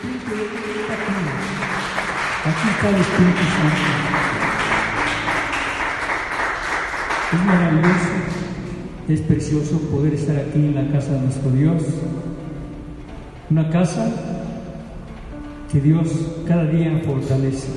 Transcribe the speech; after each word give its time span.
aquí. 0.00 0.18
Está 2.70 2.88
el 2.88 2.96
Espíritu 2.96 3.44
Santo. 3.56 3.90
Es 7.32 7.44
maravilloso, 7.44 8.10
es 9.08 9.20
precioso 9.20 9.78
poder 9.90 10.14
estar 10.14 10.36
aquí 10.36 10.58
en 10.58 10.74
la 10.74 10.90
casa 10.90 11.12
de 11.12 11.20
nuestro 11.20 11.50
Dios. 11.52 11.82
Una 13.50 13.70
casa 13.70 14.10
que 15.70 15.80
Dios 15.80 16.08
cada 16.46 16.64
día 16.64 17.00
fortalece. 17.04 17.68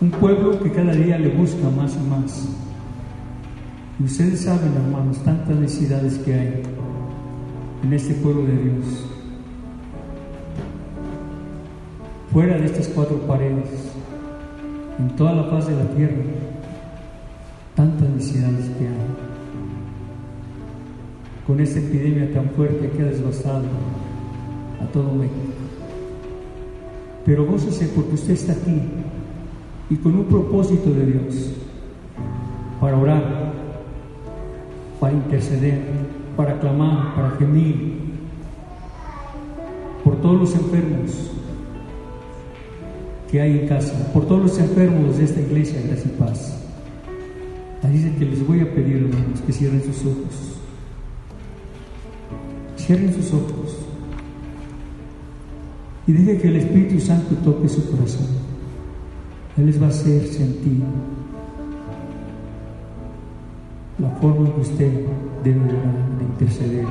Un 0.00 0.10
pueblo 0.10 0.60
que 0.62 0.70
cada 0.70 0.92
día 0.92 1.18
le 1.18 1.30
busca 1.30 1.68
más 1.70 1.96
y 1.96 2.08
más. 2.08 2.48
Y 3.98 4.04
ustedes 4.04 4.42
saben, 4.42 4.72
hermanos, 4.76 5.18
tantas 5.24 5.56
necesidades 5.56 6.18
que 6.18 6.34
hay 6.34 6.62
en 7.82 7.92
este 7.92 8.14
pueblo 8.14 8.44
de 8.44 8.52
Dios. 8.52 9.07
Fuera 12.38 12.56
de 12.56 12.66
estas 12.66 12.86
cuatro 12.86 13.16
paredes, 13.26 13.68
en 14.96 15.08
toda 15.16 15.32
la 15.32 15.50
paz 15.50 15.66
de 15.66 15.74
la 15.74 15.86
tierra, 15.96 16.22
tantas 17.74 18.08
necesidades 18.10 18.66
que 18.78 18.86
hay. 18.86 18.94
Con 21.44 21.58
esta 21.58 21.80
epidemia 21.80 22.32
tan 22.32 22.50
fuerte 22.50 22.90
que 22.90 23.02
ha 23.02 23.06
devastado 23.06 23.64
a 24.80 24.86
todo 24.92 25.12
México. 25.14 25.34
Pero 27.26 27.44
gócese 27.44 27.88
porque 27.88 28.14
usted 28.14 28.34
está 28.34 28.52
aquí 28.52 28.82
y 29.90 29.96
con 29.96 30.14
un 30.14 30.26
propósito 30.26 30.90
de 30.90 31.06
Dios 31.06 31.54
para 32.80 32.98
orar, 32.98 33.52
para 35.00 35.12
interceder, 35.12 35.80
para 36.36 36.60
clamar, 36.60 37.16
para 37.16 37.30
gemir 37.32 37.98
por 40.04 40.20
todos 40.20 40.38
los 40.38 40.54
enfermos 40.54 41.32
que 43.30 43.40
hay 43.40 43.60
en 43.60 43.68
casa, 43.68 44.12
por 44.12 44.26
todos 44.26 44.42
los 44.42 44.58
enfermos 44.58 45.18
de 45.18 45.24
esta 45.24 45.40
iglesia, 45.40 45.80
gracia 45.86 46.10
y 46.12 46.18
paz. 46.18 46.58
Así 47.82 48.10
que 48.18 48.24
les 48.24 48.46
voy 48.46 48.60
a 48.60 48.74
pedir, 48.74 48.96
hermanos, 48.96 49.40
que 49.46 49.52
cierren 49.52 49.82
sus 49.82 50.00
ojos. 50.06 50.60
Cierren 52.76 53.12
sus 53.14 53.32
ojos 53.32 53.76
y 56.08 56.12
deje 56.12 56.38
que 56.38 56.48
el 56.48 56.56
Espíritu 56.56 57.00
Santo 57.00 57.34
toque 57.44 57.68
su 57.68 57.90
corazón. 57.90 58.26
Él 59.58 59.66
les 59.66 59.80
va 59.80 59.86
a 59.86 59.90
hacer 59.90 60.26
sentir 60.26 60.80
la 63.98 64.08
forma 64.20 64.48
en 64.48 64.54
que 64.54 64.60
usted 64.60 64.92
debe 65.44 65.60
de 65.60 66.24
interceder 66.24 66.86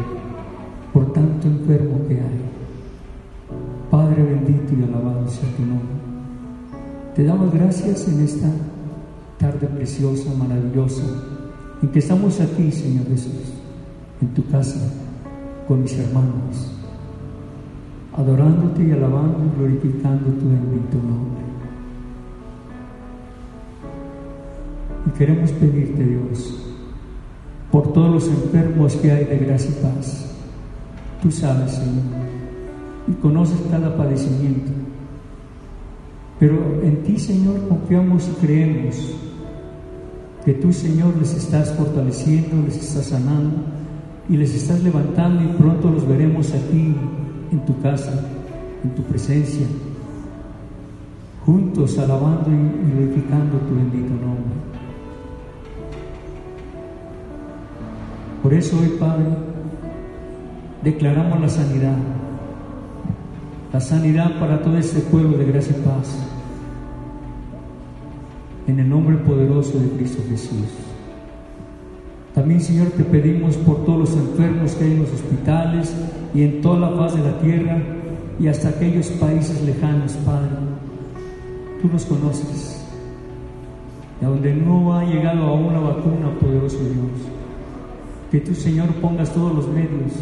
por 0.93 1.11
tanto 1.13 1.47
enfermo 1.47 2.07
que 2.07 2.13
hay. 2.13 2.41
Padre 3.89 4.21
bendito 4.21 4.73
y 4.79 4.83
alabado 4.83 5.27
sea 5.27 5.49
tu 5.55 5.65
nombre. 5.65 6.06
Te 7.17 7.23
damos 7.23 7.51
gracias 7.51 8.07
en 8.07 8.21
esta 8.21 8.47
tarde 9.39 9.65
preciosa, 9.65 10.29
maravillosa, 10.37 11.01
en 11.81 11.89
que 11.89 11.97
estamos 11.97 12.39
aquí, 12.39 12.71
Señor 12.71 13.07
Jesús, 13.07 13.53
en 14.21 14.27
tu 14.35 14.47
casa, 14.47 14.79
con 15.67 15.81
mis 15.81 15.97
hermanos 15.97 16.77
adorándote 18.15 18.83
y 18.83 18.91
alabando 18.91 19.45
y 19.45 19.57
glorificando 19.57 20.29
tu 20.29 20.47
bendito 20.47 20.97
nombre. 20.97 21.41
Y 25.07 25.09
queremos 25.17 25.51
pedirte, 25.53 26.03
Dios, 26.03 26.75
por 27.71 27.93
todos 27.93 28.11
los 28.11 28.27
enfermos 28.27 28.95
que 28.95 29.11
hay 29.11 29.25
de 29.25 29.37
gracia 29.39 29.71
y 29.71 29.83
paz. 29.83 30.35
Tú 31.23 31.31
sabes, 31.31 31.71
Señor, 31.71 32.03
y 33.07 33.13
conoces 33.13 33.59
cada 33.71 33.97
padecimiento. 33.97 34.86
Pero 36.39 36.81
en 36.83 37.03
ti, 37.03 37.17
Señor, 37.17 37.67
confiamos 37.67 38.29
y 38.29 38.45
creemos 38.45 38.95
que 40.45 40.53
tú, 40.53 40.71
Señor, 40.71 41.17
les 41.17 41.33
estás 41.33 41.73
fortaleciendo, 41.73 42.63
les 42.65 42.77
estás 42.77 43.07
sanando 43.07 43.57
y 44.29 44.37
les 44.37 44.53
estás 44.53 44.83
levantando 44.83 45.43
y 45.43 45.47
pronto 45.57 45.89
los 45.89 46.07
veremos 46.07 46.53
aquí 46.53 46.93
en 47.51 47.65
tu 47.65 47.79
casa, 47.81 48.13
en 48.83 48.91
tu 48.91 49.01
presencia, 49.03 49.65
juntos 51.45 51.97
alabando 51.97 52.49
y 52.51 52.91
glorificando 52.91 53.57
tu 53.59 53.75
bendito 53.75 54.09
nombre. 54.09 54.57
Por 58.43 58.53
eso 58.53 58.77
hoy, 58.79 58.95
Padre, 58.99 59.25
declaramos 60.83 61.41
la 61.41 61.49
sanidad, 61.49 61.97
la 63.71 63.81
sanidad 63.81 64.39
para 64.39 64.61
todo 64.61 64.77
este 64.77 65.01
pueblo 65.01 65.37
de 65.37 65.45
gracia 65.45 65.75
y 65.77 65.81
paz, 65.81 66.15
en 68.67 68.79
el 68.79 68.89
nombre 68.89 69.17
poderoso 69.17 69.77
de 69.79 69.89
Cristo 69.89 70.23
Jesús. 70.29 70.67
También, 72.33 72.61
Señor, 72.61 72.89
te 72.91 73.03
pedimos 73.03 73.55
por 73.57 73.83
todos 73.83 73.99
los 73.99 74.13
enfermos 74.13 74.73
que 74.73 74.85
hay 74.85 74.91
en 74.91 75.01
los 75.01 75.11
hospitales 75.11 75.93
y 76.33 76.43
en 76.43 76.61
toda 76.61 76.91
la 76.91 76.97
paz 76.97 77.15
de 77.15 77.23
la 77.23 77.39
tierra 77.39 77.81
y 78.39 78.47
hasta 78.47 78.69
aquellos 78.69 79.07
países 79.07 79.61
lejanos, 79.63 80.13
Padre. 80.25 80.49
Tú 81.81 81.87
nos 81.91 82.05
conoces. 82.05 82.85
Y 84.21 84.25
a 84.25 84.29
donde 84.29 84.53
no 84.53 84.93
ha 84.93 85.03
llegado 85.05 85.43
aún 85.45 85.65
una 85.65 85.79
vacuna, 85.79 86.29
poderoso 86.39 86.77
Dios. 86.77 87.27
Que 88.31 88.39
tú, 88.39 88.53
Señor, 88.53 88.87
pongas 89.01 89.33
todos 89.33 89.55
los 89.55 89.67
medios 89.69 90.13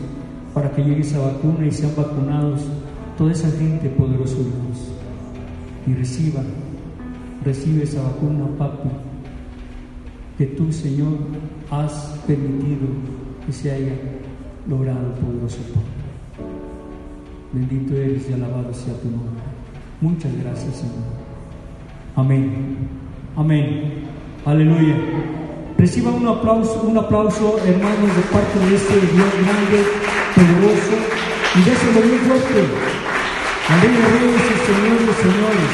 para 0.53 0.71
que 0.71 0.83
llegue 0.83 1.01
esa 1.01 1.19
vacuna 1.19 1.65
y 1.65 1.71
sean 1.71 1.91
vacunados 1.97 2.61
toda 3.17 3.31
esa 3.31 3.49
gente, 3.51 3.89
poderoso 3.89 4.37
Dios. 4.37 4.91
Y 5.87 5.93
reciba, 5.93 6.41
recibe 7.43 7.83
esa 7.83 8.01
vacuna, 8.01 8.45
papi 8.57 8.89
que 10.37 10.45
tú, 10.47 10.71
Señor, 10.71 11.17
has 11.71 12.19
permitido 12.27 12.87
que 13.45 13.53
se 13.53 13.71
haya 13.71 13.93
logrado, 14.67 15.13
poderoso 15.15 15.59
Padre. 15.73 15.95
Bendito 17.53 17.95
eres 17.95 18.29
y 18.29 18.33
alabado 18.33 18.73
sea 18.73 18.93
tu 18.95 19.09
nombre. 19.09 19.43
Muchas 20.01 20.31
gracias, 20.43 20.75
Señor. 20.75 21.05
Amén. 22.15 22.87
Amén. 23.37 24.03
Aleluya. 24.45 24.95
Reciba 25.77 26.11
un 26.11 26.27
aplauso, 26.27 26.83
un 26.83 26.97
aplauso, 26.97 27.57
hermanos, 27.65 28.15
de 28.15 28.21
parte 28.31 28.59
de 28.59 28.75
este 28.75 28.93
Dios 28.93 29.31
grande, 29.41 29.83
poderoso, 30.35 30.95
y 31.55 31.69
déselo 31.69 32.01
bien 32.01 32.19
fuerte. 32.21 33.04
Amén, 33.67 33.97
reyes 34.13 34.45
y 34.45 34.57
señores, 34.63 35.15
señores. 35.23 35.71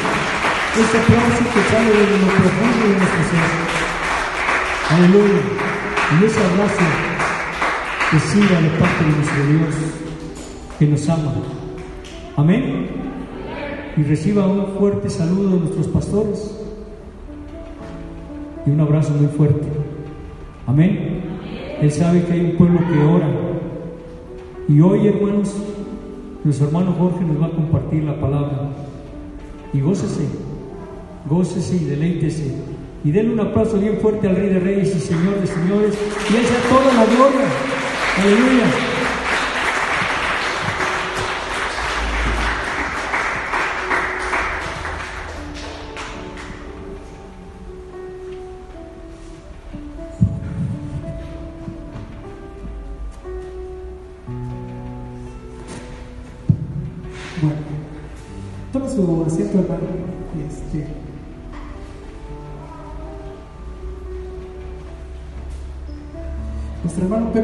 Este 0.80 0.96
aplauso 0.96 1.44
que 1.52 1.60
sale 1.70 1.90
de 1.90 2.18
lo 2.20 2.28
profundo 2.32 2.88
de 2.88 2.96
nuestro 2.96 3.22
ser. 3.28 3.48
Aleluya. 4.96 5.42
Y 6.18 6.24
ese 6.24 6.40
abrazo 6.40 6.86
que 8.10 8.18
siga 8.18 8.60
de 8.62 8.68
parte 8.78 9.04
de 9.04 9.10
nuestro 9.10 9.46
Dios 9.46 9.74
que 10.78 10.86
nos 10.86 11.08
ama. 11.10 11.34
Amén. 12.36 12.88
Y 13.98 14.02
reciba 14.04 14.46
un 14.46 14.78
fuerte 14.78 15.10
saludo 15.10 15.50
de 15.50 15.60
nuestros 15.60 15.88
pastores 15.88 16.58
y 18.64 18.70
un 18.70 18.80
abrazo 18.80 19.12
muy 19.12 19.26
fuerte. 19.36 19.68
Amén. 20.66 21.20
Él 21.82 21.92
sabe 21.92 22.24
que 22.24 22.32
hay 22.32 22.40
un 22.40 22.56
pueblo 22.56 22.78
que 22.78 22.98
ora. 23.04 23.28
Y 24.66 24.80
hoy, 24.80 25.08
hermanos, 25.08 25.54
nuestro 26.44 26.66
hermano 26.66 26.94
Jorge 26.98 27.24
nos 27.24 27.40
va 27.40 27.46
a 27.46 27.50
compartir 27.50 28.04
la 28.04 28.20
palabra. 28.20 28.68
Y 29.72 29.80
gócese, 29.80 30.26
gócese 31.28 31.76
y 31.76 31.84
deleítese 31.84 32.54
y 33.04 33.10
denle 33.10 33.32
un 33.32 33.40
aplauso 33.40 33.78
bien 33.78 33.98
fuerte 33.98 34.28
al 34.28 34.36
Rey 34.36 34.48
de 34.48 34.60
Reyes 34.60 34.94
y 34.94 35.00
Señor 35.00 35.40
de 35.40 35.46
Señores. 35.46 35.94
Y 36.30 36.36
Él 36.36 36.44
sea 36.44 36.60
toda 36.68 36.92
la 36.94 37.04
gloria. 37.04 37.48
Aleluya. 38.18 38.91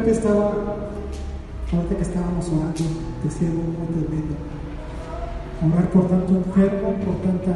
Pepe 0.09 0.21
estaba, 0.21 0.53
ahorita 1.71 1.95
que 1.95 2.01
estábamos 2.01 2.47
orando, 2.47 2.83
decía 3.23 3.47
algo 3.47 3.61
muy 3.61 3.85
tremendo. 3.93 4.35
Orar 5.61 5.89
por 5.91 6.07
tanto 6.07 6.35
enfermo, 6.35 6.95
por 7.05 7.15
tanta 7.17 7.55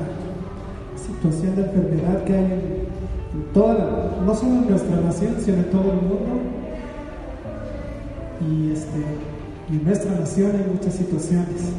situación 0.96 1.56
de 1.56 1.64
enfermedad 1.64 2.24
que 2.26 2.34
hay 2.36 2.46
en, 2.46 3.54
toda 3.56 3.74
la, 3.74 4.24
no 4.24 4.36
solo 4.36 4.52
en 4.52 4.70
nuestra 4.70 4.98
nación, 4.98 5.36
sino 5.40 5.58
en 5.58 5.72
todo 5.72 5.94
el 5.94 6.02
mundo. 6.02 6.42
Y, 8.48 8.72
este, 8.72 9.00
en 9.72 9.84
nuestra 9.84 10.12
nación 10.20 10.52
hay 10.56 10.72
muchas 10.72 10.94
situaciones. 10.94 11.72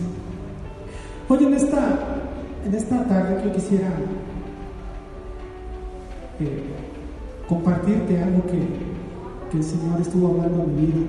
Hoy 1.28 1.44
en 1.44 1.54
esta, 1.54 1.98
en 2.66 2.74
esta 2.74 3.04
tarde 3.04 3.42
yo 3.44 3.52
quisiera 3.52 3.90
eh, 6.40 6.64
compartirte 7.48 8.20
algo 8.20 8.42
que, 8.46 8.93
que 9.54 9.60
el 9.60 9.64
Señor 9.64 10.00
estuvo 10.00 10.28
hablando 10.28 10.62
en 10.64 10.74
mi 10.74 10.86
vida. 10.86 11.06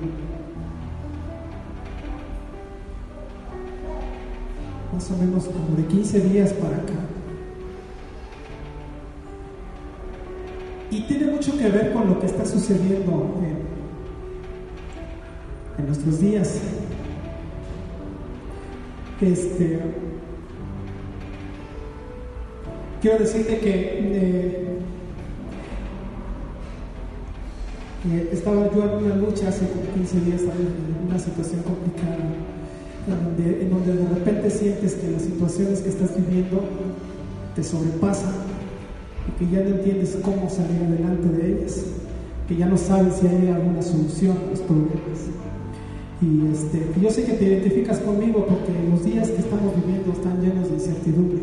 Más 4.92 5.10
o 5.10 5.16
menos 5.16 5.46
como 5.46 5.74
de 5.76 5.84
15 5.86 6.20
días 6.20 6.52
para 6.52 6.76
acá. 6.76 6.92
Y 10.92 11.00
tiene 11.02 11.32
mucho 11.32 11.58
que 11.58 11.68
ver 11.68 11.92
con 11.92 12.08
lo 12.08 12.20
que 12.20 12.26
está 12.26 12.46
sucediendo 12.46 13.34
en, 13.42 13.56
en 15.80 15.86
nuestros 15.86 16.20
días. 16.20 16.60
Este, 19.20 19.80
quiero 23.00 23.18
decirte 23.18 23.58
que 23.58 23.72
eh, 23.72 24.65
eh, 28.12 28.30
estaba 28.32 28.70
yo 28.72 28.84
en 28.84 29.04
una 29.04 29.16
lucha 29.16 29.48
hace 29.48 29.66
15 29.94 30.20
días, 30.20 30.42
en 30.42 31.08
una 31.08 31.18
situación 31.18 31.62
complicada, 31.62 32.18
en 33.08 33.70
donde 33.70 33.96
de 33.96 34.08
repente 34.14 34.50
sientes 34.50 34.94
que 34.94 35.10
las 35.10 35.22
situaciones 35.22 35.80
que 35.80 35.88
estás 35.88 36.16
viviendo 36.16 36.60
te 37.54 37.64
sobrepasan 37.64 38.32
y 39.28 39.38
que 39.38 39.52
ya 39.52 39.62
no 39.62 39.76
entiendes 39.76 40.18
cómo 40.22 40.48
salir 40.48 40.82
adelante 40.82 41.28
de 41.28 41.52
ellas, 41.52 41.84
que 42.46 42.56
ya 42.56 42.66
no 42.66 42.76
sabes 42.76 43.14
si 43.14 43.26
hay 43.26 43.48
alguna 43.48 43.82
solución 43.82 44.36
a 44.36 44.50
los 44.50 44.60
problemas. 44.60 45.30
Y 46.22 46.46
este, 46.50 46.86
yo 47.00 47.10
sé 47.10 47.24
que 47.24 47.32
te 47.32 47.44
identificas 47.44 47.98
conmigo 47.98 48.46
porque 48.46 48.72
los 48.90 49.04
días 49.04 49.28
que 49.28 49.40
estamos 49.40 49.74
viviendo 49.76 50.12
están 50.12 50.40
llenos 50.40 50.68
de 50.68 50.74
incertidumbre. 50.74 51.40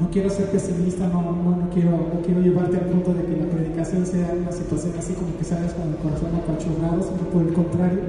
No 0.00 0.10
quiero 0.10 0.28
ser 0.30 0.50
pesimista, 0.50 1.08
no, 1.08 1.22
no, 1.22 1.70
quiero, 1.72 2.20
quiero 2.24 2.40
llevarte 2.40 2.76
al 2.76 2.86
punto 2.86 3.14
de 3.14 3.24
que 3.24 3.36
la 3.36 3.46
predicación 3.46 4.04
sea 4.04 4.34
una 4.38 4.52
situación 4.52 4.92
así 4.98 5.14
como 5.14 5.36
que 5.38 5.44
salgas 5.44 5.72
con 5.72 5.88
el 5.88 5.96
corazón 5.96 6.30
apachurrado, 6.34 7.02
sino 7.02 7.30
por 7.30 7.42
el 7.42 7.52
contrario. 7.52 8.00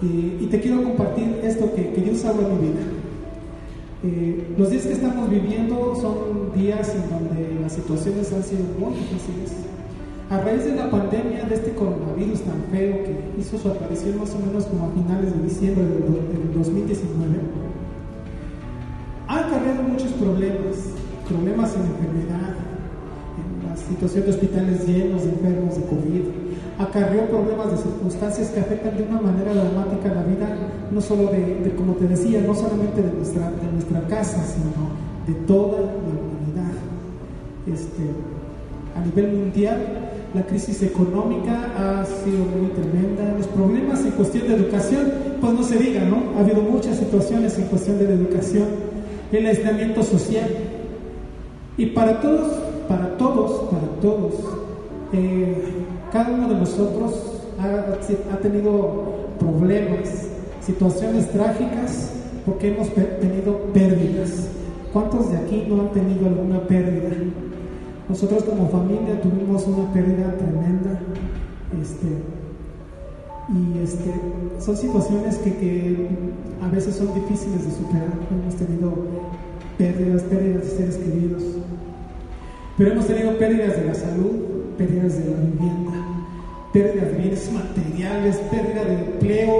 Y, 0.00 0.46
te 0.46 0.60
quiero 0.60 0.82
compartir 0.82 1.40
esto 1.42 1.72
que, 1.74 2.00
Dios 2.00 2.24
habla 2.24 2.46
en 2.48 2.54
mi 2.54 2.68
vida. 2.68 2.80
Eh, 4.04 4.54
los 4.56 4.70
días 4.70 4.84
que 4.84 4.92
estamos 4.92 5.28
viviendo 5.28 5.96
son 5.96 6.52
días 6.54 6.94
en 6.94 7.10
donde 7.10 7.60
las 7.60 7.72
situaciones 7.72 8.32
han 8.32 8.44
sido 8.44 8.62
muy 8.78 8.94
difíciles 8.94 9.52
a 10.30 10.38
raíz 10.40 10.64
de 10.64 10.76
la 10.76 10.90
pandemia, 10.90 11.44
de 11.44 11.54
este 11.54 11.72
coronavirus 11.72 12.42
tan 12.42 12.62
feo 12.70 13.02
que 13.02 13.40
hizo 13.40 13.58
su 13.58 13.68
aparición 13.68 14.18
más 14.18 14.34
o 14.34 14.38
menos 14.38 14.66
como 14.66 14.86
a 14.86 14.90
finales 14.90 15.34
de 15.34 15.42
diciembre 15.42 15.84
del 15.84 16.52
2019, 16.54 17.38
ha 19.28 19.40
acarreado 19.40 19.82
muchos 19.82 20.10
problemas, 20.12 20.76
problemas 21.28 21.74
en 21.76 21.82
enfermedad, 21.82 22.54
en 23.36 23.68
la 23.68 23.76
situación 23.76 24.24
de 24.24 24.30
hospitales 24.30 24.86
llenos 24.86 25.22
de 25.22 25.30
enfermos 25.30 25.76
de 25.76 25.82
COVID, 25.84 26.22
acarreó 26.78 27.26
problemas 27.26 27.70
de 27.72 27.76
circunstancias 27.76 28.48
que 28.48 28.60
afectan 28.60 28.96
de 28.96 29.02
una 29.02 29.20
manera 29.20 29.52
dramática 29.52 30.14
la 30.14 30.22
vida, 30.22 30.48
no 30.90 31.00
solo 31.00 31.30
de, 31.30 31.74
como 31.76 31.94
te 31.94 32.08
decía, 32.08 32.40
no 32.40 32.54
solamente 32.54 33.02
de 33.02 33.12
nuestra, 33.12 33.50
de 33.50 33.72
nuestra 33.72 34.00
casa, 34.08 34.42
sino 34.44 34.96
de 35.26 35.34
toda 35.46 35.80
la 35.80 35.86
humanidad. 35.86 36.72
Este, 37.66 38.02
a 38.96 39.04
nivel 39.04 39.36
mundial, 39.36 40.08
la 40.34 40.46
crisis 40.46 40.82
económica 40.82 41.70
ha 41.76 42.04
sido 42.04 42.38
muy 42.38 42.70
tremenda, 42.70 43.34
los 43.36 43.46
problemas 43.48 44.04
en 44.04 44.12
cuestión 44.12 44.48
de 44.48 44.54
educación, 44.54 45.12
pues 45.40 45.52
no 45.52 45.62
se 45.62 45.78
diga, 45.78 46.04
¿no? 46.04 46.36
Ha 46.36 46.40
habido 46.40 46.62
muchas 46.62 46.96
situaciones 46.96 47.58
en 47.58 47.64
cuestión 47.66 47.98
de 47.98 48.04
la 48.04 48.14
educación, 48.14 48.88
el 49.32 49.46
aislamiento 49.46 50.02
social. 50.02 50.48
Y 51.76 51.86
para 51.86 52.20
todos, 52.20 52.52
para 52.88 53.16
todos, 53.16 53.68
para 53.70 53.86
todos, 54.00 54.34
eh, 55.12 55.54
cada 56.12 56.30
uno 56.30 56.48
de 56.48 56.54
nosotros 56.56 57.42
ha, 57.58 58.34
ha 58.34 58.38
tenido 58.38 59.04
problemas, 59.38 60.28
situaciones 60.60 61.30
trágicas, 61.30 62.12
porque 62.44 62.68
hemos 62.68 62.88
tenido 63.20 63.58
pérdidas. 63.72 64.48
¿Cuántos 64.92 65.30
de 65.30 65.36
aquí 65.36 65.66
no 65.68 65.82
han 65.82 65.92
tenido 65.92 66.26
alguna 66.26 66.60
pérdida? 66.66 67.10
Nosotros 68.08 68.42
como 68.44 68.68
familia 68.70 69.20
tuvimos 69.20 69.66
una 69.66 69.92
pérdida 69.92 70.34
tremenda. 70.36 70.98
Este, 71.80 72.06
y 73.48 73.78
este, 73.82 74.12
son 74.60 74.76
situaciones 74.76 75.36
que, 75.38 76.08
a 76.60 76.68
veces 76.68 76.96
son 76.96 77.14
difíciles 77.14 77.64
de 77.64 77.70
superar. 77.70 78.12
Hemos 78.30 78.54
tenido 78.56 78.92
pérdidas, 79.78 80.22
pérdidas 80.22 80.64
de 80.64 80.70
seres 80.70 80.96
queridos. 80.96 81.42
Pero 82.76 82.92
hemos 82.92 83.06
tenido 83.06 83.38
pérdidas 83.38 83.76
de 83.76 83.84
la 83.86 83.94
salud, 83.94 84.32
pérdidas 84.76 85.18
de 85.18 85.30
la 85.30 85.36
vivienda, 85.40 85.92
pérdidas 86.72 87.12
de 87.12 87.18
bienes 87.18 87.52
materiales, 87.52 88.36
pérdida 88.50 88.84
de 88.84 88.94
empleo. 88.94 89.52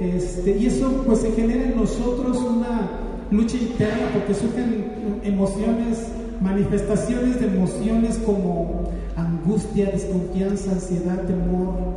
Este, 0.00 0.56
y 0.58 0.66
eso 0.66 1.02
pues 1.06 1.20
se 1.20 1.32
genera 1.32 1.64
en 1.64 1.76
nosotros 1.76 2.38
una 2.38 2.90
lucha 3.30 3.56
interna 3.56 4.10
porque 4.12 4.34
surgen 4.34 5.20
emociones 5.24 5.98
manifestaciones 6.40 7.40
de 7.40 7.46
emociones 7.46 8.18
como 8.24 8.90
angustia, 9.16 9.86
desconfianza, 9.86 10.72
ansiedad, 10.72 11.22
temor, 11.22 11.96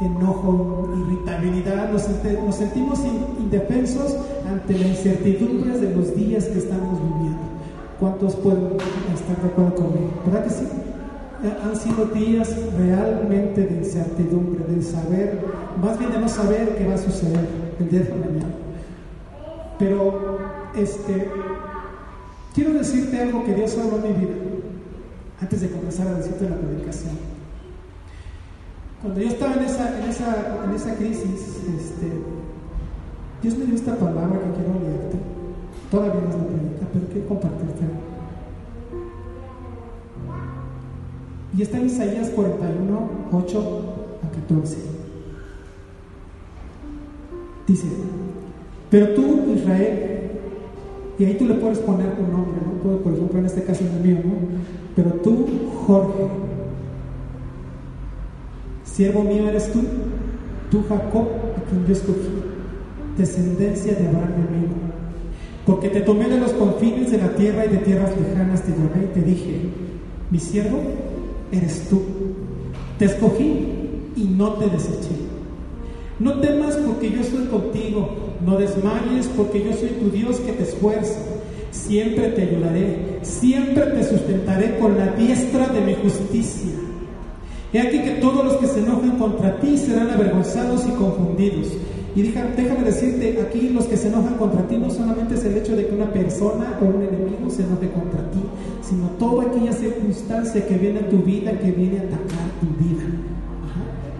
enojo, 0.00 0.88
irritabilidad. 0.96 1.90
Nos, 1.92 2.02
sentimos 2.54 3.00
indefensos 3.38 4.16
ante 4.48 4.78
la 4.78 4.88
incertidumbre 4.88 5.78
de 5.78 5.94
los 5.94 6.14
días 6.14 6.44
que 6.46 6.58
estamos 6.58 6.98
viviendo. 7.02 7.40
¿Cuántos 7.98 8.34
pueden 8.36 8.76
estar 9.14 9.40
de 9.42 9.48
acuerdo 9.48 9.74
conmigo? 9.74 10.10
¿Verdad 10.26 10.44
que 10.44 10.50
sí? 10.50 10.66
Han 11.64 11.76
sido 11.76 12.06
días 12.06 12.54
realmente 12.76 13.66
de 13.66 13.78
incertidumbre, 13.78 14.64
de 14.74 14.82
saber, 14.82 15.40
más 15.80 15.98
bien 15.98 16.12
de 16.12 16.18
no 16.18 16.28
saber 16.28 16.76
qué 16.76 16.86
va 16.86 16.94
a 16.94 16.98
suceder 16.98 17.46
el 17.78 17.88
día 17.88 18.00
de 18.00 18.10
mañana. 18.10 18.54
Pero 19.78 20.38
este, 20.76 21.28
Quiero 22.54 22.72
decirte 22.72 23.20
algo 23.20 23.44
que 23.44 23.54
Dios 23.54 23.78
habló 23.78 24.04
en 24.04 24.12
mi 24.12 24.26
vida 24.26 24.34
antes 25.40 25.60
de 25.60 25.70
comenzar 25.70 26.08
a 26.08 26.14
decirte 26.14 26.48
la 26.48 26.56
predicación. 26.56 27.29
Cuando 29.02 29.20
yo 29.20 29.28
estaba 29.28 29.54
en 29.54 29.62
esa, 29.62 29.98
en 29.98 30.10
esa, 30.10 30.64
en 30.64 30.74
esa 30.74 30.94
crisis, 30.96 31.62
este, 31.78 32.10
Dios 33.42 33.56
me 33.56 33.64
dio 33.64 33.74
esta 33.74 33.96
palabra 33.96 34.38
que 34.38 34.62
quiero 34.62 34.78
leerte. 34.80 35.18
Todavía 35.90 36.20
no 36.20 36.28
es 36.28 36.36
la 36.36 36.44
predica, 36.44 36.86
pero 36.92 37.06
quiero 37.06 37.28
compartirte. 37.28 37.84
Y 41.56 41.62
está 41.62 41.78
en 41.78 41.86
Isaías 41.86 42.28
41, 42.30 43.08
8 43.32 43.84
a 44.22 44.34
14. 44.34 44.76
Dice, 47.66 47.86
pero 48.90 49.14
tú, 49.14 49.52
Israel, 49.54 50.30
y 51.18 51.24
ahí 51.24 51.34
tú 51.38 51.46
le 51.46 51.54
puedes 51.54 51.78
poner 51.78 52.16
tu 52.16 52.22
nombre, 52.22 52.60
¿no? 52.64 52.96
Por 52.98 53.12
ejemplo, 53.14 53.38
en 53.38 53.46
este 53.46 53.62
caso 53.62 53.82
es 53.84 53.90
el 53.90 54.00
mío, 54.00 54.20
¿no? 54.24 54.32
Pero 54.94 55.12
tú, 55.22 55.46
Jorge, 55.86 56.28
siervo 59.00 59.22
mío 59.22 59.48
eres 59.48 59.72
tú, 59.72 59.80
tú 60.70 60.84
Jacob, 60.86 61.26
a 61.56 61.70
quien 61.70 61.86
yo 61.86 61.92
escogí, 61.94 62.28
descendencia 63.16 63.94
de 63.94 64.08
Abraham 64.08 64.34
mi 64.36 64.56
amigo. 64.58 64.74
Porque 65.64 65.88
te 65.88 66.02
tomé 66.02 66.28
de 66.28 66.38
los 66.38 66.52
confines 66.52 67.10
de 67.10 67.16
la 67.16 67.34
tierra 67.34 67.64
y 67.64 67.68
de 67.70 67.78
tierras 67.78 68.10
lejanas 68.20 68.62
te 68.62 68.72
llamé 68.72 69.04
y 69.04 69.14
te 69.14 69.22
dije, 69.22 69.60
mi 70.30 70.38
siervo 70.38 70.80
eres 71.50 71.88
tú. 71.88 72.02
Te 72.98 73.06
escogí 73.06 73.68
y 74.16 74.24
no 74.24 74.52
te 74.54 74.66
deseché. 74.66 75.16
No 76.18 76.34
temas 76.40 76.76
porque 76.76 77.10
yo 77.10 77.22
estoy 77.22 77.46
contigo 77.46 78.30
no 78.44 78.58
desmayes 78.58 79.28
porque 79.34 79.64
yo 79.64 79.72
soy 79.72 79.90
tu 80.00 80.10
Dios 80.10 80.40
que 80.40 80.52
te 80.52 80.64
esfuerza. 80.64 81.18
Siempre 81.70 82.28
te 82.28 82.42
ayudaré, 82.42 83.18
siempre 83.22 83.84
te 83.84 84.04
sustentaré 84.04 84.78
con 84.78 84.98
la 84.98 85.06
diestra 85.12 85.68
de 85.68 85.80
mi 85.80 85.94
justicia. 85.94 86.89
He 87.72 87.80
aquí 87.80 88.00
que 88.00 88.12
todos 88.20 88.44
los 88.44 88.56
que 88.56 88.66
se 88.66 88.80
enojan 88.80 89.16
contra 89.16 89.60
ti 89.60 89.76
serán 89.76 90.10
avergonzados 90.10 90.86
y 90.88 90.90
confundidos. 90.90 91.68
Y 92.16 92.22
déjame 92.22 92.82
decirte, 92.84 93.40
aquí 93.40 93.68
los 93.68 93.84
que 93.84 93.96
se 93.96 94.08
enojan 94.08 94.34
contra 94.34 94.66
ti 94.66 94.76
no 94.76 94.90
solamente 94.90 95.34
es 95.34 95.44
el 95.44 95.56
hecho 95.56 95.76
de 95.76 95.86
que 95.86 95.94
una 95.94 96.12
persona 96.12 96.76
o 96.82 96.86
un 96.86 97.02
enemigo 97.02 97.48
se 97.48 97.62
enoje 97.62 97.88
contra 97.90 98.28
ti, 98.32 98.40
sino 98.82 99.06
toda 99.10 99.44
aquella 99.44 99.72
circunstancia 99.72 100.66
que 100.66 100.74
viene 100.74 101.00
a 101.00 101.08
tu 101.08 101.18
vida, 101.18 101.52
que 101.52 101.70
viene 101.70 102.00
a 102.00 102.02
atacar 102.02 102.50
tu 102.60 102.66
vida. 102.84 103.04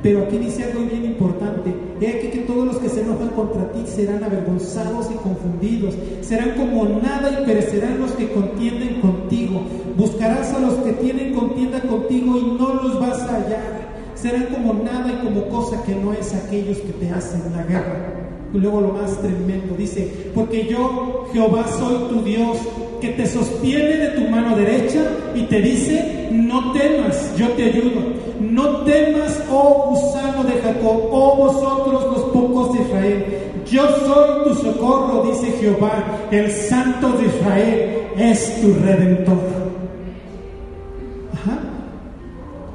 Pero 0.03 0.23
aquí 0.23 0.39
dice 0.39 0.65
algo 0.65 0.85
bien 0.85 1.05
importante. 1.05 1.90
He 2.01 2.09
aquí 2.09 2.29
que 2.29 2.39
todos 2.47 2.67
los 2.67 2.79
que 2.79 2.89
se 2.89 3.03
enojan 3.03 3.29
contra 3.29 3.71
ti 3.73 3.85
serán 3.87 4.25
avergonzados 4.25 5.11
y 5.11 5.15
confundidos. 5.17 5.95
Serán 6.23 6.53
como 6.57 6.87
nada 6.87 7.31
y 7.31 7.45
perecerán 7.45 7.99
los 7.99 8.13
que 8.13 8.33
contienden 8.33 9.03
contigo. 9.03 9.61
Buscarás 9.99 10.55
a 10.55 10.61
los 10.61 10.75
que 10.77 10.93
tienen 10.95 11.35
contienda 11.35 11.81
contigo 11.83 12.39
y 12.39 12.59
no 12.59 12.75
los 12.83 13.01
vas 13.01 13.21
a 13.21 13.37
hallar. 13.37 13.91
Serán 14.15 14.47
como 14.47 14.73
nada 14.83 15.13
y 15.13 15.27
como 15.27 15.49
cosa 15.49 15.83
que 15.85 15.95
no 15.95 16.15
es 16.15 16.35
aquellos 16.35 16.79
que 16.79 16.93
te 16.93 17.11
hacen 17.11 17.43
la 17.55 17.65
guerra. 17.65 18.21
Y 18.53 18.59
luego 18.59 18.81
lo 18.81 18.93
más 18.93 19.19
tremendo, 19.19 19.75
dice, 19.77 20.31
porque 20.35 20.67
yo, 20.67 21.27
Jehová, 21.33 21.67
soy 21.79 22.09
tu 22.09 22.23
Dios, 22.23 22.59
que 23.01 23.09
te 23.09 23.27
sostiene 23.27 23.97
de 23.97 24.09
tu 24.09 24.23
mano 24.29 24.57
derecha 24.57 25.01
y 25.35 25.43
te 25.45 25.61
dice, 25.61 26.29
no 26.31 26.73
temas, 26.73 27.35
yo 27.37 27.49
te 27.51 27.65
ayudo. 27.65 28.21
No 28.41 28.79
temas, 28.85 29.43
oh 29.51 29.91
gusano 29.91 30.45
de 30.45 30.61
Jacob, 30.61 31.09
oh 31.11 31.37
vosotros 31.37 32.05
los 32.05 32.25
pocos 32.33 32.73
de 32.75 32.83
Israel. 32.83 33.25
Yo 33.71 33.87
soy 34.05 34.45
tu 34.45 34.55
socorro, 34.55 35.25
dice 35.31 35.53
Jehová, 35.61 36.05
el 36.31 36.51
santo 36.51 37.13
de 37.13 37.27
Israel 37.27 37.91
es 38.17 38.61
tu 38.61 38.75
redentor. 38.85 39.61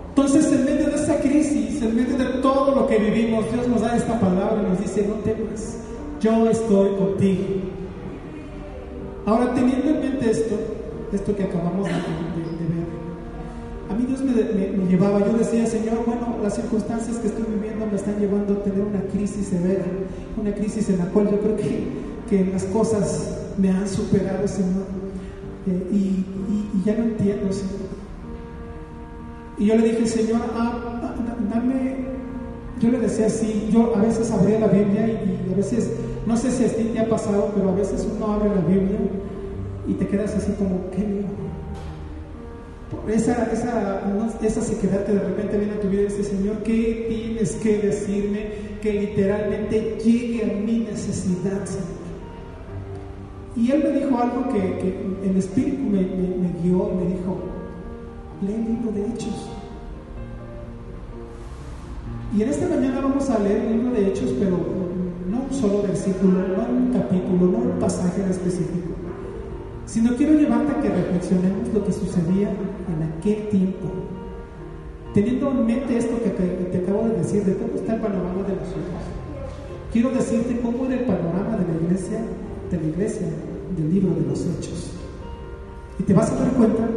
Entonces, 0.09 0.49
en 0.53 0.63
medio 0.63 0.85
de 0.87 0.95
esa 0.95 1.19
crisis, 1.19 1.81
en 1.81 1.93
medio 1.93 2.17
de 2.17 2.25
todo 2.41 2.73
lo 2.73 2.87
que 2.87 2.97
vivimos, 2.97 3.51
Dios 3.51 3.67
nos 3.67 3.81
da 3.81 3.97
esta 3.97 4.17
palabra 4.17 4.63
y 4.65 4.69
nos 4.69 4.79
dice, 4.79 5.05
no 5.05 5.15
temas, 5.15 5.77
yo 6.21 6.49
estoy 6.49 6.95
contigo. 6.95 7.43
Ahora, 9.25 9.53
teniendo 9.55 9.89
en 9.89 9.99
mente 10.01 10.29
esto, 10.29 10.55
esto 11.11 11.35
que 11.35 11.43
acabamos 11.43 11.87
de, 11.87 11.93
ver, 11.93 12.85
a 13.89 13.93
mí 13.95 14.05
Dios 14.05 14.21
me, 14.21 14.87
llevaba, 14.87 15.19
yo 15.25 15.33
decía, 15.33 15.65
Señor, 15.65 16.05
bueno, 16.05 16.37
las 16.43 16.55
circunstancias 16.55 17.17
que 17.17 17.27
estoy 17.27 17.45
viviendo 17.55 17.87
me 17.87 17.95
están 17.95 18.19
llevando 18.19 18.53
a 18.53 18.63
tener 18.63 18.81
una 18.81 19.01
crisis 19.11 19.47
severa, 19.47 19.83
una 20.39 20.53
crisis 20.53 20.89
en 20.89 20.99
la 20.99 21.05
cual 21.05 21.31
yo 21.31 21.39
creo 21.39 21.55
que, 21.55 21.87
que 22.29 22.51
las 22.51 22.65
cosas 22.65 23.35
me 23.57 23.69
han 23.69 23.87
superado, 23.87 24.47
Señor, 24.47 24.85
eh, 25.67 25.87
y, 25.91 26.25
ya 26.85 26.95
no 26.95 27.05
entiendo, 27.05 27.51
Señor. 27.51 27.85
Y 29.57 29.65
yo 29.65 29.75
le 29.75 29.89
dije, 29.89 30.05
Señor, 30.05 30.41
ah, 30.55 31.01
ah, 31.01 31.15
dame, 31.51 31.95
yo 32.79 32.91
le 32.91 32.99
decía 32.99 33.25
así, 33.25 33.69
yo 33.71 33.95
a 33.95 34.01
veces 34.01 34.29
abría 34.29 34.59
la 34.59 34.67
Biblia 34.67 35.07
y, 35.07 35.51
a 35.51 35.55
veces, 35.55 35.89
no 36.25 36.35
sé 36.35 36.51
si 36.51 36.65
a 36.65 36.69
ti 36.69 36.83
te 36.93 36.99
ha 36.99 37.07
pasado, 37.07 37.51
pero 37.55 37.69
a 37.69 37.75
veces 37.75 38.07
uno 38.15 38.33
abre 38.33 38.49
la 38.49 38.61
Biblia 38.61 38.97
y 39.87 39.93
te 39.93 40.07
quedas 40.07 40.35
así 40.35 40.51
como, 40.53 40.89
¿qué 40.91 41.03
digo? 41.03 41.27
Esa, 43.07 43.51
esa, 43.51 44.01
esa 44.41 44.61
sequedad 44.61 45.05
que 45.05 45.13
de 45.13 45.19
repente 45.19 45.57
viene 45.57 45.73
a 45.73 45.79
tu 45.79 45.89
vida 45.89 46.01
y 46.01 46.05
dice, 46.05 46.23
Señor, 46.23 46.57
¿qué 46.63 47.05
tienes 47.09 47.55
que 47.55 47.77
decirme 47.77 48.47
que 48.81 48.93
literalmente 48.93 49.97
llegue 50.03 50.43
a 50.43 50.47
mi 50.65 50.79
necesidad, 50.79 51.65
Señor? 51.65 52.05
Y 53.55 53.71
él 53.71 53.83
me 53.83 53.99
dijo 53.99 54.17
algo 54.17 54.49
que, 54.49 55.29
el 55.29 55.37
Espíritu 55.37 55.83
me, 55.83 55.99
me 56.01 56.51
guió 56.61 56.91
y 56.91 57.03
me 57.03 57.11
dijo, 57.11 57.37
lee 58.41 58.53
el 58.53 58.65
libro 58.65 58.91
de 58.91 59.13
Hechos. 59.13 59.49
Y 62.35 62.41
en 62.41 62.49
esta 62.49 62.67
mañana 62.67 63.01
vamos 63.01 63.29
a 63.29 63.39
leer 63.39 63.65
el 63.65 63.77
libro 63.77 63.91
de 63.91 64.07
Hechos, 64.07 64.33
pero 64.39 64.57
un 65.47 65.53
solo 65.55 65.83
versículo, 65.83 66.33
no 66.47 66.69
un 66.69 66.91
capítulo, 66.91 67.51
no 67.51 67.57
un 67.57 67.79
pasaje 67.79 68.21
en 68.21 68.29
específico, 68.29 68.93
sino 69.85 70.15
quiero 70.15 70.33
llevarte 70.33 70.71
a 70.71 70.81
que 70.81 70.89
reflexionemos 70.89 71.73
lo 71.73 71.83
que 71.85 71.91
sucedía 71.91 72.49
en 72.49 73.03
aquel 73.03 73.49
tiempo. 73.49 73.87
Teniendo 75.13 75.51
en 75.51 75.65
mente 75.65 75.97
esto 75.97 76.21
que 76.21 76.31
te, 76.31 76.77
acabo 76.77 77.07
de 77.07 77.17
decir, 77.17 77.43
de 77.45 77.55
cómo 77.55 77.75
está 77.75 77.95
el 77.95 78.01
panorama 78.01 78.43
de 78.43 78.55
nosotros, 78.55 79.01
quiero 79.91 80.09
decirte 80.09 80.59
cómo 80.59 80.85
era 80.85 80.95
el 80.95 81.05
panorama 81.05 81.57
de 81.57 81.73
la 81.73 81.81
iglesia, 81.81 82.19
de 82.69 82.77
la 82.77 82.83
iglesia 82.83 83.27
del 83.77 83.93
libro 83.93 84.13
de 84.15 84.27
los 84.27 84.41
Hechos. 84.41 84.91
Y 85.99 86.03
te 86.03 86.13
vas 86.13 86.31
a 86.31 86.35
dar 86.35 86.51
cuenta 86.51 86.89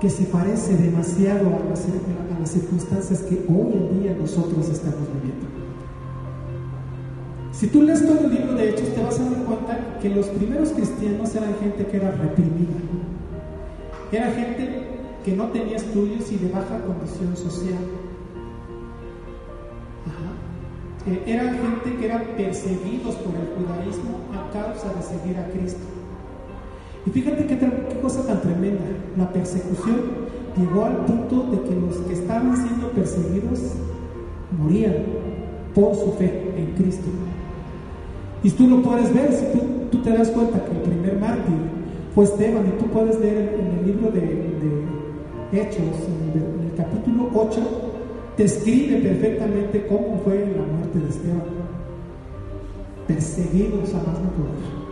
que 0.00 0.10
se 0.10 0.24
parece 0.24 0.76
demasiado 0.76 1.48
a 1.48 1.70
las, 1.70 1.84
a 1.84 2.38
las 2.38 2.50
circunstancias 2.50 3.22
que 3.22 3.44
hoy 3.48 3.72
en 3.72 4.02
día 4.02 4.16
nosotros 4.16 4.68
estamos 4.68 5.08
viviendo. 5.14 5.65
Si 7.58 7.68
tú 7.68 7.80
lees 7.80 8.06
todo 8.06 8.26
el 8.26 8.34
libro 8.34 8.52
de 8.52 8.68
Hechos, 8.68 8.94
te 8.94 9.02
vas 9.02 9.18
a 9.18 9.24
dar 9.24 9.44
cuenta 9.44 9.98
que 10.02 10.10
los 10.10 10.26
primeros 10.26 10.72
cristianos 10.72 11.34
eran 11.34 11.54
gente 11.58 11.86
que 11.86 11.96
era 11.96 12.10
reprimida. 12.10 12.76
Era 14.12 14.30
gente 14.32 14.68
que 15.24 15.32
no 15.34 15.46
tenía 15.46 15.76
estudios 15.76 16.30
y 16.32 16.36
de 16.36 16.50
baja 16.50 16.78
condición 16.80 17.34
social. 17.34 17.78
Eh, 21.06 21.22
eran 21.24 21.54
gente 21.54 21.96
que 21.98 22.04
eran 22.04 22.24
perseguidos 22.36 23.14
por 23.14 23.34
el 23.34 23.48
judaísmo 23.56 24.18
a 24.34 24.52
causa 24.52 24.92
de 24.92 25.02
seguir 25.02 25.38
a 25.38 25.48
Cristo. 25.48 25.80
Y 27.06 27.10
fíjate 27.10 27.46
qué, 27.46 27.98
cosa 28.02 28.26
tan 28.26 28.42
tremenda. 28.42 28.84
La 29.16 29.32
persecución 29.32 30.02
llegó 30.58 30.84
al 30.84 31.06
punto 31.06 31.48
de 31.52 31.62
que 31.62 31.74
los 31.74 31.96
que 32.06 32.12
estaban 32.12 32.54
siendo 32.54 32.90
perseguidos 32.90 33.60
morían 34.58 34.94
por 35.74 35.94
su 35.94 36.12
fe 36.18 36.52
en 36.54 36.74
Cristo. 36.74 37.08
Y 38.42 38.50
tú 38.50 38.68
lo 38.68 38.82
puedes 38.82 39.12
ver, 39.12 39.32
si 39.32 39.46
tú, 39.90 39.98
te 40.02 40.10
das 40.10 40.30
cuenta 40.30 40.64
que 40.64 40.70
el 40.70 40.82
primer 40.82 41.18
mártir 41.18 41.56
fue 42.14 42.24
Esteban, 42.24 42.66
y 42.66 42.80
tú 42.80 42.86
puedes 42.90 43.18
leer 43.18 43.58
en 43.58 43.78
el 43.78 43.86
libro 43.86 44.10
de, 44.10 44.56
Hechos, 45.52 45.78
en 45.78 46.40
el, 46.40 46.76
capítulo 46.76 47.30
8, 47.34 47.60
describe 48.36 48.98
perfectamente 48.98 49.86
cómo 49.86 50.20
fue 50.22 50.40
la 50.56 50.62
muerte 50.62 50.98
de 50.98 51.08
Esteban. 51.08 51.42
Perseguidos 53.06 53.94
a 53.94 53.98
más 53.98 54.20
no 54.20 54.30
poder. 54.30 54.86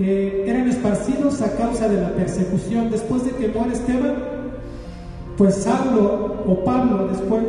Eh, 0.00 0.44
eran 0.46 0.68
esparcidos 0.68 1.42
a 1.42 1.56
causa 1.56 1.88
de 1.88 2.00
la 2.00 2.14
persecución. 2.14 2.88
Después 2.90 3.24
de 3.24 3.32
que 3.32 3.48
muere 3.48 3.72
Esteban, 3.72 4.14
pues 5.36 5.56
Saulo 5.56 6.36
o 6.46 6.64
Pablo 6.64 7.08
después 7.08 7.44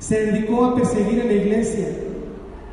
se 0.00 0.24
dedicó 0.24 0.64
a 0.64 0.74
perseguir 0.74 1.20
a 1.20 1.26
la 1.26 1.32
iglesia, 1.34 1.88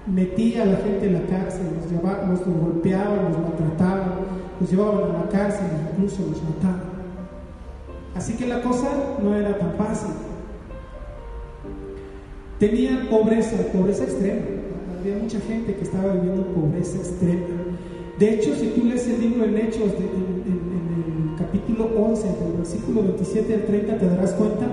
metía 0.08 0.64
a 0.64 0.66
la 0.66 0.78
gente 0.78 1.08
en 1.08 1.14
la 1.14 1.26
cárcel, 1.28 1.68
los, 1.76 1.92
llevaba, 1.92 2.26
los 2.26 2.40
golpeaban, 2.46 3.26
los 3.26 3.38
maltrataban, 3.38 4.14
los 4.60 4.72
llevaban 4.72 5.16
a 5.16 5.26
la 5.26 5.30
cárcel, 5.30 5.68
incluso 5.92 6.22
los 6.22 6.42
mataban. 6.42 6.88
Así 8.16 8.34
que 8.34 8.48
la 8.48 8.62
cosa 8.62 8.88
no 9.22 9.36
era 9.36 9.58
tan 9.58 9.74
fácil. 9.74 10.12
Tenían 12.60 13.08
pobreza, 13.08 13.58
pobreza 13.74 14.06
extrema. 14.06 14.42
Había 15.00 15.18
mucha 15.18 15.40
gente 15.42 15.76
que 15.76 15.84
estaba 15.84 16.14
viviendo 16.14 16.44
pobreza 16.48 16.98
extrema. 16.98 17.46
De 18.18 18.34
hecho, 18.34 18.56
si 18.56 18.68
tú 18.68 18.86
lees 18.86 19.06
el 19.08 19.20
libro 19.20 19.46
en 19.46 19.58
Hechos, 19.58 19.94
en, 20.00 20.48
el 20.48 21.38
capítulo 21.38 21.92
11, 21.96 22.24
del 22.24 22.54
versículo 22.58 23.04
27 23.04 23.54
al 23.54 23.64
30, 23.66 23.98
te 24.00 24.06
darás 24.08 24.32
cuenta 24.32 24.66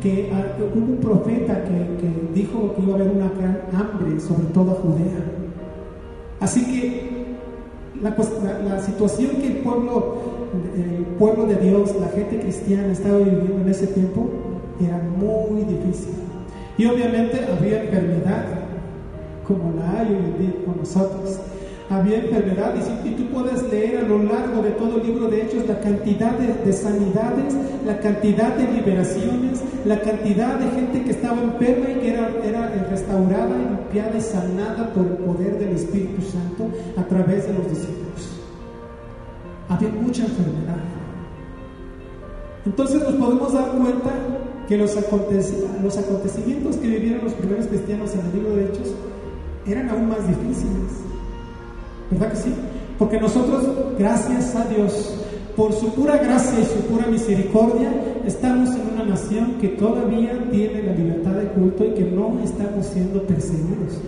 que 0.00 0.30
ah, 0.32 0.56
hubo 0.58 0.92
un 0.92 0.98
profeta 0.98 1.64
que, 1.64 2.38
dijo 2.38 2.74
que 2.74 2.82
iba 2.82 2.92
a 2.92 2.94
haber 2.96 3.10
una 3.10 3.30
gran 3.38 3.62
hambre 3.72 4.20
sobre 4.20 4.44
toda 4.54 4.74
Judea. 4.74 5.24
Así 6.40 6.64
que 6.64 7.36
la, 8.02 8.80
situación 8.80 9.36
que 9.36 9.46
el 9.48 9.56
pueblo, 9.58 10.16
el 10.76 11.04
pueblo 11.18 11.46
de 11.46 11.56
Dios, 11.56 11.94
la 12.00 12.08
gente 12.08 12.38
cristiana 12.40 12.92
estaba 12.92 13.18
viviendo 13.18 13.60
en 13.62 13.68
ese 13.68 13.88
tiempo 13.88 14.30
era 14.80 14.98
muy 14.98 15.62
difícil. 15.62 16.14
Y 16.76 16.86
obviamente 16.86 17.44
había 17.44 17.82
enfermedad, 17.82 18.44
como 19.46 19.74
la 19.76 20.00
hay 20.00 20.08
hoy 20.08 20.16
en 20.16 20.38
día 20.38 20.64
con 20.64 20.78
nosotros 20.78 21.40
había 21.90 22.18
enfermedades 22.18 22.86
y, 23.04 23.10
tú 23.10 23.24
puedes 23.32 23.62
leer 23.70 23.98
a 23.98 24.02
lo 24.02 24.22
largo 24.22 24.62
de 24.62 24.70
todo 24.72 25.00
el 25.00 25.06
libro 25.06 25.28
de 25.28 25.42
Hechos 25.42 25.66
la 25.66 25.80
cantidad 25.80 26.32
de, 26.32 26.72
sanidades, 26.72 27.54
la 27.86 27.98
cantidad 28.00 28.54
de 28.56 28.72
liberaciones, 28.72 29.62
la 29.84 30.00
cantidad 30.00 30.58
de 30.58 30.70
gente 30.70 31.02
que 31.02 31.10
estaba 31.10 31.40
enferma 31.42 31.90
y 31.90 32.00
que 32.00 32.10
era, 32.12 32.30
era 32.44 32.68
restaurada, 32.90 33.56
limpiada 33.56 34.18
y 34.18 34.20
sanada 34.20 34.92
por 34.92 35.06
el 35.06 35.12
poder 35.12 35.58
del 35.58 35.70
Espíritu 35.70 36.20
Santo 36.22 36.68
a 36.96 37.04
través 37.04 37.46
de 37.46 37.54
los 37.54 37.68
discípulos. 37.70 38.38
Había 39.68 39.88
mucha 39.88 40.24
enfermedad. 40.24 40.76
Entonces 42.66 43.02
nos 43.02 43.14
podemos 43.14 43.52
dar 43.52 43.70
cuenta 43.70 44.10
que 44.68 44.76
los, 44.76 44.94
los 45.82 45.96
acontecimientos 45.96 46.76
que 46.76 46.86
vivieron 46.86 47.24
los 47.24 47.32
primeros 47.32 47.66
cristianos 47.66 48.12
en 48.12 48.20
el 48.20 48.32
libro 48.32 48.56
de 48.56 48.64
Hechos 48.66 48.94
eran 49.66 49.88
aún 49.88 50.08
más 50.08 50.26
difíciles. 50.28 51.07
¿Verdad 52.10 52.30
que 52.30 52.36
sí? 52.36 52.54
Porque 52.98 53.20
nosotros, 53.20 53.64
gracias 53.98 54.56
a 54.56 54.64
Dios, 54.64 55.14
por 55.56 55.72
su 55.72 55.92
pura 55.92 56.16
gracia 56.18 56.60
y 56.60 56.64
su 56.64 56.80
pura 56.86 57.06
misericordia, 57.06 57.90
estamos 58.24 58.70
en 58.70 58.94
una 58.94 59.04
nación 59.04 59.54
que 59.60 59.68
todavía 59.68 60.38
tiene 60.50 60.82
la 60.82 60.92
libertad 60.92 61.32
de 61.32 61.48
culto 61.48 61.84
y 61.84 61.90
que 61.90 62.04
no 62.04 62.38
estamos 62.42 62.86
siendo 62.86 63.22
perseguidos. 63.22 64.00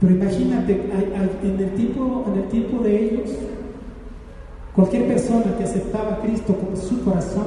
Pero 0.00 0.14
imagínate, 0.14 0.72
en 1.42 1.60
el 1.60 1.70
tiempo, 1.74 2.24
en 2.32 2.42
el 2.42 2.48
tiempo 2.48 2.82
de 2.82 3.04
ellos, 3.04 3.30
cualquier 4.74 5.08
persona 5.08 5.56
que 5.56 5.64
aceptaba 5.64 6.14
a 6.14 6.20
Cristo 6.20 6.54
como 6.56 6.76
su 6.76 7.02
corazón 7.02 7.46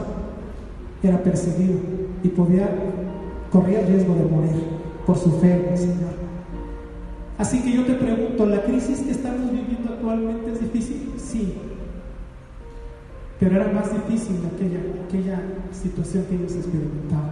era 1.04 1.22
perseguido 1.22 1.76
y 2.24 2.30
podía 2.30 2.68
correr 3.52 3.88
riesgo 3.88 4.16
de 4.16 4.24
morir 4.24 4.64
por 5.06 5.18
su 5.18 5.32
fe 5.40 5.54
en 5.54 5.72
el 5.72 5.78
Señor. 5.78 6.18
Así 7.38 7.62
que 7.62 7.72
yo 7.72 7.86
te 7.86 7.94
pregunto, 7.94 8.46
¿la 8.46 8.64
crisis 8.64 9.02
que 9.02 9.12
estamos 9.12 9.52
viviendo 9.52 9.94
actualmente 9.94 10.54
es 10.54 10.60
difícil? 10.60 11.14
Sí. 11.18 11.54
Pero 13.40 13.56
era 13.56 13.72
más 13.72 13.94
difícil 13.94 14.38
aquella, 14.56 14.80
aquella 15.06 15.42
situación 15.72 16.26
que 16.26 16.36
ellos 16.36 16.56
experimentaban. 16.56 17.32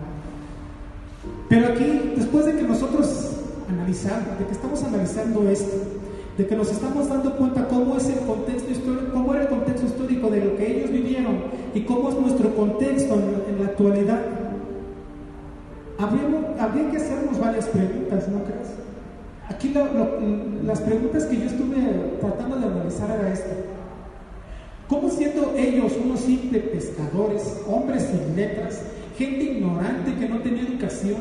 Pero 1.49 1.67
aquí, 1.69 2.13
después 2.15 2.45
de 2.45 2.55
que 2.55 2.63
nosotros 2.63 3.37
analizamos, 3.67 4.37
de 4.37 4.45
que 4.45 4.51
estamos 4.51 4.83
analizando 4.83 5.49
esto, 5.49 5.75
de 6.37 6.45
que 6.45 6.55
nos 6.55 6.69
estamos 6.69 7.07
dando 7.07 7.35
cuenta 7.37 7.67
cómo 7.67 7.97
es 7.97 8.07
el 8.09 8.19
contexto 8.19 8.71
histórico, 8.71 9.13
cómo 9.13 9.33
era 9.33 9.43
el 9.43 9.49
contexto 9.49 9.87
histórico 9.87 10.29
de 10.29 10.43
lo 10.43 10.57
que 10.57 10.77
ellos 10.77 10.91
vivieron 10.91 11.37
y 11.73 11.81
cómo 11.81 12.09
es 12.09 12.15
nuestro 12.15 12.53
contexto 12.55 13.15
en, 13.15 13.59
la 13.59 13.65
actualidad, 13.67 14.21
habría, 15.97 16.91
que 16.91 16.97
hacernos 16.97 17.39
varias 17.39 17.67
preguntas, 17.67 18.27
¿no 18.27 18.43
crees? 18.43 18.84
Aquí 19.49 19.73
las 20.63 20.81
preguntas 20.81 21.25
que 21.25 21.37
yo 21.37 21.45
estuve 21.45 21.77
tratando 22.19 22.57
de 22.57 22.65
analizar 22.65 23.11
era 23.11 23.31
esta. 23.31 23.53
¿Cómo 24.87 25.09
siendo 25.09 25.53
ellos 25.55 25.93
unos 26.03 26.19
simples 26.21 26.63
pescadores, 26.63 27.61
hombres 27.67 28.03
sin 28.03 28.35
letras, 28.35 28.81
gente 29.17 29.43
ignorante 29.43 30.15
que 30.15 30.29
no 30.29 30.39
tenía 30.39 30.63
educación, 30.63 31.17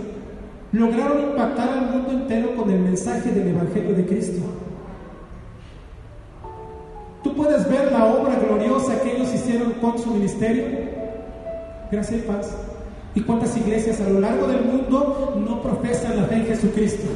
lograron 0.72 1.30
impactar 1.30 1.68
al 1.68 1.90
mundo 1.90 2.12
entero 2.12 2.56
con 2.56 2.70
el 2.70 2.80
mensaje 2.80 3.30
del 3.30 3.48
Evangelio 3.48 3.94
de 3.94 4.06
Cristo? 4.06 4.42
Tú 7.22 7.34
puedes 7.34 7.68
ver 7.68 7.92
la 7.92 8.06
obra 8.06 8.38
gloriosa 8.38 9.00
que 9.02 9.16
ellos 9.16 9.32
hicieron 9.34 9.72
con 9.80 9.98
su 9.98 10.10
ministerio. 10.10 10.64
Gracias 11.90 12.20
y 12.20 12.26
paz. 12.26 12.54
¿Y 13.14 13.20
cuántas 13.20 13.56
iglesias 13.56 14.00
a 14.00 14.08
lo 14.08 14.20
largo 14.20 14.46
del 14.46 14.62
mundo 14.62 15.42
no 15.46 15.62
profesan 15.62 16.16
la 16.16 16.24
fe 16.24 16.36
en 16.36 16.46
Jesucristo? 16.46 17.06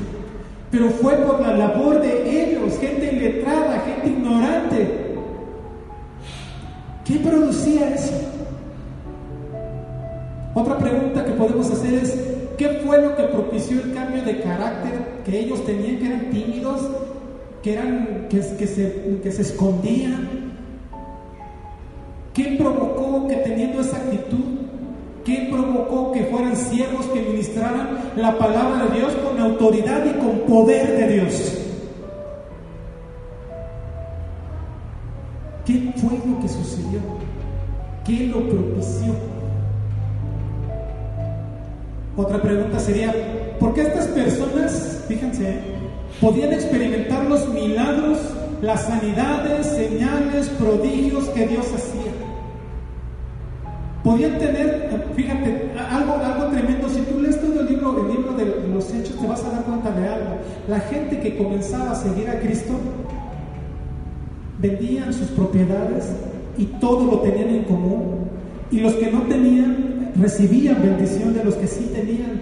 Pero 0.71 0.91
fue 0.91 1.15
por 1.17 1.41
la 1.41 1.57
labor 1.57 2.01
de 2.01 2.53
ellos, 2.53 2.79
gente 2.79 3.13
iletrada, 3.13 3.81
gente 3.81 4.09
ignorante. 4.09 5.17
¿Qué 7.05 7.15
producía 7.21 7.95
eso? 7.95 8.15
Otra 10.55 10.77
pregunta 10.77 11.25
que 11.25 11.33
podemos 11.33 11.71
hacer 11.71 11.95
es, 11.95 12.19
¿qué 12.59 12.81
fue 12.85 13.01
lo 13.01 13.17
que 13.17 13.23
propició 13.25 13.81
el 13.81 13.95
cambio 13.95 14.23
de 14.25 14.41
carácter 14.41 15.23
que 15.25 15.41
ellos 15.41 15.65
tenían, 15.65 15.99
que 15.99 16.07
eran 16.07 16.31
tímidos, 16.31 16.81
que, 17.63 17.73
eran, 17.73 18.27
que, 18.31 18.43
se, 18.43 19.21
que 19.23 19.33
se 19.33 19.43
escondían. 19.43 20.29
¿Qué 22.33 22.57
provocó 22.59 23.27
que 23.27 23.37
teniendo 23.37 23.81
esa 23.81 23.97
actitud, 23.97 24.58
qué 25.29 25.47
provocó 25.51 26.11
que 26.13 26.25
fueran 26.25 26.57
siervos 26.57 27.05
que 27.09 27.21
ministraran 27.21 28.13
la 28.17 28.39
palabra 28.39 28.87
de 28.87 28.99
Dios 28.99 29.13
con 29.13 29.39
autoridad 29.39 30.03
y 30.07 30.19
con 30.19 30.39
poder 30.49 30.97
de 30.97 31.15
Dios? 31.15 31.59
¿Qué 35.67 35.93
fue 35.97 36.19
lo 36.27 36.41
que 36.41 36.49
sucedió? 36.49 37.01
¿Qué 38.07 38.27
lo 38.29 38.41
propició? 38.49 39.15
Otra 42.17 42.41
pregunta 42.41 42.81
sería, 42.81 43.15
¿por 43.61 43.75
qué 43.75 43.83
estas 43.83 44.07
personas, 44.07 45.05
fíjense, 45.09 45.59
podían 46.23 46.55
experimentar 46.55 47.27
los 47.27 47.47
milagros, 47.51 48.19
las 48.63 48.87
sanidades, 48.87 49.67
señales, 49.67 50.49
prodigios 50.59 51.27
que 51.27 51.47
Dios 51.47 51.67
hacía. 51.67 52.08
Podían 54.05 54.39
tener, 54.39 54.91
fíjate, 55.15 55.73
algo, 55.91 56.15
algo 56.15 56.47
tremendo. 56.51 56.89
Si 56.89 57.01
tú 57.03 57.21
lees 57.21 57.41
todo 57.41 57.61
el 57.61 57.67
libro, 57.67 58.07
el 58.07 58.17
libro 58.17 58.33
de 58.35 58.69
los 58.69 58.93
hechos, 58.95 59.17
te 59.21 59.27
vas 59.27 59.45
a 59.45 59.51
dar 59.51 59.65
cuenta 59.65 59.91
de 59.91 60.09
algo. 60.09 60.37
La 60.69 60.81
gente 60.81 61.19
que 61.21 61.37
comenzaba 61.37 61.93
a 61.93 61.95
seguir 61.95 62.31
a 62.31 62.39
Cristo 62.41 62.75
vendían 64.61 65.13
sus 65.13 65.29
propiedades 65.29 66.13
y 66.57 66.65
todo 66.65 67.11
lo 67.11 67.21
tenían 67.21 67.51
en 67.51 67.65
común. 67.65 68.29
Y 68.71 68.81
los 68.81 68.95
que 68.95 69.11
no 69.11 69.23
tenían 69.23 70.13
recibían 70.17 70.83
bendición 70.83 71.35
de 71.35 71.45
los 71.45 71.55
que 71.55 71.67
sí 71.67 71.91
tenían 71.95 72.41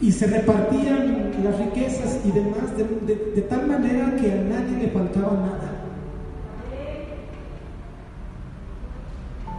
y 0.00 0.12
se 0.12 0.26
repartían 0.26 1.32
las 1.42 1.58
riquezas 1.58 2.20
y 2.24 2.30
demás 2.30 2.76
de, 3.06 3.42
tal 3.42 3.66
manera 3.66 4.14
que 4.16 4.32
a 4.32 4.36
nadie 4.36 4.78
le 4.82 4.88
faltaba 4.88 5.32
nada. 5.32 5.74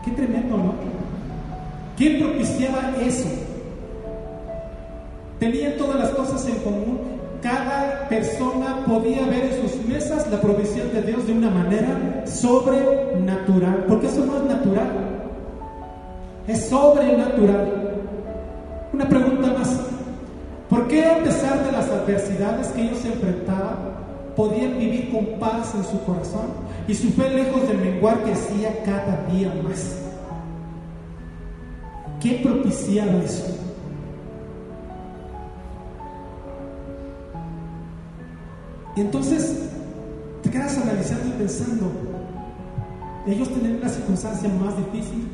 Qué 0.03 0.11
tremendo, 0.11 0.57
¿no? 0.57 0.98
¿Quién 1.99 2.17
propiciaba 2.17 2.93
eso? 3.01 3.27
Tenían 5.37 5.73
todas 5.77 5.99
las 5.99 6.11
cosas 6.11 6.47
en 6.47 6.55
común. 6.59 6.97
Cada 7.41 8.07
persona 8.07 8.85
podía 8.87 9.25
ver 9.25 9.51
en 9.51 9.61
sus 9.61 9.85
mesas 9.85 10.25
la 10.31 10.39
provisión 10.39 10.93
de 10.93 11.01
Dios 11.01 11.27
de 11.27 11.33
una 11.33 11.49
manera 11.49 12.23
sobrenatural. 12.25 13.83
Porque 13.89 14.07
eso 14.07 14.25
no 14.25 14.37
es 14.37 14.43
natural. 14.43 14.87
Es 16.47 16.69
sobrenatural. 16.69 17.99
Una 18.93 19.09
pregunta 19.09 19.53
más. 19.59 19.81
¿Por 20.69 20.87
qué 20.87 21.05
a 21.05 21.21
pesar 21.21 21.65
de 21.65 21.71
las 21.73 21.89
adversidades 21.89 22.67
que 22.67 22.81
ellos 22.83 23.03
enfrentaban, 23.03 23.75
podían 24.37 24.79
vivir 24.79 25.11
con 25.11 25.37
paz 25.37 25.75
en 25.75 25.83
su 25.83 26.01
corazón 26.05 26.47
y 26.87 26.93
su 26.93 27.09
fe 27.09 27.29
lejos 27.29 27.67
del 27.67 27.79
menguar 27.79 28.23
que 28.23 28.31
hacía 28.31 28.83
cada 28.85 29.25
día 29.33 29.53
más? 29.61 30.08
¿Qué 32.19 32.41
propiciaba 32.43 33.23
eso? 33.23 33.45
Y 38.97 39.01
entonces 39.01 39.69
te 40.43 40.49
quedas 40.49 40.77
analizando 40.77 41.29
y 41.29 41.31
pensando, 41.37 41.91
ellos 43.25 43.47
tenían 43.49 43.77
una 43.77 43.87
circunstancia 43.87 44.49
más 44.49 44.75
difícil, 44.75 45.29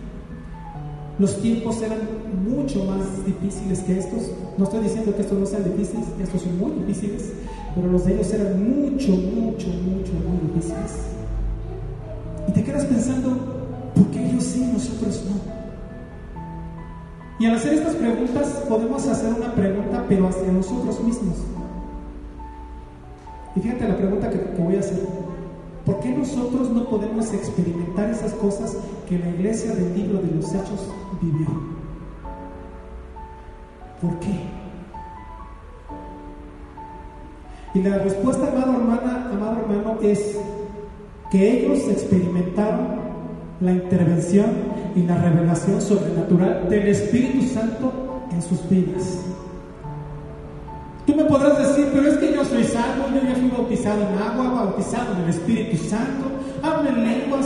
los 1.18 1.42
tiempos 1.42 1.82
eran 1.82 2.00
mucho 2.48 2.84
más 2.84 3.26
difíciles 3.26 3.80
que 3.80 3.98
estos. 3.98 4.30
No 4.58 4.66
estoy 4.66 4.82
diciendo 4.84 5.16
que 5.16 5.22
estos 5.22 5.40
no 5.40 5.46
sean 5.46 5.64
difíciles, 5.64 6.06
estos 6.22 6.42
son 6.42 6.60
muy 6.60 6.72
difíciles, 6.86 7.32
pero 7.74 7.88
los 7.88 8.06
de 8.06 8.14
ellos 8.14 8.32
eran 8.34 8.62
mucho, 8.64 9.12
mucho, 9.12 9.68
mucho, 9.68 10.12
muy 10.14 10.54
difíciles. 10.54 10.92
Y 12.48 12.52
te 12.52 12.64
quedas 12.64 12.86
pensando, 12.86 13.92
¿por 13.96 14.06
qué 14.12 14.30
ellos 14.30 14.44
sí, 14.44 14.70
nosotros 14.72 15.24
no? 15.26 15.65
Y 17.38 17.46
al 17.46 17.56
hacer 17.56 17.74
estas 17.74 17.96
preguntas 17.96 18.48
podemos 18.70 19.06
hacer 19.08 19.34
una 19.34 19.54
pregunta, 19.54 20.06
pero 20.08 20.28
hacia 20.28 20.52
nosotros 20.52 21.02
mismos. 21.02 21.36
Y 23.56 23.60
fíjate 23.60 23.88
la 23.88 23.98
pregunta 23.98 24.30
que, 24.30 24.40
que 24.40 24.62
voy 24.62 24.76
a 24.76 24.80
hacer. 24.80 25.00
¿Por 25.86 26.00
qué 26.00 26.10
nosotros 26.10 26.70
no 26.70 26.86
podemos 26.86 27.32
experimentar 27.34 28.10
esas 28.10 28.34
cosas 28.34 28.78
que 29.08 29.20
la 29.20 29.30
iglesia 29.30 29.74
del 29.76 29.94
libro 29.96 30.20
de 30.22 30.32
los 30.32 30.54
Hechos 30.54 30.90
vivió? 31.22 31.48
¿Por 34.02 34.20
qué? 34.20 34.34
Y 37.76 37.84
la 37.84 37.98
respuesta, 37.98 38.48
amado 38.48 38.74
hermana, 38.74 39.30
amado 39.32 39.58
hermano, 39.60 40.00
es 40.02 40.38
que 41.30 41.60
ellos 41.60 41.88
experimentaron 41.90 42.96
la 43.60 43.74
intervención 43.74 44.75
y 44.96 45.04
la 45.04 45.18
revelación 45.18 45.82
sobrenatural 45.82 46.68
del 46.70 46.88
Espíritu 46.88 47.46
Santo 47.54 47.92
en 48.32 48.42
sus 48.42 48.68
vidas. 48.70 49.20
Tú 51.06 51.16
me 51.16 51.26
podrás 51.26 51.60
decir, 51.60 51.90
pero 51.94 52.08
es 52.08 52.18
que 52.18 52.34
yo 52.34 52.44
soy 52.46 52.64
salvo, 52.64 53.06
yo 53.14 53.22
ya 53.28 53.36
fui 53.36 53.50
bautizado 53.50 54.02
en 54.02 54.18
agua, 54.18 54.66
bautizado 54.66 55.14
en 55.16 55.24
el 55.24 55.30
Espíritu 55.30 55.78
Santo, 55.78 56.26
hablo 56.64 56.90
en 56.90 57.04
lenguas, 57.04 57.46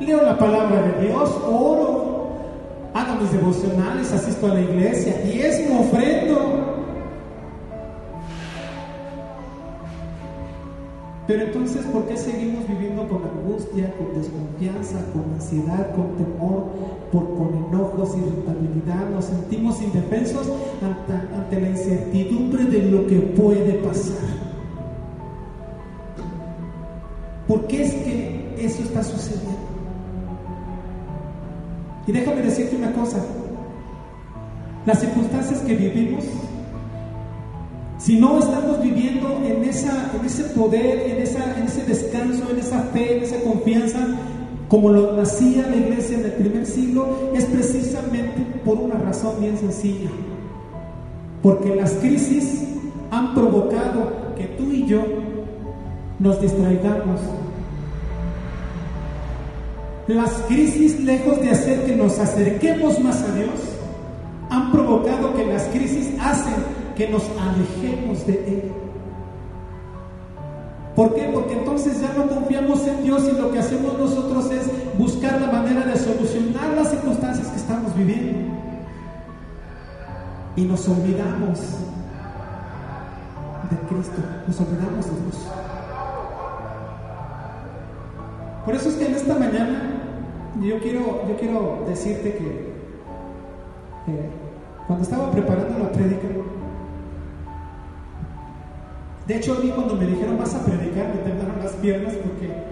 leo 0.00 0.22
la 0.22 0.38
palabra 0.38 0.82
de 0.82 1.06
Dios, 1.06 1.30
oro, 1.46 2.30
hago 2.94 3.20
mis 3.20 3.32
devocionales, 3.32 4.12
asisto 4.12 4.46
a 4.46 4.54
la 4.54 4.60
iglesia, 4.60 5.14
diezmo, 5.24 5.80
ofrendo. 5.80 6.69
Pero 11.30 11.44
entonces, 11.44 11.86
¿por 11.92 12.06
qué 12.06 12.16
seguimos 12.16 12.66
viviendo 12.66 13.06
con 13.06 13.22
angustia, 13.22 13.94
con 13.96 14.20
desconfianza, 14.20 14.98
con 15.12 15.32
ansiedad, 15.32 15.94
con 15.94 16.16
temor, 16.16 16.64
por, 17.12 17.36
con 17.36 17.54
enojos, 17.54 18.16
irritabilidad? 18.16 19.08
Nos 19.10 19.26
sentimos 19.26 19.80
indefensos 19.80 20.48
ante, 20.82 21.36
ante 21.36 21.60
la 21.60 21.68
incertidumbre 21.68 22.64
de 22.64 22.82
lo 22.82 23.06
que 23.06 23.20
puede 23.20 23.74
pasar. 23.74 24.28
¿Por 27.46 27.64
qué 27.68 27.84
es 27.84 27.94
que 27.94 28.56
eso 28.58 28.82
está 28.82 29.04
sucediendo? 29.04 29.56
Y 32.08 32.10
déjame 32.10 32.42
decirte 32.42 32.74
una 32.74 32.92
cosa, 32.92 33.24
las 34.84 34.98
circunstancias 34.98 35.60
que 35.60 35.76
vivimos 35.76 36.24
si 38.00 38.18
no 38.18 38.38
estamos 38.38 38.82
viviendo 38.82 39.40
en, 39.44 39.62
ese 39.62 40.44
poder, 40.56 41.00
en, 41.10 41.18
en 41.18 41.66
ese 41.66 41.84
descanso, 41.86 42.50
en 42.50 42.58
esa 42.58 42.80
fe, 42.84 43.18
en 43.18 43.24
esa 43.24 43.40
confianza, 43.42 43.98
como 44.68 44.90
lo 44.90 45.20
hacía 45.20 45.66
la 45.68 45.76
iglesia 45.76 46.18
en 46.18 46.24
el 46.24 46.32
primer 46.32 46.64
siglo, 46.64 47.30
es 47.34 47.44
precisamente 47.44 48.40
por 48.64 48.78
una 48.78 48.94
razón 48.94 49.34
bien 49.38 49.58
sencilla. 49.58 50.08
Porque 51.42 51.74
las 51.74 51.92
crisis 51.94 52.64
han 53.10 53.34
provocado 53.34 54.34
que 54.34 54.44
tú 54.44 54.70
y 54.72 54.86
yo 54.86 55.02
nos 56.18 56.40
distraigamos. 56.40 57.20
Las 60.06 60.30
crisis, 60.48 61.00
lejos 61.00 61.38
de 61.40 61.50
hacer 61.50 61.84
que 61.84 61.96
nos 61.96 62.18
acerquemos 62.18 62.98
más 63.00 63.22
a 63.22 63.34
Dios, 63.34 63.50
han 64.48 64.72
provocado 64.72 65.34
que 65.34 65.46
las 65.46 65.64
crisis 65.64 66.08
hacen 66.18 66.79
que 67.00 67.08
nos 67.08 67.22
alejemos 67.40 68.26
de 68.26 68.34
Él. 68.46 68.72
¿Por 70.94 71.14
qué? 71.14 71.30
Porque 71.32 71.54
entonces 71.54 71.98
ya 71.98 72.12
no 72.12 72.26
confiamos 72.28 72.86
en 72.86 73.02
Dios 73.02 73.26
y 73.26 73.40
lo 73.40 73.50
que 73.50 73.58
hacemos 73.58 73.98
nosotros 73.98 74.50
es 74.50 74.68
buscar 74.98 75.40
la 75.40 75.50
manera 75.50 75.86
de 75.86 75.96
solucionar 75.96 76.74
las 76.76 76.90
circunstancias 76.90 77.48
que 77.48 77.56
estamos 77.56 77.96
viviendo. 77.96 78.54
Y 80.56 80.64
nos 80.66 80.86
olvidamos 80.90 81.60
de 83.70 83.76
Cristo, 83.88 84.20
nos 84.46 84.60
olvidamos 84.60 85.06
de 85.06 85.22
Dios. 85.22 85.48
Por 88.66 88.74
eso 88.74 88.90
es 88.90 88.96
que 88.96 89.06
en 89.06 89.14
esta 89.14 89.38
mañana 89.38 90.02
yo 90.60 90.78
quiero, 90.80 91.26
yo 91.26 91.36
quiero 91.38 91.82
decirte 91.88 92.34
que 92.34 92.74
cuando 94.86 95.02
estaba 95.02 95.30
preparando 95.30 95.78
la 95.78 95.92
prédica, 95.92 96.28
de 99.26 99.36
hecho 99.36 99.54
a 99.54 99.60
mí 99.60 99.70
cuando 99.74 99.94
me 99.94 100.06
dijeron 100.06 100.38
vas 100.38 100.54
a 100.54 100.64
predicar 100.64 101.08
me 101.14 101.22
temblaron 101.22 101.58
las 101.62 101.72
piernas 101.74 102.14
porque 102.14 102.70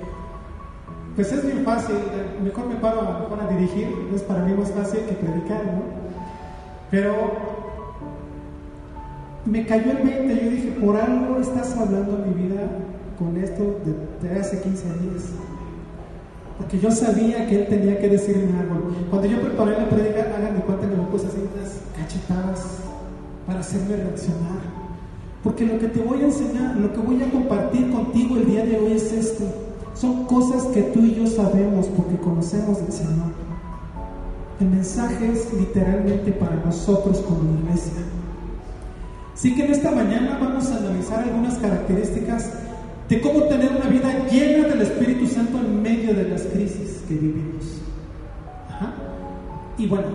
pues 1.19 1.33
es 1.33 1.45
bien 1.45 1.65
fácil, 1.65 1.97
mejor 2.45 2.67
me 2.67 2.77
paro 2.77 3.01
a, 3.01 3.19
mejor 3.19 3.41
a 3.41 3.53
dirigir, 3.53 3.89
es 4.15 4.23
para 4.23 4.45
mí 4.45 4.55
más 4.55 4.71
fácil 4.71 5.01
que 5.01 5.15
predicar, 5.15 5.65
¿no? 5.65 5.83
Pero 6.93 7.33
me 9.45 9.67
cayó 9.67 9.91
el 9.91 9.99
20, 9.99 10.45
yo 10.45 10.51
dije, 10.51 10.69
por 10.81 10.97
algo 10.97 11.41
estás 11.41 11.77
hablando 11.77 12.25
mi 12.25 12.35
vida 12.45 12.61
con 13.19 13.37
esto 13.37 13.81
de, 14.23 14.39
hace 14.39 14.61
15 14.61 14.85
días. 14.85 15.31
Porque 16.57 16.79
yo 16.79 16.91
sabía 16.91 17.47
que 17.49 17.63
él 17.63 17.67
tenía 17.67 17.99
que 17.99 18.09
decirme 18.09 18.59
algo. 18.61 18.91
Cuando 19.11 19.27
yo 19.27 19.41
preparé 19.41 19.73
la 19.73 19.89
predica, 19.89 20.37
hagan 20.37 20.55
de 20.55 20.63
cuenta 20.63 20.89
que 20.89 20.97
me 20.97 21.05
puse 21.05 21.27
así 21.27 21.39
unas 21.39 21.81
cachetadas 21.97 22.79
para 23.47 23.61
hacerme 23.61 23.97
reaccionar. 23.97 24.88
Porque 25.43 25.67
lo 25.67 25.79
que 25.79 25.89
te 25.89 26.03
voy 26.03 26.21
a 26.23 26.27
enseñar, 26.27 26.77
lo 26.77 26.93
que 26.93 26.99
voy 26.99 27.23
a 27.23 27.31
compartir 27.31 27.91
contigo 27.91 28.37
el 28.37 28.47
día 28.47 28.65
de 28.65 28.79
hoy 28.79 28.93
es 28.93 29.13
esto. 29.13 29.45
Son 29.95 30.25
cosas 30.25 30.65
que 30.67 30.83
tú 30.83 31.01
y 31.01 31.15
yo 31.15 31.27
sabemos 31.27 31.87
porque 31.97 32.17
conocemos 32.17 32.79
del 32.79 32.93
Señor. 32.93 33.33
El 34.61 34.69
mensaje 34.69 35.31
es 35.33 35.53
literalmente 35.53 36.33
para 36.33 36.57
nosotros 36.57 37.19
como 37.19 37.59
iglesia. 37.61 37.93
Así 39.35 39.55
que 39.55 39.65
en 39.65 39.73
esta 39.73 39.93
mañana 39.93 40.37
vamos 40.41 40.69
a 40.71 40.79
analizar 40.79 41.23
algunas 41.23 41.55
características 41.59 42.51
de 43.09 43.21
cómo 43.21 43.45
tener 43.45 43.71
una 43.71 43.89
vida 43.89 44.27
llena 44.29 44.69
del 44.69 44.83
Espíritu 44.83 45.27
Santo 45.29 45.59
en 45.59 45.81
medio 45.81 46.13
de 46.13 46.29
las 46.29 46.43
crisis 46.43 47.03
que 47.07 47.15
vivimos. 47.15 47.65
Y 49.79 49.87
bueno, 49.87 50.09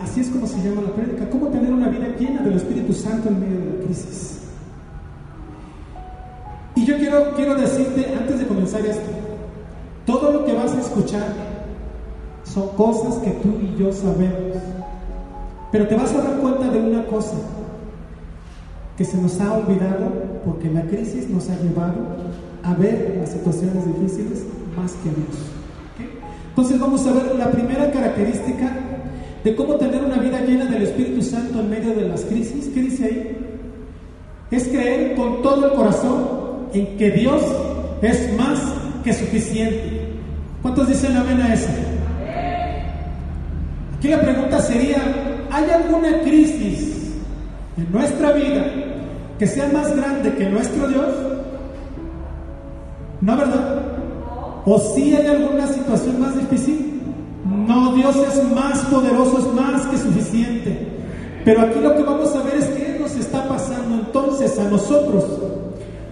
así 0.00 0.20
es 0.20 0.28
como 0.28 0.46
se 0.46 0.62
llama 0.62 0.82
la 0.82 0.94
prédica, 0.94 1.28
cómo 1.28 1.48
tener 1.48 1.72
una 1.72 1.88
vida 1.88 2.06
llena 2.16 2.40
del 2.42 2.54
Espíritu 2.54 2.92
Santo 2.92 3.28
en 3.28 3.40
medio 3.40 3.58
de 3.58 3.78
la 3.78 3.84
crisis. 3.84 4.37
Yo 6.88 6.96
quiero, 6.96 7.34
quiero 7.36 7.54
decirte, 7.54 8.14
antes 8.18 8.38
de 8.38 8.46
comenzar 8.46 8.80
esto, 8.80 9.10
todo 10.06 10.32
lo 10.32 10.46
que 10.46 10.54
vas 10.54 10.72
a 10.72 10.80
escuchar 10.80 11.34
son 12.42 12.68
cosas 12.68 13.16
que 13.16 13.30
tú 13.32 13.58
y 13.60 13.78
yo 13.78 13.92
sabemos. 13.92 14.56
Pero 15.70 15.86
te 15.86 15.94
vas 15.94 16.14
a 16.14 16.22
dar 16.22 16.38
cuenta 16.38 16.70
de 16.70 16.80
una 16.80 17.04
cosa, 17.04 17.36
que 18.96 19.04
se 19.04 19.18
nos 19.18 19.38
ha 19.38 19.52
olvidado 19.52 20.06
porque 20.46 20.70
la 20.70 20.80
crisis 20.80 21.28
nos 21.28 21.50
ha 21.50 21.60
llevado 21.60 22.16
a 22.62 22.72
ver 22.72 23.18
las 23.20 23.32
situaciones 23.32 23.84
difíciles 23.84 24.44
más 24.74 24.92
que 24.92 25.10
Dios. 25.10 26.08
Entonces 26.48 26.80
vamos 26.80 27.06
a 27.06 27.12
ver 27.12 27.34
la 27.36 27.50
primera 27.50 27.92
característica 27.92 28.72
de 29.44 29.54
cómo 29.54 29.74
tener 29.74 30.02
una 30.02 30.16
vida 30.16 30.40
llena 30.40 30.64
del 30.64 30.84
Espíritu 30.84 31.20
Santo 31.20 31.60
en 31.60 31.68
medio 31.68 31.94
de 31.94 32.08
las 32.08 32.22
crisis. 32.22 32.70
¿Qué 32.72 32.80
dice 32.80 33.04
ahí? 33.04 33.36
Es 34.50 34.68
creer 34.68 35.16
con 35.16 35.42
todo 35.42 35.66
el 35.66 35.74
corazón 35.74 36.37
en 36.72 36.96
que 36.96 37.10
Dios 37.10 37.42
es 38.02 38.36
más 38.36 38.58
que 39.04 39.12
suficiente. 39.12 40.08
¿Cuántos 40.62 40.88
dicen 40.88 41.16
amén 41.16 41.40
a 41.40 41.54
eso? 41.54 41.68
Aquí 43.96 44.08
la 44.08 44.20
pregunta 44.20 44.60
sería, 44.60 44.98
¿hay 45.50 45.70
alguna 45.70 46.20
crisis 46.20 47.14
en 47.76 47.90
nuestra 47.90 48.32
vida 48.32 48.64
que 49.38 49.46
sea 49.46 49.68
más 49.72 49.94
grande 49.96 50.34
que 50.34 50.48
nuestro 50.48 50.88
Dios? 50.88 51.06
¿No, 53.20 53.36
verdad? 53.36 53.82
¿O 54.64 54.78
si 54.78 55.16
hay 55.16 55.26
alguna 55.26 55.66
situación 55.66 56.20
más 56.20 56.36
difícil? 56.36 57.00
No, 57.44 57.94
Dios 57.94 58.16
es 58.16 58.52
más 58.52 58.78
poderoso, 58.86 59.38
es 59.38 59.54
más 59.54 59.86
que 59.86 59.98
suficiente. 59.98 60.86
Pero 61.44 61.62
aquí 61.62 61.80
lo 61.80 61.96
que 61.96 62.02
vamos 62.02 62.34
a 62.36 62.42
ver 62.42 62.56
es 62.56 62.66
qué 62.66 62.98
nos 63.00 63.16
está 63.16 63.48
pasando 63.48 63.94
entonces 63.94 64.58
a 64.58 64.64
nosotros. 64.64 65.24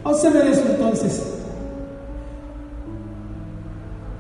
Ver 0.06 0.46
eso 0.46 0.62
entonces. 0.68 1.22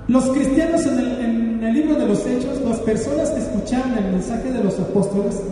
Los 0.08 0.24
cristianos 0.30 0.84
en 0.86 1.64
el, 1.64 1.74
libro 1.74 1.94
de 1.94 2.06
los 2.06 2.26
Hechos, 2.26 2.60
las 2.62 2.78
personas 2.80 3.30
que 3.30 3.40
escuchaban 3.40 3.96
el 3.98 4.12
mensaje 4.12 4.52
de 4.52 4.62
los 4.62 4.78
apóstoles, 4.78 5.42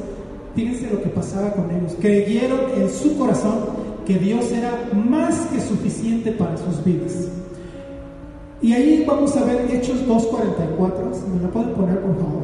Fíjense 0.54 0.88
lo 0.88 1.02
que 1.02 1.08
pasaba 1.08 1.50
con 1.52 1.70
ellos. 1.70 1.96
Creyeron 2.00 2.60
en 2.76 2.88
su 2.88 3.18
corazón 3.18 3.58
que 4.06 4.14
Dios 4.14 4.52
era 4.52 4.70
más 4.92 5.34
que 5.46 5.60
suficiente 5.60 6.30
para 6.30 6.56
sus 6.56 6.84
vidas. 6.84 7.28
Y 8.62 8.72
ahí 8.72 9.04
vamos 9.06 9.36
a 9.36 9.44
ver 9.44 9.68
Hechos 9.70 10.06
2.44. 10.06 11.14
Si 11.14 11.28
me 11.28 11.42
lo 11.42 11.50
pueden 11.50 11.70
poner, 11.70 12.00
por 12.00 12.16
favor. 12.16 12.42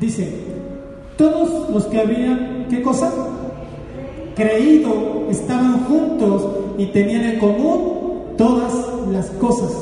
Dice, 0.00 0.32
todos 1.18 1.70
los 1.70 1.84
que 1.86 2.00
habían, 2.00 2.66
¿qué 2.70 2.80
cosa? 2.80 3.12
Creído, 4.34 5.26
estaban 5.30 5.84
juntos 5.84 6.48
y 6.78 6.86
tenían 6.86 7.22
en 7.24 7.38
común 7.38 8.34
todas 8.36 8.72
las 9.12 9.30
cosas. 9.30 9.72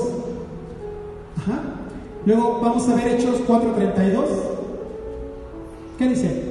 Luego 2.25 2.61
vamos 2.63 2.89
a 2.89 2.95
ver 2.95 3.15
Hechos 3.15 3.41
4.32. 3.49 4.25
¿Qué 5.99 6.09
dice? 6.09 6.43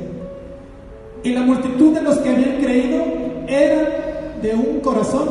Y 1.24 1.30
la 1.34 1.42
multitud 1.42 1.94
de 1.94 2.02
los 2.02 2.18
que 2.18 2.30
habían 2.30 2.58
creído 2.58 3.04
eran 3.48 3.86
de 4.42 4.56
un 4.56 4.80
corazón 4.82 5.30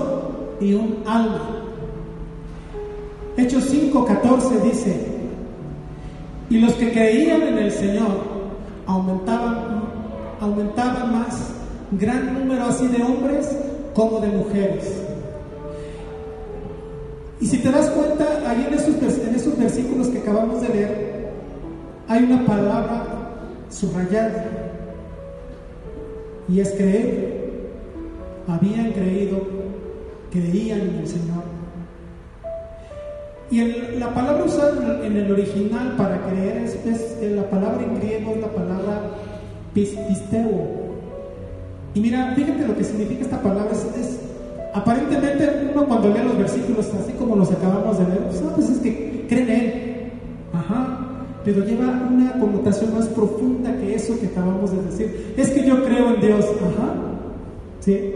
y 0.60 0.72
un 0.74 1.02
alma. 1.06 1.56
Hechos 3.36 3.72
5:14 3.72 4.62
dice, 4.62 5.06
y 6.48 6.58
los 6.58 6.72
que 6.74 6.92
creían 6.92 7.42
en 7.42 7.58
el 7.58 7.72
Señor 7.72 8.08
aumentaban, 8.86 9.82
aumentaban 10.40 11.12
más, 11.12 11.52
gran 11.92 12.34
número 12.34 12.64
así 12.66 12.86
de 12.88 13.02
hombres 13.02 13.48
como 13.94 14.20
de 14.20 14.28
mujeres. 14.28 15.02
Y 17.40 17.46
si 17.46 17.58
te 17.58 17.70
das 17.70 17.88
cuenta, 17.90 18.26
ahí 18.46 18.66
en 18.68 18.74
esos, 18.74 19.54
en 19.54 19.60
versículos 19.60 20.08
que 20.08 20.18
acabamos 20.18 20.60
de 20.60 20.68
leer, 20.68 21.30
hay 22.06 22.24
una 22.24 22.44
palabra 22.44 23.04
subrayado 23.70 24.38
y 26.48 26.60
es 26.60 26.70
creer. 26.72 27.40
Habían 28.46 28.92
creído, 28.92 29.38
creían 30.30 30.80
en 30.80 30.94
el 30.96 31.06
Señor. 31.06 31.44
Y 33.50 33.98
la 33.98 34.12
palabra 34.12 34.44
usada 34.44 35.04
en 35.04 35.16
el 35.16 35.32
original 35.32 35.96
para 35.96 36.20
creer 36.26 36.58
es, 36.58 37.18
la 37.22 37.48
palabra 37.48 37.82
en 37.82 37.98
griego 38.00 38.32
es 38.34 38.40
la 38.40 38.48
palabra 38.48 39.00
pisteo. 39.72 40.79
Y 41.94 42.00
mira, 42.00 42.32
fíjate 42.36 42.66
lo 42.66 42.76
que 42.76 42.84
significa 42.84 43.22
esta 43.22 43.42
palabra. 43.42 43.72
Es, 43.72 44.20
aparentemente 44.72 45.70
uno 45.72 45.86
cuando 45.86 46.08
lee 46.08 46.22
los 46.24 46.38
versículos 46.38 46.86
así 46.94 47.12
como 47.12 47.36
los 47.36 47.50
acabamos 47.50 47.98
de 47.98 48.04
leer, 48.04 48.24
pues, 48.28 48.42
pues 48.54 48.70
es 48.70 48.78
que 48.78 49.26
creen 49.28 49.48
en 49.48 49.60
Él. 49.60 50.12
Ajá 50.52 51.10
pero 51.44 51.64
lleva 51.64 51.86
una 52.10 52.32
connotación 52.32 52.94
más 52.94 53.06
profunda 53.08 53.74
que 53.76 53.94
eso 53.94 54.18
que 54.20 54.26
acabamos 54.26 54.72
de 54.72 54.82
decir. 54.82 55.34
Es 55.36 55.50
que 55.50 55.66
yo 55.66 55.84
creo 55.84 56.14
en 56.14 56.20
Dios, 56.20 56.44
ajá, 56.44 56.94
sí, 57.80 58.12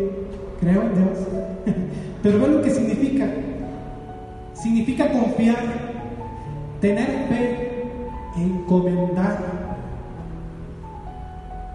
creo 0.60 0.82
en 0.82 0.94
Dios. 0.94 1.18
pero 2.22 2.38
ve 2.38 2.48
lo 2.48 2.62
que 2.62 2.70
significa. 2.70 3.26
Significa 4.52 5.10
confiar, 5.10 5.56
tener 6.80 7.06
fe, 7.28 7.84
encomendar. 8.36 9.53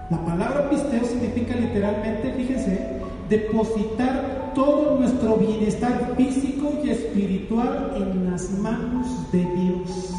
La 0.09 0.17
palabra 0.25 0.69
pisteo 0.69 1.05
significa 1.05 1.55
literalmente, 1.55 2.33
fíjense, 2.33 2.99
depositar 3.29 4.51
todo 4.55 4.99
nuestro 4.99 5.37
bienestar 5.37 6.15
físico 6.17 6.73
y 6.83 6.89
espiritual 6.89 7.93
en 7.95 8.31
las 8.31 8.49
manos 8.59 9.31
de 9.31 9.45
Dios. 9.45 10.13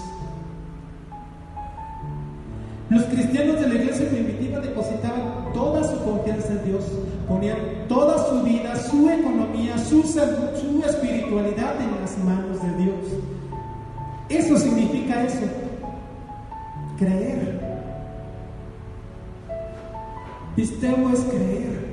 Los 2.88 3.05
cristianos 3.05 3.61
de 3.61 3.68
la 3.68 3.74
iglesia 3.74 4.09
primitiva 4.09 4.61
depositaban 4.61 5.53
toda 5.55 5.83
su 5.85 6.05
confianza 6.05 6.53
en 6.53 6.64
Dios, 6.64 6.85
ponían 7.29 7.57
toda 7.88 8.18
su 8.29 8.42
vida, 8.42 8.76
su 8.76 9.09
economía, 9.09 9.76
su 9.79 10.03
salud, 10.05 10.50
su 10.61 10.83
espiritualidad 10.85 11.74
en 11.81 12.00
las 12.00 12.18
manos 12.18 12.62
de 12.62 12.85
Dios. 12.85 12.96
Eso 14.29 14.57
significa 14.57 15.24
eso, 15.24 15.46
creer. 16.98 17.60
Pisteo 20.57 21.11
es 21.13 21.21
creer. 21.21 21.91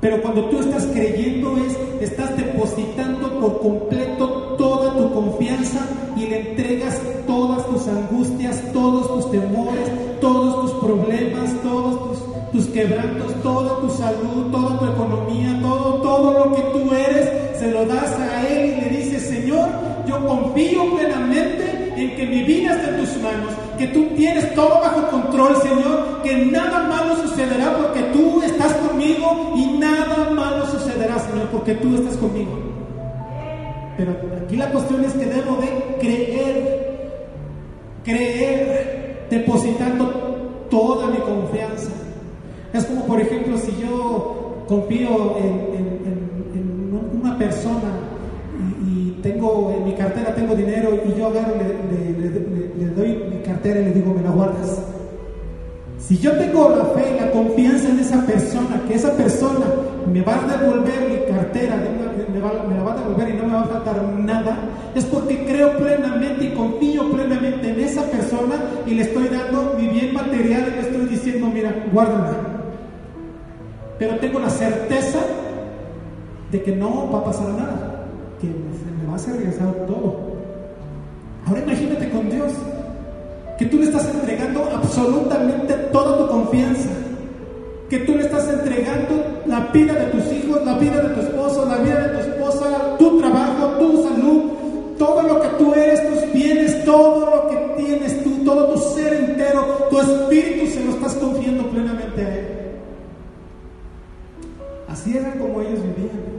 Pero 0.00 0.20
cuando 0.20 0.44
tú 0.50 0.60
estás 0.60 0.86
creyendo 0.86 1.56
es, 1.56 1.76
estás 2.00 2.36
depositando 2.36 3.40
por 3.40 3.60
completo 3.60 4.54
toda 4.58 4.94
tu 4.96 5.12
confianza 5.12 5.80
y 6.16 6.26
le 6.26 6.50
entregas 6.50 7.00
todas 7.26 7.66
tus 7.66 7.88
angustias, 7.88 8.62
todos 8.72 9.08
tus 9.08 9.30
temores, 9.30 9.90
todos 10.20 10.60
tus 10.60 10.72
problemas, 10.84 11.50
todos 11.62 12.22
tus, 12.52 12.66
quebrantos, 12.66 13.34
toda 13.42 13.80
tu 13.80 13.90
salud, 13.90 14.50
toda 14.52 14.78
tu 14.78 14.84
economía, 14.84 15.58
todo, 15.60 15.94
todo 16.02 16.44
lo 16.44 16.54
que 16.54 16.62
tú 16.62 16.94
eres, 16.94 17.58
se 17.58 17.70
lo 17.70 17.84
das 17.86 18.12
a 18.20 18.46
Él 18.46 18.74
y 18.76 18.80
le 18.80 18.88
dices, 18.98 19.22
Señor, 19.22 19.68
yo 20.06 20.24
confío 20.26 20.94
plenamente 20.94 21.94
en 21.96 22.14
que 22.14 22.26
mi 22.26 22.42
vida 22.42 22.74
está 22.76 22.90
en 22.90 22.96
tus 22.98 23.22
manos, 23.22 23.54
que 23.76 23.88
tú 23.88 24.06
tienes 24.16 24.54
todo 24.54 24.80
bajo 24.80 25.08
control, 25.10 25.56
Señor, 25.56 26.22
que 26.22 26.46
nada 26.46 26.88
malo 26.88 27.16
sucederá 27.16 27.76
porque 27.76 28.02
tú 28.12 28.42
estás 28.42 28.72
conmigo 28.74 29.54
y 29.56 29.78
nada 29.78 30.30
malo 30.30 30.66
sucederá, 30.66 31.18
Señor, 31.18 31.48
porque 31.48 31.74
tú 31.74 31.94
estás 31.96 32.16
conmigo. 32.16 32.52
Pero 33.96 34.14
aquí 34.44 34.56
la 34.56 34.70
cuestión 34.70 35.04
es 35.04 35.12
que 35.12 35.26
debo 35.26 35.56
de 35.56 35.96
creer, 36.00 37.12
creer, 38.04 39.26
depositando 39.30 40.66
toda 40.70 41.08
mi 41.08 41.18
confianza. 41.18 41.90
Es 42.72 42.84
como, 42.86 43.04
por 43.06 43.20
ejemplo, 43.20 43.56
si 43.58 43.76
yo 43.80 44.64
confío 44.66 45.36
en, 45.38 45.84
una 47.20 47.38
persona 47.38 48.00
y, 48.86 49.20
tengo 49.22 49.72
en 49.74 49.84
mi 49.84 49.92
cartera 49.94 50.34
tengo 50.34 50.54
dinero 50.54 50.90
y 51.02 51.18
yo 51.18 51.28
agarro, 51.28 51.54
le, 51.56 52.28
le 52.28 52.40
mi 52.40 52.53
y 53.70 53.84
le 53.84 53.92
digo, 53.92 54.12
me 54.12 54.22
la 54.22 54.30
guardas. 54.30 54.78
Si 55.98 56.18
yo 56.18 56.32
tengo 56.32 56.68
la 56.68 56.84
fe 56.86 57.16
y 57.16 57.20
la 57.20 57.30
confianza 57.30 57.88
en 57.88 57.98
esa 57.98 58.26
persona, 58.26 58.82
que 58.86 58.94
esa 58.94 59.12
persona 59.12 59.64
me 60.12 60.20
va 60.20 60.34
a 60.34 60.58
devolver 60.58 61.08
mi 61.08 61.34
cartera, 61.34 61.76
me, 61.76 62.40
va, 62.40 62.52
la 62.52 62.82
va 62.82 62.92
a 62.92 62.96
devolver 62.98 63.30
y 63.30 63.32
no 63.38 63.44
me 63.44 63.54
va 63.54 63.62
a 63.62 63.66
faltar 63.66 64.02
nada, 64.18 64.58
es 64.94 65.06
porque 65.06 65.46
creo 65.46 65.78
plenamente 65.78 66.44
y 66.44 66.50
confío 66.50 67.10
plenamente 67.10 67.70
en 67.70 67.80
esa 67.80 68.02
persona 68.02 68.56
y 68.86 68.94
le 68.94 69.02
estoy 69.02 69.28
dando 69.28 69.74
mi 69.78 69.88
bien 69.88 70.12
material 70.12 70.66
y 70.68 70.70
le 70.72 70.80
estoy 70.80 71.06
diciendo, 71.06 71.46
mira, 71.52 71.74
guárdala. 71.90 72.36
Pero 73.98 74.16
tengo 74.16 74.40
la 74.40 74.50
certeza 74.50 75.20
de 76.52 76.62
que 76.62 76.76
no 76.76 77.10
va 77.10 77.20
a 77.20 77.24
pasar 77.24 77.48
nada, 77.48 78.04
que 78.42 78.48
me 78.48 79.08
va 79.08 79.16
a 79.16 79.18
ser 79.18 79.36
regresado 79.36 79.72
todo. 79.86 80.34
Ahora 81.46 81.60
imagínate 81.60 82.10
con 82.10 82.28
Dios 82.28 82.52
que 83.58 83.66
tú 83.66 83.78
le 83.78 83.84
estás 83.84 84.08
entregando 84.12 84.68
absolutamente 84.72 85.74
toda 85.92 86.18
tu 86.18 86.28
confianza, 86.28 86.90
que 87.88 87.98
tú 88.00 88.14
le 88.16 88.22
estás 88.22 88.48
entregando 88.48 89.42
la 89.46 89.60
vida 89.72 89.94
de 89.94 90.06
tus 90.06 90.32
hijos, 90.32 90.64
la 90.64 90.76
vida 90.78 91.00
de 91.02 91.14
tu 91.14 91.20
esposo, 91.20 91.66
la 91.66 91.76
vida 91.76 92.08
de 92.08 92.08
tu 92.08 92.30
esposa, 92.30 92.96
tu 92.98 93.18
trabajo, 93.20 93.66
tu 93.78 94.02
salud, 94.02 94.42
todo 94.98 95.22
lo 95.22 95.40
que 95.40 95.48
tú 95.58 95.74
eres, 95.74 96.08
tus 96.08 96.32
bienes, 96.32 96.84
todo 96.84 97.26
lo 97.26 97.48
que 97.48 97.82
tienes 97.82 98.24
tú, 98.24 98.30
todo 98.44 98.72
tu 98.72 98.78
ser 98.94 99.12
entero, 99.12 99.86
tu 99.90 100.00
espíritu 100.00 100.66
se 100.66 100.84
lo 100.84 100.90
estás 100.92 101.14
confiando 101.14 101.64
plenamente 101.68 102.20
a 102.20 102.34
Él. 102.34 102.46
Así 104.88 105.16
era 105.16 105.32
como 105.32 105.60
ellos 105.60 105.80
vivían. 105.82 106.34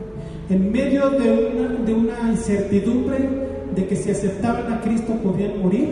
En 0.50 0.72
medio 0.72 1.10
de 1.10 1.32
una, 1.32 1.70
de 1.86 1.94
una 1.94 2.32
incertidumbre 2.32 3.55
de 3.76 3.88
que 3.88 3.96
si 3.96 4.12
aceptaban 4.12 4.72
a 4.72 4.82
Cristo 4.82 5.14
podían 5.24 5.62
morir, 5.62 5.90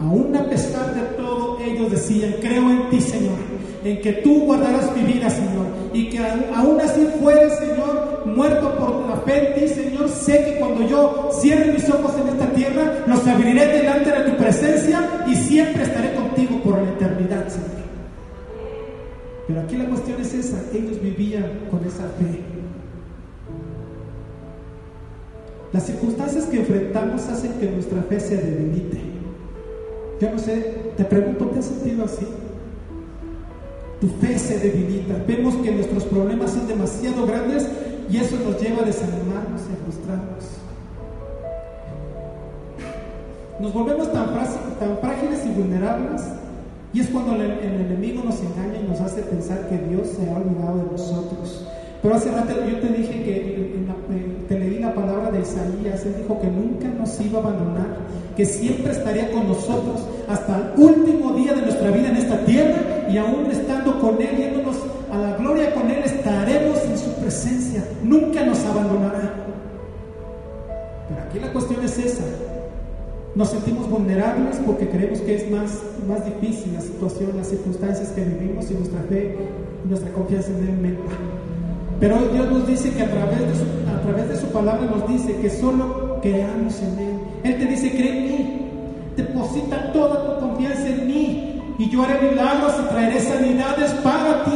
Aún 0.00 0.34
a 0.34 0.44
pesar 0.48 0.94
de 0.94 1.02
todo, 1.18 1.58
ellos 1.60 1.90
decían, 1.90 2.36
creo 2.40 2.70
en 2.70 2.88
ti, 2.88 3.02
Señor, 3.02 3.36
en 3.84 4.00
que 4.00 4.14
tú 4.14 4.46
guardarás 4.46 4.96
mi 4.96 5.02
vida, 5.02 5.28
Señor, 5.28 5.66
y 5.92 6.08
que 6.08 6.18
aún 6.18 6.80
así 6.80 7.06
fuere, 7.20 7.50
Señor, 7.50 8.24
muerto 8.24 8.74
por 8.76 9.06
la 9.06 9.16
fe 9.16 9.48
en 9.48 9.60
ti, 9.60 9.68
Señor, 9.68 10.08
sé 10.08 10.42
que 10.42 10.58
cuando 10.58 10.88
yo 10.88 11.28
cierre 11.38 11.72
mis 11.72 11.86
ojos 11.90 12.12
en 12.18 12.28
esta 12.28 12.50
tierra, 12.52 13.04
los 13.06 13.26
abriré 13.26 13.66
delante 13.66 14.10
de 14.10 14.30
tu 14.30 14.36
presencia 14.38 15.06
y 15.26 15.34
siempre 15.34 15.82
estaré 15.82 16.14
contigo 16.14 16.58
por 16.64 16.80
la 16.80 16.88
eternidad, 16.88 17.46
Señor. 17.48 17.80
Pero 19.48 19.60
aquí 19.60 19.76
la 19.76 19.84
cuestión 19.84 20.18
es 20.18 20.32
esa, 20.32 20.62
ellos 20.72 20.98
vivían 21.02 21.44
con 21.70 21.84
esa 21.84 22.04
fe. 22.18 22.39
Las 25.80 25.86
circunstancias 25.86 26.44
que 26.44 26.58
enfrentamos 26.58 27.26
hacen 27.28 27.54
que 27.54 27.70
nuestra 27.70 28.02
fe 28.02 28.20
se 28.20 28.36
debilite. 28.36 29.00
Yo 30.20 30.30
no 30.30 30.38
sé, 30.38 30.92
te 30.94 31.04
pregunto, 31.06 31.46
¿te 31.46 31.58
has 31.58 31.64
sentido 31.64 32.04
así? 32.04 32.26
Tu 33.98 34.06
fe 34.08 34.38
se 34.38 34.58
debilita. 34.58 35.14
Vemos 35.26 35.54
que 35.54 35.70
nuestros 35.70 36.04
problemas 36.04 36.50
son 36.50 36.68
demasiado 36.68 37.26
grandes 37.26 37.66
y 38.10 38.18
eso 38.18 38.36
nos 38.44 38.60
lleva 38.60 38.82
a 38.82 38.84
desanimarnos 38.84 39.62
y 39.62 39.72
a 39.72 39.84
frustrarnos. 39.84 40.44
Nos 43.58 43.72
volvemos 43.72 44.12
tan, 44.12 44.34
tan 44.34 44.98
frágiles 44.98 45.46
y 45.46 45.48
vulnerables 45.62 46.20
y 46.92 47.00
es 47.00 47.08
cuando 47.08 47.36
el, 47.36 47.52
enemigo 47.52 48.22
nos 48.22 48.38
engaña 48.40 48.80
y 48.84 48.86
nos 48.86 49.00
hace 49.00 49.22
pensar 49.22 49.66
que 49.70 49.78
Dios 49.78 50.08
se 50.08 50.28
ha 50.28 50.36
olvidado 50.36 50.76
de 50.76 50.90
nosotros. 50.92 51.64
Pero 52.02 52.14
hace 52.14 52.30
rato 52.30 52.54
yo 52.66 52.78
te 52.78 52.88
dije 52.88 53.22
que 53.24 53.70
te 54.48 54.58
leí 54.58 54.78
la 54.78 54.94
palabra 54.94 55.30
de 55.30 55.40
Isaías, 55.40 56.04
él 56.06 56.14
dijo 56.18 56.40
que 56.40 56.48
nunca 56.48 56.88
nos 56.88 57.20
iba 57.20 57.38
a 57.38 57.42
abandonar, 57.42 57.86
que 58.36 58.44
siempre 58.46 58.92
estaría 58.92 59.30
con 59.30 59.46
nosotros 59.46 60.06
hasta 60.28 60.56
el 60.56 60.82
último 60.82 61.32
día 61.34 61.52
de 61.52 61.62
nuestra 61.62 61.90
vida 61.90 62.08
en 62.08 62.16
esta 62.16 62.44
tierra 62.44 63.06
y 63.08 63.18
aún 63.18 63.46
estando 63.50 64.00
con 64.00 64.20
Él, 64.20 64.36
yéndonos 64.38 64.76
a 65.12 65.18
la 65.18 65.36
gloria 65.36 65.74
con 65.74 65.90
Él, 65.90 66.02
estaremos 66.04 66.82
en 66.84 66.98
su 66.98 67.12
presencia, 67.20 67.84
nunca 68.02 68.44
nos 68.44 68.64
abandonará. 68.64 69.34
Pero 71.08 71.22
aquí 71.22 71.38
la 71.38 71.52
cuestión 71.52 71.84
es 71.84 71.98
esa. 71.98 72.24
Nos 73.34 73.50
sentimos 73.50 73.88
vulnerables 73.88 74.56
porque 74.66 74.88
creemos 74.88 75.20
que 75.20 75.36
es 75.36 75.50
más, 75.50 75.78
más 76.08 76.24
difícil 76.24 76.72
la 76.72 76.80
situación, 76.80 77.36
las 77.36 77.48
circunstancias 77.48 78.08
que 78.08 78.24
vivimos 78.24 78.70
y 78.70 78.74
nuestra 78.74 79.00
fe 79.02 79.36
nuestra 79.84 80.12
confianza 80.12 80.50
en 80.50 80.84
Él. 80.84 80.98
Pero 82.00 82.16
Dios 82.32 82.50
nos 82.50 82.66
dice 82.66 82.90
que 82.94 83.02
a 83.02 83.10
través, 83.10 83.40
de 83.40 83.54
su, 83.54 83.64
a 83.94 84.00
través 84.00 84.28
de 84.30 84.36
su 84.38 84.46
palabra 84.46 84.86
nos 84.86 85.06
dice 85.06 85.36
que 85.36 85.50
solo 85.50 86.18
creamos 86.22 86.80
en 86.80 86.98
Él. 86.98 87.18
Él 87.44 87.58
te 87.58 87.66
dice, 87.66 87.90
cree 87.90 88.16
en 88.16 88.24
mí, 88.24 88.60
deposita 89.16 89.92
toda 89.92 90.34
tu 90.34 90.46
confianza 90.46 90.88
en 90.88 91.06
mí 91.06 91.62
y 91.78 91.90
yo 91.90 92.02
haré 92.02 92.30
milagros 92.30 92.72
y 92.78 92.88
traeré 92.88 93.20
sanidades 93.20 93.90
para 94.02 94.44
ti, 94.44 94.50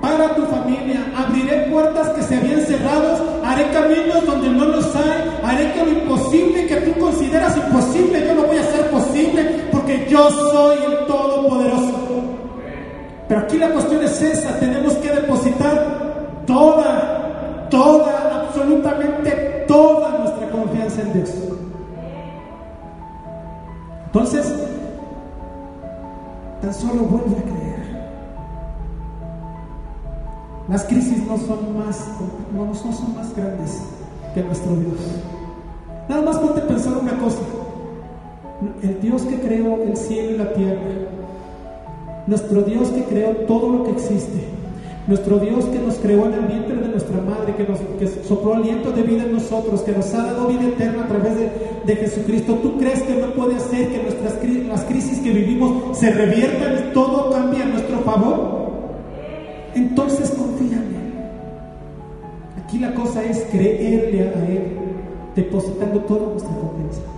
para 0.00 0.34
tu 0.34 0.42
familia. 0.46 1.04
Abriré 1.14 1.68
puertas 1.70 2.08
que 2.10 2.22
se 2.22 2.36
habían 2.36 2.62
cerrado, 2.62 3.42
haré 3.44 3.70
caminos 3.70 4.24
donde 4.26 4.48
no 4.48 4.64
los 4.64 4.96
hay, 4.96 5.22
haré 5.42 5.72
que 5.72 5.84
lo 5.84 5.90
imposible 5.90 6.66
que 6.66 6.76
tú 6.76 6.98
consideras 6.98 7.58
imposible, 7.58 8.26
yo 8.26 8.34
lo 8.34 8.46
voy 8.46 8.56
a 8.56 8.60
hacer 8.62 8.86
posible 8.90 9.66
porque 9.70 10.06
yo 10.08 10.30
soy 10.30 10.78
el 10.82 11.06
Todopoderoso. 11.06 12.00
Pero 13.28 13.40
aquí 13.40 13.58
la 13.58 13.68
cuestión 13.68 14.02
es 14.02 14.22
esa, 14.22 14.58
tenemos 14.58 14.94
que 14.94 15.08
depositar 15.08 16.13
toda, 16.46 17.68
toda, 17.70 18.46
absolutamente 18.46 19.64
toda 19.66 20.18
nuestra 20.18 20.50
confianza 20.50 21.02
en 21.02 21.12
Dios. 21.12 21.30
Entonces, 24.06 24.54
tan 26.60 26.72
solo 26.72 27.02
vuelve 27.02 27.36
a 27.36 27.42
creer. 27.42 27.64
Las 30.68 30.84
crisis 30.84 31.26
no 31.26 31.36
son 31.36 31.78
más, 31.78 32.08
no, 32.54 32.64
no 32.66 32.74
son 32.74 33.14
más 33.16 33.34
grandes 33.36 33.82
que 34.34 34.42
nuestro 34.42 34.74
Dios. 34.76 35.00
Nada 36.08 36.22
más 36.22 36.38
ponte 36.38 36.60
a 36.60 36.66
pensar 36.66 36.96
una 36.96 37.18
cosa. 37.18 37.40
El 38.82 39.00
Dios 39.00 39.22
que 39.22 39.40
creó 39.40 39.82
el 39.82 39.96
cielo 39.96 40.30
y 40.30 40.38
la 40.38 40.52
tierra, 40.52 40.80
nuestro 42.26 42.62
Dios 42.62 42.88
que 42.90 43.04
creó 43.04 43.30
todo 43.46 43.70
lo 43.70 43.84
que 43.84 43.90
existe, 43.90 44.48
nuestro 45.06 45.38
Dios 45.38 45.66
que 45.66 45.78
nos 45.78 45.96
creó 45.96 46.26
en 46.26 46.34
el 46.34 46.46
vientre 46.46 46.76
de 46.76 46.88
nuestra 46.88 47.20
madre, 47.20 47.54
que 47.56 47.64
nos 47.64 47.78
que 47.98 48.06
sopló 48.26 48.54
aliento 48.54 48.90
de 48.90 49.02
vida 49.02 49.24
en 49.24 49.32
nosotros, 49.32 49.82
que 49.82 49.92
nos 49.92 50.12
ha 50.14 50.24
dado 50.24 50.48
vida 50.48 50.64
eterna 50.64 51.04
a 51.04 51.08
través 51.08 51.34
de, 51.38 51.96
Jesucristo. 51.96 52.54
¿Tú 52.62 52.78
crees 52.78 53.02
que 53.02 53.14
no 53.14 53.28
puede 53.34 53.56
hacer 53.56 53.88
que 53.88 54.02
nuestras 54.02 54.38
las 54.66 54.84
crisis 54.84 55.18
que 55.18 55.30
vivimos 55.30 55.98
se 55.98 56.10
reviertan 56.10 56.88
y 56.88 56.92
todo 56.94 57.30
cambie 57.30 57.62
a 57.62 57.66
nuestro 57.66 57.98
favor? 58.00 58.64
Entonces 59.74 60.30
confía 60.30 60.78
en 60.78 60.94
Él. 60.94 62.62
Aquí 62.62 62.78
la 62.78 62.94
cosa 62.94 63.22
es 63.22 63.44
creerle 63.50 64.22
a 64.22 64.46
Él, 64.46 64.78
depositando 65.36 66.00
toda 66.00 66.30
nuestra 66.30 66.54
confianza. 66.54 67.13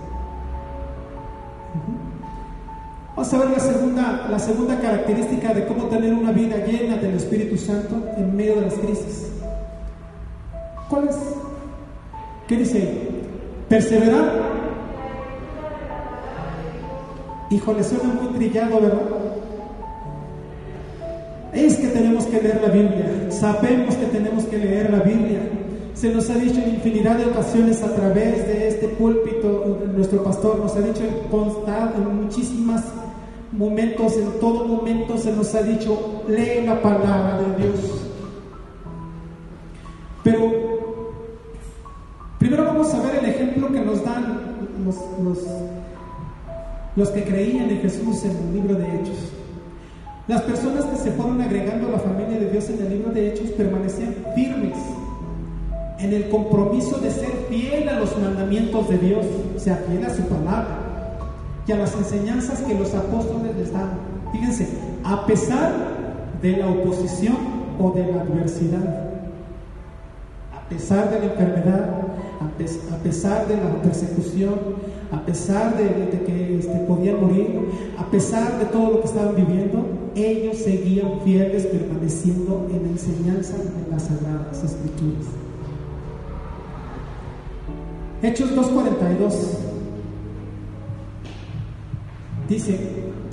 Vamos 3.17 3.33
a 3.33 3.37
ver 3.39 3.49
la 3.49 3.59
segunda, 3.59 4.27
la 4.29 4.37
segunda 4.37 4.79
característica 4.79 5.51
de 5.51 5.65
cómo 5.65 5.85
tener 5.85 6.13
una 6.13 6.31
vida 6.31 6.57
llena 6.57 6.97
del 6.97 7.15
Espíritu 7.15 7.57
Santo 7.57 7.95
en 8.15 8.35
medio 8.35 8.57
de 8.57 8.61
las 8.61 8.75
crisis. 8.75 9.31
¿Cuál 10.87 11.09
es? 11.09 11.15
¿Qué 12.47 12.57
dice? 12.57 13.07
Perseverar. 13.67 14.33
Híjole, 17.49 17.83
suena 17.83 18.13
muy 18.21 18.33
trillado, 18.37 18.81
¿verdad? 18.81 19.01
Es 21.53 21.77
que 21.77 21.87
que 21.87 22.41
leer 22.41 22.61
la 22.61 22.69
Biblia, 22.69 23.31
sabemos 23.31 23.95
que 23.95 24.05
tenemos 24.05 24.43
que 24.43 24.59
leer 24.59 24.91
la 24.91 24.99
Biblia. 24.99 25.39
Se 25.95 26.13
nos 26.13 26.29
ha 26.29 26.35
dicho 26.35 26.61
en 26.61 26.75
infinidad 26.75 27.17
de 27.17 27.25
ocasiones 27.25 27.81
a 27.81 27.95
través 27.95 28.45
de 28.47 28.67
este 28.67 28.89
púlpito, 28.89 29.79
nuestro 29.95 30.23
pastor 30.23 30.59
nos 30.59 30.75
ha 30.75 30.81
dicho 30.81 31.01
en, 31.01 31.31
en 31.95 32.15
muchísimos 32.21 32.81
momentos, 33.51 34.17
en 34.17 34.39
todo 34.39 34.65
momento 34.65 35.17
se 35.17 35.31
nos 35.31 35.53
ha 35.55 35.63
dicho, 35.63 36.23
lee 36.27 36.65
la 36.65 36.81
palabra 36.81 37.39
de 37.41 37.63
Dios. 37.63 37.79
Pero 40.23 41.13
primero 42.37 42.65
vamos 42.65 42.93
a 42.93 43.01
ver 43.01 43.23
el 43.23 43.25
ejemplo 43.29 43.71
que 43.71 43.79
nos 43.79 44.03
dan 44.03 44.67
los, 44.83 44.95
los, 45.23 45.37
los 46.95 47.09
que 47.09 47.23
creían 47.23 47.69
en 47.69 47.81
Jesús 47.81 48.23
en 48.25 48.31
el 48.31 48.53
libro 48.53 48.75
de 48.75 48.85
Hechos. 48.85 49.33
Las 50.27 50.41
personas 50.41 50.83
que 50.85 50.97
se 50.97 51.11
fueron 51.11 51.41
agregando 51.41 51.87
a 51.87 51.91
la 51.91 51.99
familia 51.99 52.39
de 52.39 52.49
Dios 52.51 52.69
en 52.69 52.85
el 52.85 52.89
libro 52.89 53.11
de 53.11 53.29
Hechos 53.29 53.49
permanecían 53.51 54.15
firmes 54.35 54.77
en 55.99 56.13
el 56.13 56.29
compromiso 56.29 56.99
de 56.99 57.09
ser 57.09 57.31
fiel 57.49 57.87
a 57.89 57.99
los 57.99 58.15
mandamientos 58.19 58.89
de 58.89 58.97
Dios, 58.97 59.25
o 59.55 59.59
sea, 59.59 59.77
fiel 59.87 60.05
a 60.05 60.13
su 60.13 60.21
palabra 60.23 60.86
y 61.67 61.71
a 61.71 61.77
las 61.77 61.93
enseñanzas 61.95 62.61
que 62.61 62.73
los 62.73 62.93
apóstoles 62.93 63.55
les 63.57 63.73
dan. 63.73 63.89
Fíjense, 64.31 64.67
a 65.03 65.25
pesar 65.25 65.73
de 66.41 66.57
la 66.57 66.69
oposición 66.69 67.35
o 67.79 67.91
de 67.91 68.11
la 68.11 68.21
adversidad, 68.21 69.11
a 70.55 70.69
pesar 70.69 71.09
de 71.11 71.19
la 71.19 71.25
enfermedad, 71.25 71.89
a 72.39 73.03
pesar 73.03 73.47
de 73.47 73.57
la 73.57 73.81
persecución, 73.81 74.55
a 75.11 75.25
pesar 75.25 75.77
de, 75.77 76.09
que 76.25 76.59
este, 76.59 76.75
podían 76.87 77.21
morir, 77.21 77.69
a 77.97 78.05
pesar 78.11 78.59
de 78.59 78.65
todo 78.65 78.91
lo 78.91 79.01
que 79.01 79.07
estaban 79.07 79.35
viviendo, 79.35 79.85
ellos 80.15 80.57
seguían 80.57 81.21
fieles 81.23 81.65
permaneciendo 81.65 82.67
en 82.71 82.83
la 82.83 82.89
enseñanza 82.89 83.55
de 83.57 83.91
las 83.91 84.03
sagradas 84.03 84.63
escrituras. 84.63 85.27
Hechos 88.21 88.55
2.42 88.55 89.66
dice, 92.47 92.77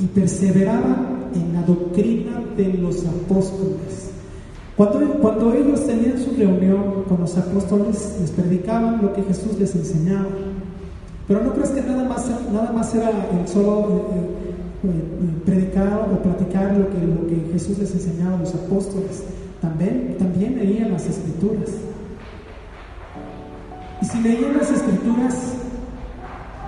y 0.01 0.07
perseveraban 0.07 1.31
en 1.35 1.53
la 1.53 1.63
doctrina 1.63 2.43
de 2.57 2.75
los 2.75 3.05
apóstoles. 3.07 4.11
Cuando, 4.77 4.99
cuando 5.21 5.55
ellos 5.55 5.87
tenían 5.87 6.19
su 6.19 6.33
reunión 6.37 7.05
con 7.09 7.21
los 7.21 7.37
apóstoles, 7.37 8.17
les 8.21 8.31
predicaban 8.31 9.03
lo 9.03 9.13
que 9.13 9.23
Jesús 9.23 9.59
les 9.59 9.75
enseñaba. 9.75 10.27
Pero 11.29 11.43
no 11.43 11.53
crees 11.55 11.71
que 11.71 11.83
nada 11.83 12.05
más, 12.09 12.29
nada 12.53 12.73
más 12.73 12.95
era 12.95 13.11
el 13.11 13.49
solo 13.49 14.11
eh, 14.13 15.41
predicar 15.45 16.09
o 16.13 16.23
platicar 16.23 16.77
lo 16.77 16.91
que, 16.91 17.07
lo 17.07 17.27
que 17.27 17.53
Jesús 17.53 17.79
les 17.79 17.93
enseñaba 17.95 18.37
a 18.37 18.41
los 18.41 18.55
apóstoles. 18.55 19.23
También, 19.61 20.17
también 20.19 20.57
leían 20.57 20.93
las 20.93 21.07
escrituras. 21.07 21.71
Y 24.03 24.05
si 24.07 24.21
leían 24.21 24.59
las 24.59 24.71
escrituras, 24.71 25.55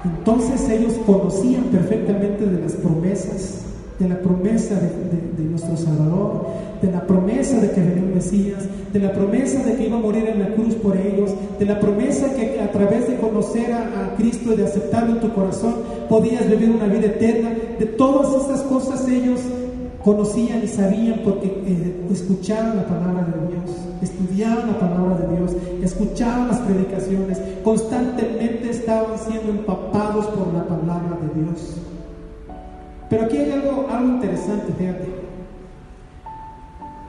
entonces 0.06 0.68
ellos 0.68 0.94
conocían 1.04 1.64
perfectamente 1.64 2.46
de 2.46 2.60
las 2.60 2.72
promesas, 2.72 3.62
de 3.98 4.08
la 4.08 4.20
promesa 4.20 4.74
de, 4.74 5.44
nuestro 5.44 5.76
Salvador, 5.76 6.46
de 6.82 6.92
la 6.92 7.06
promesa 7.06 7.58
de 7.60 7.70
que 7.70 7.80
venía 7.80 8.02
un 8.02 8.14
Mesías, 8.14 8.64
de 8.92 9.00
la 9.00 9.12
promesa 9.12 9.62
de 9.64 9.74
que 9.74 9.86
iba 9.86 9.96
a 9.96 10.00
morir 10.00 10.28
en 10.28 10.38
la 10.38 10.54
cruz 10.54 10.74
por 10.74 10.96
ellos, 10.96 11.30
de 11.58 11.64
la 11.64 11.80
promesa 11.80 12.34
que 12.34 12.60
a 12.60 12.70
través 12.70 13.08
de 13.08 13.16
conocer 13.16 13.72
a, 13.72 14.14
Cristo 14.16 14.52
y 14.52 14.56
de 14.56 14.64
aceptarlo 14.64 15.14
en 15.14 15.20
tu 15.20 15.32
corazón 15.32 15.74
podías 16.08 16.48
vivir 16.48 16.70
una 16.70 16.86
vida 16.86 17.06
eterna. 17.06 17.50
De 17.78 17.84
todas 17.84 18.44
esas 18.44 18.62
cosas 18.62 19.06
ellos 19.08 19.40
conocían 20.06 20.62
y 20.62 20.68
sabían 20.68 21.20
porque 21.24 21.48
eh, 21.48 22.06
escuchaban 22.12 22.76
la 22.76 22.86
palabra 22.86 23.24
de 23.24 23.48
Dios, 23.48 23.76
estudiaban 24.00 24.68
la 24.68 24.78
palabra 24.78 25.16
de 25.16 25.36
Dios, 25.36 25.56
escuchaban 25.82 26.46
las 26.46 26.60
predicaciones, 26.60 27.40
constantemente 27.64 28.70
estaban 28.70 29.18
siendo 29.18 29.50
empapados 29.50 30.26
por 30.26 30.54
la 30.54 30.64
palabra 30.64 31.18
de 31.20 31.42
Dios. 31.42 31.78
Pero 33.10 33.24
aquí 33.24 33.36
hay 33.36 33.50
algo, 33.50 33.88
algo 33.90 34.08
interesante, 34.10 34.72
fíjate. 34.78 35.06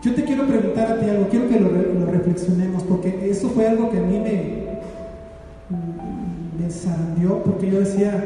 Yo 0.02 0.16
te 0.16 0.24
quiero 0.24 0.48
preguntar 0.48 0.94
a 0.94 1.00
ti 1.00 1.08
algo, 1.08 1.28
quiero 1.30 1.50
que 1.50 1.60
lo, 1.60 2.06
reflexionemos, 2.12 2.82
porque 2.82 3.30
eso 3.30 3.50
fue 3.50 3.68
algo 3.68 3.92
que 3.92 4.00
a 4.00 4.02
mí 4.02 4.18
me, 4.18 4.68
me 5.70 7.38
porque 7.46 7.70
yo 7.70 7.80
decía, 7.80 8.26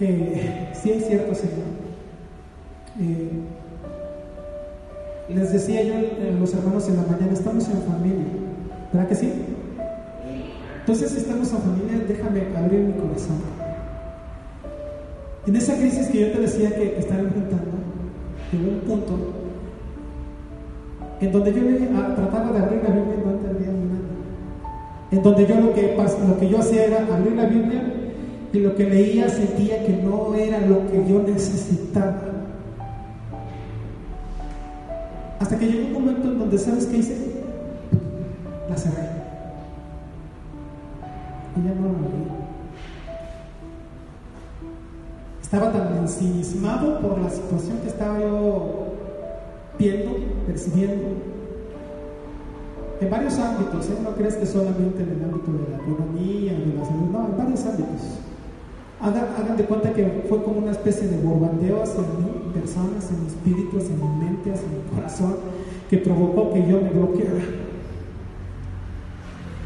eh, 0.00 0.72
sí 0.72 0.90
es 0.90 1.06
cierto, 1.06 1.34
Señor. 1.34 1.74
Eh, 2.98 3.28
les 5.28 5.52
decía 5.52 5.82
yo 5.82 5.94
a 5.94 6.38
los 6.38 6.54
hermanos 6.54 6.88
en 6.88 6.96
la 6.96 7.02
mañana, 7.02 7.32
estamos 7.32 7.68
en 7.68 7.82
familia, 7.82 8.26
¿verdad 8.92 9.08
que 9.08 9.14
sí? 9.14 9.32
Entonces, 10.80 11.12
si 11.12 11.18
estamos 11.18 11.50
en 11.50 11.58
familia, 11.58 12.04
déjame 12.06 12.42
abrir 12.56 12.80
mi 12.80 12.92
corazón. 12.92 13.38
En 15.46 15.56
esa 15.56 15.74
crisis 15.76 16.08
que 16.08 16.20
yo 16.20 16.32
te 16.32 16.40
decía 16.40 16.74
que 16.74 16.98
estaba 16.98 17.20
enfrentando, 17.20 17.70
llegó 18.52 18.70
un 18.70 18.80
punto 18.80 19.18
en 21.20 21.32
donde 21.32 21.52
yo 21.54 21.60
ah, 21.96 22.14
trataba 22.14 22.52
de 22.52 22.58
abrir 22.58 22.82
la 22.82 22.90
Biblia 22.90 23.14
y 23.16 23.26
no 23.26 23.32
entendía 23.32 23.72
nada. 23.72 24.04
En 25.10 25.22
donde 25.22 25.46
yo 25.46 25.60
lo 25.60 25.72
que, 25.72 25.96
lo 26.28 26.38
que 26.38 26.48
yo 26.48 26.58
hacía 26.58 26.84
era 26.84 27.06
abrir 27.14 27.32
la 27.32 27.46
Biblia 27.46 27.82
y 28.52 28.58
lo 28.58 28.74
que 28.74 28.84
leía 28.84 29.28
sentía 29.28 29.84
que 29.86 29.96
no 29.96 30.34
era 30.34 30.60
lo 30.66 30.86
que 30.86 31.02
yo 31.08 31.22
necesitaba. 31.22 32.33
Hasta 35.44 35.58
que 35.58 35.66
llegó 35.66 35.88
un 35.88 35.92
momento 35.92 36.26
en 36.26 36.38
donde, 36.38 36.56
¿sabes 36.56 36.86
qué 36.86 36.96
hice? 36.96 37.18
La 38.66 38.78
cerré. 38.78 39.10
Y 41.54 41.62
ya 41.62 41.74
no 41.74 41.82
la 41.82 41.98
abrí. 41.98 42.24
Estaba 45.42 45.70
tan 45.70 45.98
ensimismado 45.98 46.98
por 47.00 47.18
la 47.18 47.28
situación 47.28 47.76
que 47.80 47.88
estaba 47.88 48.18
yo 48.20 48.86
viendo, 49.78 50.16
percibiendo, 50.46 51.08
en 53.02 53.10
varios 53.10 53.38
ámbitos, 53.38 53.90
¿eh? 53.90 53.98
no 54.02 54.14
crees 54.14 54.36
que 54.36 54.46
solamente 54.46 55.02
en 55.02 55.10
el 55.10 55.24
ámbito 55.24 55.52
de 55.52 55.70
la 55.72 55.76
economía, 55.76 56.52
de 56.54 56.74
la 56.74 56.86
salud, 56.86 57.10
no, 57.12 57.26
en 57.26 57.36
varios 57.36 57.66
ámbitos. 57.66 58.00
Hagan, 59.00 59.56
de 59.56 59.64
cuenta 59.64 59.92
que 59.92 60.24
fue 60.28 60.42
como 60.42 60.58
una 60.58 60.70
especie 60.70 61.08
de 61.08 61.18
bombardeo 61.18 61.82
hacia 61.82 62.00
mí, 62.00 62.52
personas, 62.54 63.10
en 63.10 63.22
mi 63.22 63.26
espíritu, 63.26 63.78
en 63.78 64.00
mi 64.00 64.24
mente, 64.24 64.52
hacia 64.52 64.68
mi 64.68 64.94
corazón, 64.94 65.36
que 65.90 65.98
provocó 65.98 66.52
que 66.52 66.60
yo 66.66 66.80
me 66.80 66.90
bloqueara. 66.90 67.44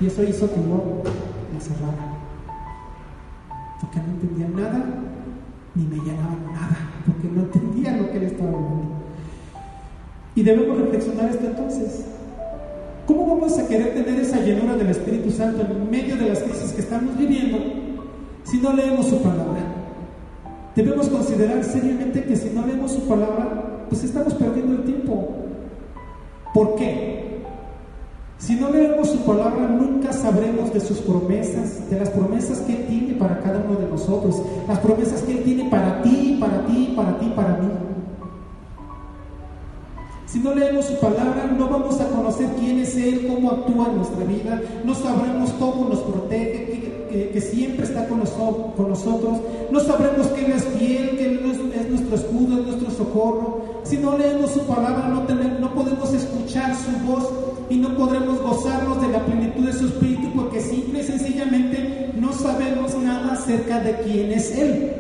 Y 0.01 0.07
eso 0.07 0.23
hizo 0.23 0.49
que 0.49 0.57
yo 0.57 1.03
me 1.53 1.61
cerrara. 1.61 2.14
Porque 3.81 3.99
no 3.99 4.12
entendía 4.12 4.49
nada, 4.49 4.85
ni 5.75 5.85
me 5.85 5.97
llenaba 5.97 6.37
nada, 6.53 6.77
porque 7.07 7.29
no 7.29 7.43
entendía 7.43 7.97
lo 7.97 8.11
que 8.11 8.17
él 8.17 8.25
estaba 8.25 8.51
hablando. 8.51 8.99
Y 10.35 10.43
debemos 10.43 10.79
reflexionar 10.79 11.31
esto 11.31 11.47
entonces. 11.47 12.07
¿Cómo 13.07 13.27
vamos 13.27 13.59
a 13.59 13.67
querer 13.67 13.95
tener 13.95 14.21
esa 14.21 14.41
llenura 14.41 14.77
del 14.77 14.88
Espíritu 14.88 15.31
Santo 15.31 15.62
en 15.62 15.91
medio 15.91 16.17
de 16.17 16.29
las 16.29 16.41
crisis 16.41 16.73
que 16.73 16.81
estamos 16.81 17.17
viviendo 17.17 17.88
si 18.50 18.58
no 18.58 18.72
leemos 18.72 19.06
su 19.06 19.20
palabra? 19.20 19.61
Debemos 20.74 21.08
considerar 21.08 21.62
seriamente 21.64 22.24
que 22.24 22.37
si 22.37 22.50
no 22.50 22.64
leemos 22.66 22.92
su 22.92 23.06
palabra, 23.06 23.84
pues 23.88 24.04
estamos 24.04 24.32
perdiendo 24.34 24.74
el 24.74 24.84
tiempo. 24.84 25.34
¿Por 26.54 26.76
qué? 26.76 27.42
Si 28.38 28.54
no 28.54 28.70
leemos 28.70 29.08
su 29.08 29.18
palabra, 29.24 29.66
nunca 29.66 30.12
sabremos 30.12 30.72
de 30.72 30.80
sus 30.80 30.98
promesas, 30.98 31.90
de 31.90 31.98
las 31.98 32.08
promesas 32.11 32.61
que 32.61 32.76
Él 32.76 32.87
tiene 32.87 33.14
para 33.14 33.40
cada 33.40 33.64
uno 33.68 33.78
de 33.78 33.88
nosotros, 33.88 34.40
las 34.66 34.78
promesas 34.78 35.22
que 35.22 35.32
Él 35.32 35.44
tiene 35.44 35.68
para 35.68 36.00
ti, 36.02 36.38
para 36.40 36.64
ti, 36.66 36.94
para 36.96 37.18
ti, 37.18 37.32
para 37.34 37.56
mí. 37.56 37.68
Si 40.26 40.38
no 40.38 40.55
leemos 40.55 40.84
su 40.84 41.01
palabra, 41.01 41.51
no 41.59 41.68
vamos 41.68 42.01
a 42.01 42.09
conocer 42.09 42.49
quién 42.59 42.78
es 42.78 42.96
Él, 42.96 43.26
cómo 43.26 43.51
actúa 43.51 43.88
en 43.88 43.96
nuestra 43.96 44.24
vida, 44.24 44.62
no 44.84 44.94
sabremos 44.94 45.51
cómo 45.59 45.88
nos 45.88 46.01
protege, 46.01 46.97
que, 47.09 47.40
siempre 47.40 47.84
está 47.84 48.06
con, 48.09 48.20
nosotros, 48.20 49.38
no 49.70 49.80
sabremos 49.80 50.26
que 50.28 50.46
Él 50.46 50.52
es 50.52 50.64
fiel, 50.78 51.11
que 51.16 51.26
Él 51.26 51.40
es, 51.74 51.90
nuestro 51.90 52.16
escudo, 52.16 52.61
es 52.61 52.66
nuestro 52.66 52.90
socorro. 52.90 53.64
Si 53.84 53.96
no 53.96 54.16
leemos 54.16 54.50
su 54.50 54.61
palabra, 54.61 55.09
no, 55.09 55.24
no 55.61 55.74
podemos 55.74 56.12
escuchar 56.12 56.74
su 56.76 56.90
voz 57.06 57.30
y 57.70 57.76
no 57.76 57.96
podremos 57.96 58.40
gozarnos 58.40 59.00
de 59.00 59.09
la 59.09 59.24
plenitud 59.24 59.66
de 59.66 59.72
su 59.72 59.86
espíritu 59.86 60.32
porque 60.34 60.61
simple 60.61 61.00
y 61.00 61.04
sencillamente 61.04 62.12
no 62.16 62.32
sabemos 62.32 62.96
nada 62.96 63.32
acerca 63.32 63.80
de 63.80 63.94
quién 64.00 64.32
es 64.32 64.56
Él. 64.56 64.92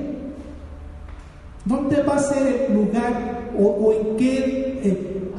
¿Dónde 1.64 2.02
va 2.02 2.16
a 2.16 2.18
ser 2.18 2.66
el 2.68 2.74
lugar 2.74 3.50
o, 3.58 3.92
en 3.92 4.16
qué 4.16 4.80
eh, 4.84 5.32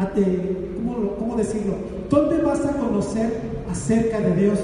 ¿cómo, 1.18 1.36
decirlo? 1.36 1.74
¿Dónde 2.10 2.42
vas 2.42 2.66
a 2.66 2.74
conocer 2.74 3.32
acerca 3.70 4.20
de 4.20 4.36
Dios? 4.36 4.60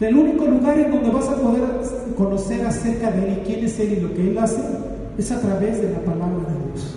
El 0.00 0.16
único 0.16 0.44
lugar 0.44 0.78
en 0.78 0.90
donde 0.90 1.10
vas 1.10 1.28
a 1.28 1.36
poder 1.36 1.62
conocer 2.16 2.66
acerca 2.66 3.10
de 3.12 3.26
Él 3.26 3.38
y 3.40 3.46
quién 3.46 3.64
es 3.64 3.78
Él 3.78 3.94
y 3.98 4.00
lo 4.00 4.12
que 4.12 4.28
Él 4.28 4.38
hace 4.38 4.60
es 5.16 5.30
a 5.30 5.40
través 5.40 5.80
de 5.80 5.90
la 5.90 6.00
palabra 6.00 6.48
de 6.48 6.72
Dios. 6.72 6.96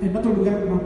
en 0.00 0.16
otro 0.16 0.32
lugar 0.32 0.64
no. 0.68 0.80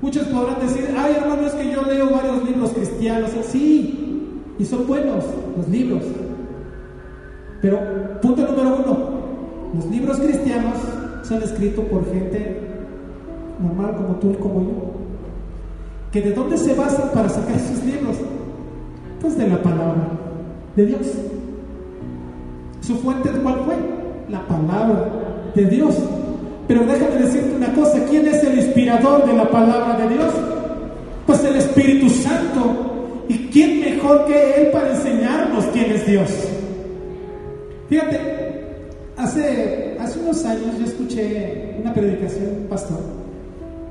Muchos 0.00 0.26
podrán 0.28 0.60
decir, 0.60 0.88
ay 0.96 1.16
hermano, 1.20 1.46
es 1.46 1.52
que 1.54 1.70
yo 1.70 1.82
leo 1.82 2.10
varios 2.10 2.44
libros 2.44 2.72
cristianos. 2.72 3.30
Sí, 3.50 4.42
y 4.58 4.64
son 4.64 4.86
buenos 4.86 5.24
los 5.56 5.68
libros. 5.68 6.02
Pero 7.60 7.78
punto 8.22 8.42
número 8.42 8.76
uno, 8.76 8.98
los 9.74 9.86
libros 9.86 10.18
cristianos 10.18 10.78
son 11.24 11.42
escritos 11.42 11.84
por 11.86 12.04
gente 12.10 12.60
normal 13.60 13.96
como 13.96 14.16
tú 14.16 14.30
y 14.30 14.34
como 14.36 14.62
yo. 14.62 14.92
¿Que 16.12 16.22
de 16.22 16.32
dónde 16.32 16.56
se 16.56 16.74
basan 16.74 17.10
para 17.12 17.28
sacar 17.28 17.58
sus 17.58 17.84
libros? 17.84 18.16
Pues 19.20 19.36
de 19.36 19.48
la 19.48 19.62
palabra 19.62 20.08
de 20.76 20.86
Dios. 20.86 21.06
¿Su 22.80 22.96
fuente 22.96 23.30
cuál 23.42 23.60
fue? 23.64 23.74
La 24.30 24.46
palabra 24.46 25.10
de 25.54 25.64
Dios. 25.64 25.94
Pero 26.68 26.84
déjame 26.84 27.22
decirte 27.22 27.56
una 27.56 27.72
cosa, 27.74 28.04
¿quién 28.08 28.26
es 28.26 28.42
el 28.44 28.58
inspirador 28.58 29.26
de 29.26 29.32
la 29.32 29.50
palabra 29.50 29.96
de 29.96 30.14
Dios? 30.14 30.32
Pues 31.26 31.44
el 31.44 31.56
Espíritu 31.56 32.08
Santo. 32.08 33.24
¿Y 33.28 33.48
quién 33.48 33.80
mejor 33.80 34.24
que 34.26 34.54
Él 34.54 34.70
para 34.70 34.94
enseñarnos 34.94 35.64
quién 35.72 35.90
es 35.92 36.06
Dios? 36.06 36.30
Fíjate, 37.88 38.18
hace, 39.16 39.96
hace 39.98 40.18
unos 40.20 40.44
años 40.44 40.78
yo 40.78 40.84
escuché 40.84 41.76
una 41.80 41.92
predicación 41.92 42.44
de 42.44 42.60
un 42.62 42.66
pastor. 42.68 43.00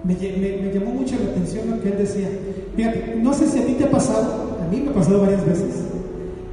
Me, 0.04 0.14
me, 0.14 0.72
llamó 0.74 0.92
mucho 0.92 1.16
la 1.24 1.32
atención 1.32 1.70
lo 1.70 1.82
que 1.82 1.90
él 1.90 1.98
decía. 1.98 2.30
Fíjate, 2.76 3.16
no 3.22 3.34
sé 3.34 3.48
si 3.48 3.60
a 3.60 3.66
ti 3.66 3.74
te 3.74 3.86
ha 3.86 3.92
pasado, 3.92 4.57
a 4.68 4.70
mí 4.70 4.82
me 4.82 4.90
ha 4.90 4.94
pasado 4.94 5.22
varias 5.22 5.46
veces, 5.46 5.76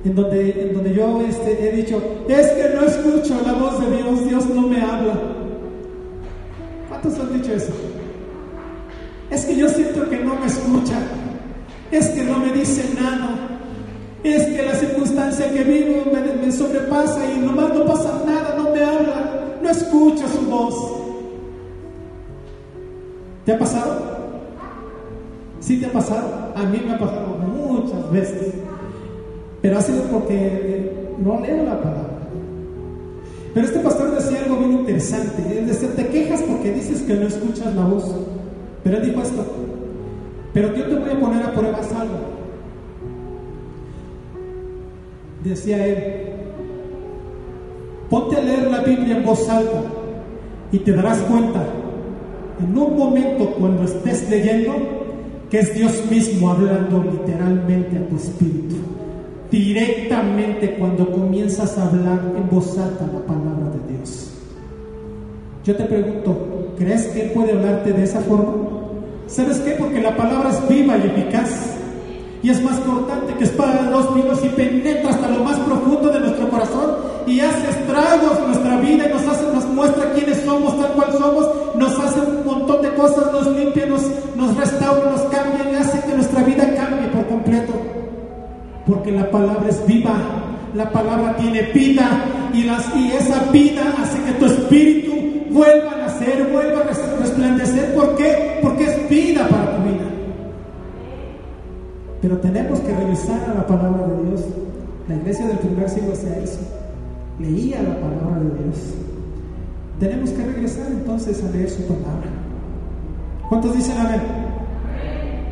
en 0.04 0.14
donde, 0.14 0.62
en 0.62 0.74
donde 0.74 0.94
yo 0.94 1.20
este, 1.22 1.68
he 1.68 1.72
dicho, 1.72 2.00
es 2.28 2.46
que 2.48 2.74
no 2.76 2.82
escucho 2.82 3.40
la 3.44 3.54
voz 3.54 3.80
de 3.80 3.96
Dios, 3.96 4.28
Dios 4.28 4.46
no 4.50 4.68
me 4.68 4.80
habla. 4.80 5.14
¿Cuántos 6.88 7.18
han 7.18 7.32
dicho 7.32 7.54
eso? 7.54 7.72
Es 9.30 9.44
que 9.46 9.56
yo 9.56 9.68
siento 9.68 10.08
que 10.08 10.18
no 10.18 10.36
me 10.36 10.46
escucha, 10.46 10.96
es 11.90 12.08
que 12.10 12.22
no 12.22 12.38
me 12.38 12.52
dice 12.52 12.84
nada, 12.94 13.58
es 14.22 14.44
que 14.46 14.62
la 14.62 14.74
circunstancia 14.74 15.50
que 15.50 15.64
vivo 15.64 16.04
me, 16.12 16.52
sobrepasa 16.52 17.20
y 17.32 17.38
nomás 17.38 17.74
no 17.74 17.84
pasa 17.84 18.22
nada, 18.24 18.54
no 18.56 18.70
me 18.70 18.80
habla, 18.80 19.58
no 19.60 19.68
escucho 19.68 20.28
su 20.28 20.48
voz. 20.48 20.74
¿Te 23.44 23.52
ha 23.54 23.58
pasado? 23.58 24.13
¿Sí 25.64 25.80
te 25.80 25.86
ha 25.86 25.92
pasado? 25.92 26.52
A 26.54 26.62
mí 26.64 26.78
me 26.86 26.92
ha 26.92 26.98
pasado 26.98 27.38
muchas 27.38 28.12
veces. 28.12 28.52
Pero 29.62 29.78
ha 29.78 29.80
sido 29.80 30.02
porque 30.04 30.92
no 31.18 31.40
leo 31.40 31.64
la 31.64 31.80
palabra. 31.80 32.18
Pero 33.54 33.66
este 33.66 33.80
pastor 33.80 34.14
decía 34.14 34.42
algo 34.44 34.58
bien 34.58 34.72
interesante. 34.72 35.58
Él 35.58 35.66
decía, 35.66 35.88
te 35.96 36.06
quejas 36.08 36.42
porque 36.42 36.70
dices 36.70 37.00
que 37.02 37.14
no 37.14 37.26
escuchas 37.26 37.74
la 37.74 37.86
voz. 37.86 38.14
Pero 38.82 38.98
él 38.98 39.06
dijo 39.06 39.22
esto. 39.22 39.42
Pero 40.52 40.74
yo 40.76 40.84
te 40.84 40.96
voy 40.96 41.10
a 41.10 41.20
poner 41.20 41.42
a 41.42 41.52
prueba 41.52 41.78
algo 41.78 42.34
decía 45.42 45.86
él, 45.86 45.96
ponte 48.08 48.36
a 48.36 48.40
leer 48.40 48.70
la 48.70 48.80
Biblia 48.80 49.18
en 49.18 49.24
voz 49.24 49.48
alta 49.48 49.82
y 50.72 50.78
te 50.78 50.92
darás 50.92 51.18
cuenta 51.20 51.62
en 52.60 52.78
un 52.78 52.96
momento 52.96 53.50
cuando 53.58 53.84
estés 53.84 54.28
leyendo 54.30 55.03
que 55.54 55.60
es 55.60 55.72
Dios 55.72 56.02
mismo 56.10 56.50
hablando 56.50 57.04
literalmente 57.12 57.96
a 57.96 58.08
tu 58.08 58.16
espíritu. 58.16 58.74
Directamente 59.52 60.74
cuando 60.74 61.08
comienzas 61.12 61.78
a 61.78 61.86
hablar 61.86 62.18
en 62.36 62.50
voz 62.50 62.76
alta 62.76 63.06
la 63.06 63.20
palabra 63.20 63.70
de 63.70 63.96
Dios. 63.96 64.32
Yo 65.64 65.76
te 65.76 65.84
pregunto, 65.84 66.72
¿crees 66.76 67.06
que 67.06 67.26
Él 67.26 67.30
puede 67.30 67.52
hablarte 67.52 67.92
de 67.92 68.02
esa 68.02 68.18
forma? 68.22 68.52
¿Sabes 69.28 69.58
qué? 69.58 69.76
Porque 69.78 70.02
la 70.02 70.16
palabra 70.16 70.50
es 70.50 70.68
viva 70.68 70.96
y 70.98 71.02
eficaz 71.02 71.76
y 72.44 72.50
es 72.50 72.62
más 72.62 72.78
cortante 72.80 73.32
que 73.38 73.44
espada 73.44 73.84
de 73.84 73.90
dos 73.90 74.06
filos 74.12 74.38
y 74.44 74.48
penetra 74.50 75.08
hasta 75.08 75.28
lo 75.28 75.42
más 75.42 75.58
profundo 75.60 76.10
de 76.10 76.20
nuestro 76.20 76.50
corazón 76.50 76.96
y 77.26 77.40
hace 77.40 77.70
estragos 77.70 78.38
en 78.38 78.46
nuestra 78.48 78.76
vida 78.80 79.06
y 79.08 79.12
nos, 79.14 79.26
hace, 79.26 79.50
nos 79.50 79.64
muestra 79.68 80.12
quiénes 80.12 80.42
somos, 80.42 80.78
tal 80.78 80.92
cual 80.92 81.12
somos, 81.18 81.48
nos 81.74 81.98
hace 81.98 82.20
un 82.20 82.44
montón 82.44 82.82
de 82.82 82.92
cosas, 82.96 83.32
nos 83.32 83.46
limpia, 83.46 83.86
nos, 83.86 84.02
nos 84.36 84.54
restaura, 84.58 85.10
nos 85.10 85.22
cambia 85.22 85.72
y 85.72 85.76
hace 85.76 85.98
que 86.06 86.14
nuestra 86.14 86.42
vida 86.42 86.74
cambie 86.74 87.08
por 87.08 87.26
completo. 87.28 87.72
Porque 88.86 89.10
la 89.10 89.30
palabra 89.30 89.70
es 89.70 89.86
viva, 89.86 90.14
la 90.74 90.90
palabra 90.90 91.38
tiene 91.38 91.62
vida 91.72 92.26
y, 92.52 92.64
las, 92.64 92.94
y 92.94 93.10
esa 93.12 93.40
vida 93.52 93.84
hace 94.02 94.22
que 94.22 94.32
tu 94.32 94.44
espíritu 94.44 95.14
vuelva 95.48 95.92
a 95.92 95.96
nacer, 95.96 96.46
vuelva 96.52 96.80
a 96.80 97.20
resplandecer. 97.20 97.94
¿Por 97.94 98.16
qué? 98.16 98.58
Porque 98.60 98.84
es 98.84 99.08
vida 99.08 99.48
para 99.48 99.62
vida. 99.62 99.73
Pero 102.24 102.38
tenemos 102.38 102.80
que 102.80 102.96
revisar 102.96 103.38
a 103.50 103.54
la 103.54 103.66
palabra 103.66 104.06
de 104.06 104.30
Dios. 104.30 104.40
La 105.08 105.16
iglesia 105.16 105.46
del 105.46 105.58
primer 105.58 105.90
siglo 105.90 106.14
hacía 106.14 106.38
eso. 106.38 106.58
Leía 107.38 107.82
la 107.82 108.00
palabra 108.00 108.40
de 108.40 108.64
Dios. 108.64 108.94
Tenemos 110.00 110.30
que 110.30 110.42
regresar 110.42 110.86
entonces 110.86 111.44
a 111.44 111.50
leer 111.50 111.68
su 111.68 111.82
palabra. 111.82 112.30
¿Cuántos 113.46 113.76
dicen 113.76 113.98
amén? 113.98 114.22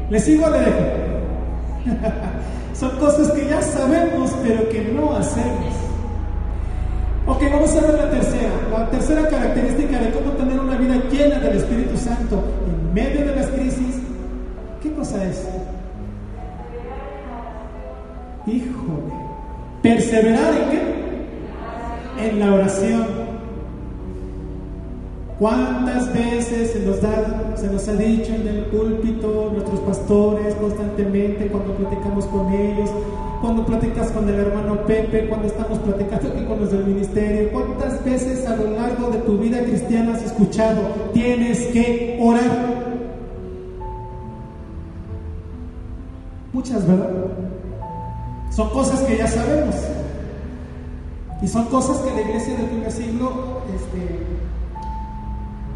¿Le 0.08 0.18
sigo 0.18 0.46
o 0.46 0.50
le 0.50 0.60
dejo? 0.60 0.78
Son 2.72 2.90
cosas 2.98 3.30
que 3.32 3.50
ya 3.50 3.60
sabemos, 3.60 4.34
pero 4.42 4.66
que 4.70 4.94
no 4.94 5.14
hacemos. 5.14 5.74
Ok, 7.26 7.42
vamos 7.52 7.76
a 7.76 7.80
ver 7.82 7.94
la 7.96 8.10
tercera. 8.12 8.50
La 8.70 8.90
tercera 8.90 9.28
característica 9.28 9.98
de 9.98 10.10
cómo 10.10 10.30
tener 10.30 10.58
una 10.58 10.78
vida 10.78 10.94
llena 11.10 11.38
del 11.38 11.58
Espíritu 11.58 11.98
Santo 11.98 12.42
en 12.66 12.94
medio 12.94 13.26
de 13.26 13.36
las 13.36 13.48
crisis. 13.48 13.96
¿Qué 14.82 14.90
cosa 14.94 15.22
es? 15.22 15.46
Híjole. 18.46 19.12
¿Perseverar 19.82 20.54
en 22.18 22.38
la 22.38 22.54
oración. 22.54 23.06
¿Cuántas 25.38 26.12
veces 26.12 26.70
se 26.70 26.80
nos, 26.86 27.02
da, 27.02 27.56
se 27.56 27.66
nos 27.66 27.88
ha 27.88 27.94
dicho 27.94 28.32
en 28.32 28.46
el 28.46 28.64
púlpito, 28.66 29.50
nuestros 29.52 29.80
pastores 29.80 30.54
constantemente, 30.54 31.48
cuando 31.48 31.74
platicamos 31.74 32.26
con 32.26 32.52
ellos, 32.52 32.90
cuando 33.40 33.66
platicas 33.66 34.12
con 34.12 34.28
el 34.28 34.36
hermano 34.36 34.86
Pepe, 34.86 35.26
cuando 35.28 35.48
estamos 35.48 35.78
platicando 35.80 36.28
aquí 36.28 36.44
con 36.44 36.60
los 36.60 36.70
del 36.70 36.86
ministerio, 36.86 37.50
cuántas 37.50 38.04
veces 38.04 38.46
a 38.46 38.54
lo 38.54 38.70
largo 38.70 39.10
de 39.10 39.18
tu 39.18 39.38
vida 39.38 39.64
cristiana 39.64 40.14
has 40.14 40.22
escuchado, 40.22 40.80
tienes 41.12 41.58
que 41.72 42.20
orar? 42.22 42.82
Muchas, 46.52 46.86
¿verdad? 46.86 47.08
Son 48.54 48.68
cosas 48.70 49.00
que 49.00 49.16
ya 49.16 49.26
sabemos. 49.26 49.74
Y 51.42 51.48
son 51.48 51.64
cosas 51.66 51.98
que 51.98 52.14
la 52.14 52.20
iglesia 52.20 52.54
del 52.54 52.66
primer 52.66 52.92
siglo 52.92 53.62
este, 53.74 53.98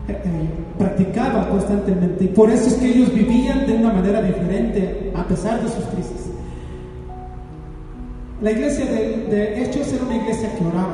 eh, 0.08 0.48
practicaba 0.78 1.48
constantemente. 1.48 2.24
Y 2.24 2.28
por 2.28 2.50
eso 2.50 2.68
es 2.68 2.74
que 2.74 2.86
ellos 2.86 3.12
vivían 3.12 3.66
de 3.66 3.74
una 3.74 3.92
manera 3.92 4.22
diferente 4.22 5.12
a 5.14 5.24
pesar 5.24 5.62
de 5.62 5.68
sus 5.68 5.84
crisis. 5.86 6.30
La 8.42 8.50
iglesia 8.52 8.84
de, 8.84 9.26
de 9.28 9.62
Hechos 9.64 9.92
era 9.92 10.04
una 10.04 10.16
iglesia 10.16 10.54
que 10.56 10.64
oraba. 10.64 10.92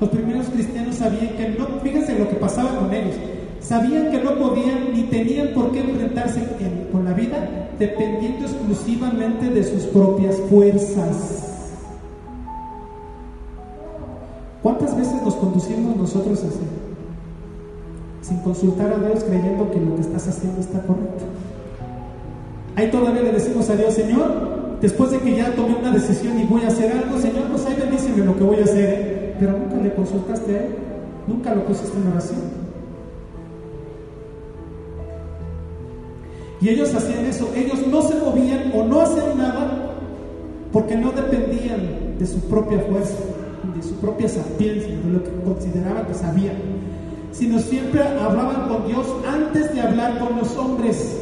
Los 0.00 0.08
primeros 0.08 0.46
cristianos 0.46 0.96
sabían 0.96 1.28
que 1.36 1.50
no, 1.50 1.66
fíjense 1.82 2.18
lo 2.18 2.28
que 2.28 2.36
pasaba 2.36 2.70
con 2.78 2.92
ellos. 2.92 3.14
Sabían 3.60 4.10
que 4.10 4.22
no 4.22 4.34
podían 4.36 4.92
ni 4.92 5.04
tenían 5.04 5.48
por 5.54 5.70
qué 5.72 5.80
enfrentarse 5.80 6.40
con 6.90 7.04
la 7.04 7.12
vida 7.12 7.68
dependiendo 7.80 8.46
exclusivamente 8.46 9.48
de 9.48 9.64
sus 9.64 9.84
propias 9.84 10.36
fuerzas. 10.50 11.72
¿Cuántas 14.62 14.94
veces 14.96 15.22
nos 15.22 15.34
conducimos 15.36 15.96
nosotros 15.96 16.44
así? 16.44 16.60
Sin 18.20 18.36
consultar 18.40 18.92
a 18.92 18.98
Dios 18.98 19.24
creyendo 19.24 19.70
que 19.70 19.80
lo 19.80 19.94
que 19.94 20.02
estás 20.02 20.28
haciendo 20.28 20.60
está 20.60 20.82
correcto. 20.82 21.24
Ahí 22.76 22.90
todavía 22.90 23.22
le 23.22 23.32
decimos 23.32 23.70
a 23.70 23.76
Dios, 23.76 23.94
Señor, 23.94 24.78
después 24.82 25.10
de 25.10 25.18
que 25.20 25.36
ya 25.36 25.54
tomé 25.54 25.76
una 25.76 25.90
decisión 25.90 26.38
y 26.38 26.44
voy 26.44 26.62
a 26.62 26.68
hacer 26.68 26.92
algo, 26.92 27.18
Señor, 27.18 27.44
pues 27.50 27.64
ahí 27.64 27.76
bendíceme 27.80 28.24
lo 28.26 28.36
que 28.36 28.44
voy 28.44 28.60
a 28.60 28.64
hacer. 28.64 29.36
Pero 29.40 29.52
nunca 29.52 29.76
le 29.76 29.94
consultaste 29.94 30.54
a 30.54 30.58
Él, 30.64 30.68
nunca 31.26 31.54
lo 31.54 31.64
pusiste 31.64 31.96
en 31.96 32.08
oración. 32.08 32.59
Y 36.60 36.68
ellos 36.68 36.94
hacían 36.94 37.24
eso, 37.24 37.50
ellos 37.56 37.86
no 37.86 38.02
se 38.02 38.14
movían 38.16 38.70
o 38.74 38.84
no 38.84 39.00
hacían 39.00 39.38
nada 39.38 39.94
porque 40.72 40.94
no 40.94 41.10
dependían 41.10 42.18
de 42.18 42.26
su 42.26 42.38
propia 42.40 42.78
fuerza, 42.80 43.16
de 43.74 43.82
su 43.82 43.94
propia 43.94 44.28
sapiencia, 44.28 44.90
de 44.90 45.10
lo 45.10 45.24
que 45.24 45.30
consideraban 45.42 46.06
que 46.06 46.14
sabían, 46.14 46.56
sino 47.32 47.58
siempre 47.58 48.02
hablaban 48.02 48.68
con 48.68 48.86
Dios 48.86 49.06
antes 49.26 49.72
de 49.74 49.80
hablar 49.80 50.18
con 50.18 50.36
los 50.36 50.54
hombres. 50.56 51.16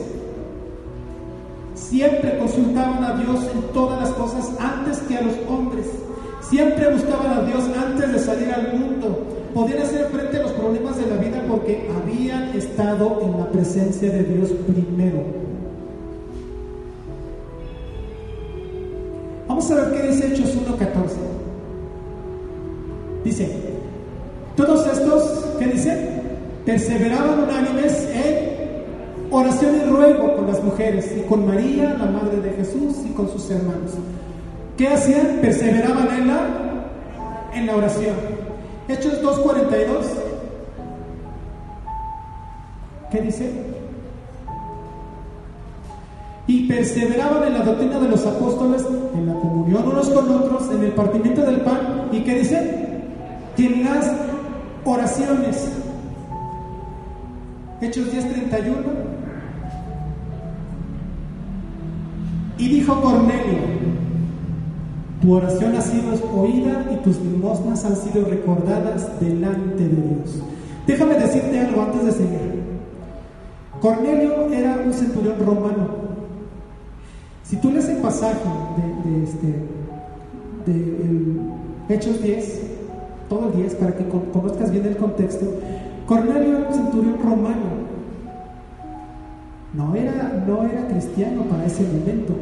Siempre 1.75 2.37
consultaban 2.39 3.05
a 3.05 3.15
Dios 3.15 3.41
en 3.55 3.63
todas 3.73 4.01
las 4.01 4.11
cosas 4.11 4.51
antes 4.59 4.99
que 5.01 5.17
a 5.17 5.23
los 5.23 5.35
hombres. 5.49 5.87
Siempre 6.41 6.93
buscaban 6.93 7.39
a 7.39 7.43
Dios 7.43 7.65
antes 7.77 8.13
de 8.13 8.19
salir 8.19 8.53
al 8.53 8.77
mundo 8.77 9.38
podían 9.59 9.83
hacer 9.83 10.07
frente 10.13 10.37
a 10.37 10.43
los 10.43 10.53
problemas 10.53 10.97
de 10.97 11.07
la 11.09 11.17
vida 11.17 11.43
porque 11.49 11.91
habían 11.97 12.57
estado 12.57 13.21
en 13.23 13.41
la 13.41 13.51
presencia 13.51 14.09
de 14.09 14.23
Dios 14.23 14.51
primero. 14.69 15.19
Vamos 19.49 19.69
a 19.73 19.75
ver 19.75 19.95
qué 19.95 20.09
dice 20.11 20.29
Hechos 20.29 20.57
1.14. 20.57 20.85
Dice, 23.25 23.49
todos 24.55 24.87
estos, 24.87 25.45
¿qué 25.59 25.67
dice? 25.67 26.23
Perseveraban 26.65 27.41
unánimes 27.41 28.09
en 28.15 29.33
oración 29.33 29.75
y 29.75 29.91
ruego 29.91 30.37
con 30.37 30.47
las 30.47 30.63
mujeres 30.63 31.13
y 31.19 31.23
con 31.23 31.45
María, 31.45 31.97
la 31.99 32.07
madre 32.07 32.41
de 32.41 32.51
Jesús, 32.53 32.99
y 33.05 33.13
con 33.13 33.29
sus 33.29 33.51
hermanos. 33.51 33.91
¿Qué 34.77 34.87
hacían? 34.87 35.41
Perseveraban 35.41 36.17
en 36.17 36.29
la, 36.29 36.41
en 37.55 37.67
la 37.67 37.75
oración. 37.75 38.48
Hechos 38.89 39.23
2.42. 39.23 40.29
¿Qué 43.11 43.21
dice? 43.21 43.53
Y 46.47 46.67
perseveraban 46.67 47.45
en 47.45 47.55
la 47.55 47.65
doctrina 47.65 47.99
de 48.01 48.09
los 48.09 48.25
apóstoles, 48.27 48.87
en 49.15 49.27
la 49.27 49.35
comunión 49.35 49.87
unos 49.87 50.09
con 50.09 50.31
otros, 50.31 50.71
en 50.73 50.85
el 50.85 50.93
partimiento 50.93 51.43
del 51.43 51.61
pan. 51.61 52.09
¿Y 52.13 52.21
qué 52.21 52.39
dice? 52.39 52.89
Y 53.59 53.67
en 53.67 53.85
las 53.85 54.11
oraciones. 54.85 55.71
Hechos 57.83 58.07
10.31. 58.13 59.09
Y 62.57 62.69
dijo 62.69 63.01
Cornelio, 63.01 63.59
tu 65.21 65.35
oración 65.35 65.75
ha 65.75 65.81
sido 65.81 66.13
oída 66.37 66.87
y 66.93 66.97
tus 67.03 67.19
limosnas 67.21 67.85
han 67.85 67.97
sido 67.97 68.25
recordadas 68.25 69.21
delante 69.21 69.85
de 69.85 69.89
Dios. 69.89 70.43
Déjame 70.87 71.15
decirte 71.15 71.59
algo 71.59 71.83
antes 71.83 72.05
de 72.05 72.13
seguir. 72.13 72.63
Cornelio 73.81 74.49
era 74.53 74.81
un 74.85 74.93
centurión 74.93 75.35
romano. 75.45 75.89
Si 77.43 77.57
tú 77.57 77.71
lees 77.71 77.89
el 77.89 77.99
pasaje 77.99 78.49
de, 79.05 79.25
este, 79.25 79.55
de 80.67 81.95
Hechos 81.95 82.23
10, 82.23 82.61
todo 83.29 83.49
el 83.49 83.57
10, 83.57 83.75
para 83.75 83.97
que 83.97 84.07
conozcas 84.09 84.71
bien 84.71 84.87
el 84.87 84.97
contexto, 84.97 85.47
Cornelio 86.07 86.59
era 86.59 86.69
un 86.69 86.75
centurión 86.75 87.19
romano. 87.23 87.89
No 89.75 89.95
era, 89.95 90.45
no 90.47 90.63
era 90.65 90.87
cristiano 90.89 91.43
para 91.43 91.67
ese 91.67 91.83
momento 91.83 92.35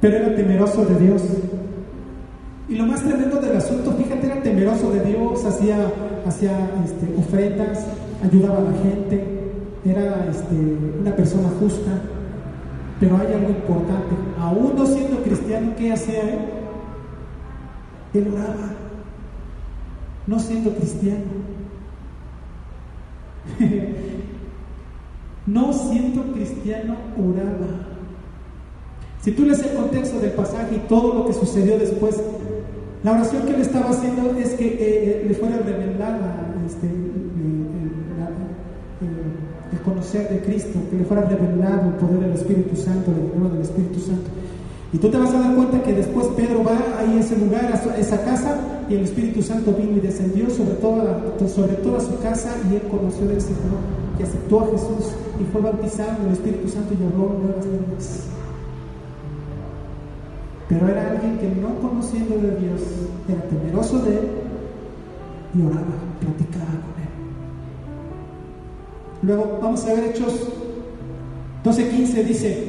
pero 0.00 0.16
era 0.16 0.34
temeroso 0.34 0.84
de 0.84 0.98
Dios. 0.98 1.22
Y 2.68 2.76
lo 2.76 2.86
más 2.86 3.02
tremendo 3.02 3.40
del 3.40 3.56
asunto, 3.56 3.92
fíjate, 3.92 4.26
era 4.26 4.42
temeroso 4.42 4.90
de 4.92 5.04
Dios, 5.04 5.44
hacía, 5.44 5.92
hacía 6.24 6.70
este, 6.84 7.12
ofrendas, 7.18 7.86
ayudaba 8.22 8.58
a 8.58 8.70
la 8.70 8.78
gente, 8.78 9.52
era 9.84 10.26
este, 10.30 10.54
una 11.00 11.14
persona 11.14 11.48
justa. 11.58 11.90
Pero 13.00 13.16
hay 13.16 13.32
algo 13.32 13.48
importante, 13.48 14.14
aún 14.38 14.74
no 14.76 14.86
siendo 14.86 15.22
cristiano, 15.22 15.72
¿qué 15.76 15.92
hacía 15.92 16.20
él? 16.20 16.38
Él 18.12 18.28
oraba, 18.32 18.74
no 20.26 20.38
siendo 20.38 20.74
cristiano. 20.74 21.24
no 25.46 25.72
siendo 25.72 26.22
cristiano, 26.32 26.96
oraba. 27.18 27.89
Si 29.22 29.32
tú 29.32 29.44
lees 29.44 29.60
el 29.60 29.74
contexto 29.74 30.18
del 30.18 30.32
pasaje 30.32 30.76
y 30.76 30.88
todo 30.88 31.14
lo 31.14 31.26
que 31.26 31.34
sucedió 31.34 31.78
después, 31.78 32.16
la 33.04 33.12
oración 33.12 33.42
que 33.42 33.54
él 33.54 33.60
estaba 33.60 33.90
haciendo 33.90 34.30
es 34.38 34.50
que 34.54 34.66
eh, 34.66 34.76
eh, 34.80 35.24
le 35.28 35.34
fuera 35.34 35.58
revelada 35.58 36.54
este, 36.66 36.86
el 39.72 39.80
conocer 39.82 40.28
de 40.28 40.40
Cristo, 40.40 40.78
que 40.90 40.96
le 40.96 41.04
fuera 41.04 41.22
revelado 41.22 41.88
el 41.88 41.94
poder 41.94 42.20
del 42.20 42.32
Espíritu 42.32 42.76
Santo, 42.76 43.10
el 43.10 43.30
poder 43.30 43.52
del 43.52 43.62
Espíritu 43.62 44.00
Santo. 44.00 44.30
Y 44.92 44.98
tú 44.98 45.08
te 45.08 45.18
vas 45.18 45.32
a 45.34 45.38
dar 45.38 45.54
cuenta 45.54 45.82
que 45.82 45.92
después 45.92 46.26
Pedro 46.36 46.64
va 46.64 46.76
ahí 46.98 47.16
a 47.16 47.20
ese 47.20 47.36
lugar, 47.36 47.72
a 47.72 47.98
esa 47.98 48.24
casa, 48.24 48.56
y 48.88 48.94
el 48.94 49.02
Espíritu 49.02 49.42
Santo 49.42 49.72
vino 49.72 49.98
y 49.98 50.00
descendió 50.00 50.50
sobre 50.50 50.74
toda, 50.74 51.22
sobre 51.46 51.74
toda 51.74 52.00
su 52.00 52.18
casa, 52.20 52.56
y 52.70 52.74
él 52.74 52.82
conoció 52.90 53.26
del 53.26 53.40
Señor, 53.40 53.80
y 54.18 54.22
aceptó 54.22 54.60
a 54.60 54.66
Jesús, 54.66 55.12
y 55.40 55.44
fue 55.52 55.60
bautizado 55.60 56.16
en 56.22 56.26
el 56.28 56.32
Espíritu 56.32 56.68
Santo 56.68 56.94
y 56.94 57.04
habló 57.04 57.38
nuevas 57.38 57.66
lenguas. 57.66 58.39
Pero 60.70 60.88
era 60.88 61.10
alguien 61.10 61.36
que 61.38 61.48
no 61.60 61.80
conociendo 61.80 62.36
de 62.36 62.56
Dios, 62.56 62.80
era 63.28 63.42
temeroso 63.42 63.98
de 64.02 64.10
Él 64.12 64.28
y 65.52 65.62
oraba, 65.62 65.96
platicaba 66.20 66.64
con 66.64 66.94
Él. 67.02 67.10
Luego 69.22 69.58
vamos 69.60 69.84
a 69.84 69.94
ver 69.94 70.04
Hechos 70.04 70.48
12:15, 71.64 72.24
dice, 72.24 72.68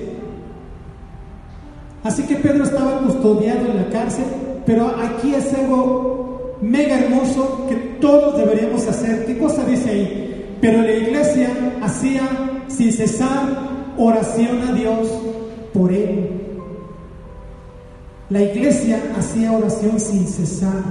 así 2.04 2.24
que 2.24 2.38
Pedro 2.38 2.64
estaba 2.64 3.02
custodiado 3.02 3.68
en 3.68 3.78
la 3.78 3.89
cárcel, 3.89 4.26
pero 4.66 4.88
aquí 4.88 5.36
es 5.36 5.54
algo 5.54 6.58
mega 6.60 6.97
hermoso 6.97 7.68
que 7.70 7.76
todos 8.02 8.36
deberíamos 8.36 8.88
hacer. 8.88 9.28
¿Qué 9.28 9.38
cosa 9.38 9.64
dice 9.64 9.89
ahí? 9.91 10.58
Pero 10.60 10.82
la 10.82 10.91
iglesia 10.91 11.49
hacía 11.84 12.24
sin 12.68 12.91
cesar 12.91 13.47
oración 13.95 14.60
a 14.68 14.74
Dios 14.74 15.08
por 15.72 15.91
él 15.91 16.41
la 18.32 18.42
iglesia 18.44 18.98
hacía 19.18 19.52
oración 19.52 20.00
sin 20.00 20.26
cesar. 20.26 20.84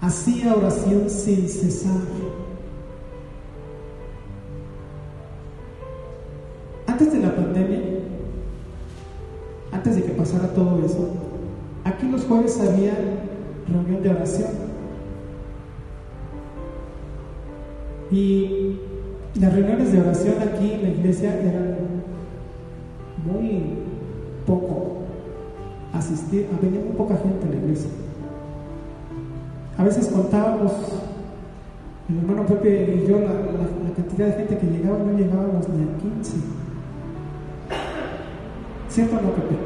Hacía 0.00 0.56
oración 0.56 1.08
sin 1.08 1.48
cesar. 1.48 2.00
Antes 6.88 7.12
de 7.12 7.20
la 7.20 7.36
pandemia, 7.36 7.80
antes 9.70 9.94
de 9.94 10.02
que 10.02 10.10
pasara 10.10 10.48
todo 10.48 10.84
eso, 10.84 11.10
aquí 11.84 12.08
los 12.08 12.24
jueves 12.24 12.60
había 12.60 12.94
reunión 13.68 14.02
de 14.02 14.10
oración. 14.10 14.50
Y 18.10 18.80
las 19.36 19.54
reuniones 19.54 19.92
de 19.92 20.00
oración 20.00 20.34
aquí 20.42 20.72
en 20.72 20.82
la 20.82 20.88
iglesia 20.88 21.40
eran 21.40 21.76
muy 23.24 23.76
poco 24.44 25.00
asistir, 25.92 26.46
venía 26.60 26.80
muy 26.80 26.92
poca 26.96 27.16
gente 27.16 27.46
a 27.46 27.50
la 27.50 27.56
iglesia. 27.56 27.90
A 29.76 29.84
veces 29.84 30.08
contábamos, 30.08 30.72
el 32.08 32.18
hermano 32.18 32.46
Pepe 32.46 33.02
y 33.02 33.08
yo, 33.08 33.20
la, 33.20 33.32
cantidad 33.96 34.26
de 34.26 34.32
gente 34.32 34.58
que 34.58 34.66
llegaba, 34.66 34.98
no 34.98 35.18
llegábamos 35.18 35.68
ni 35.68 35.82
a 35.82 35.96
15. 35.98 36.36
¿Cierto 38.88 39.16
o 39.16 39.22
no, 39.22 39.30
Pepe? 39.32 39.56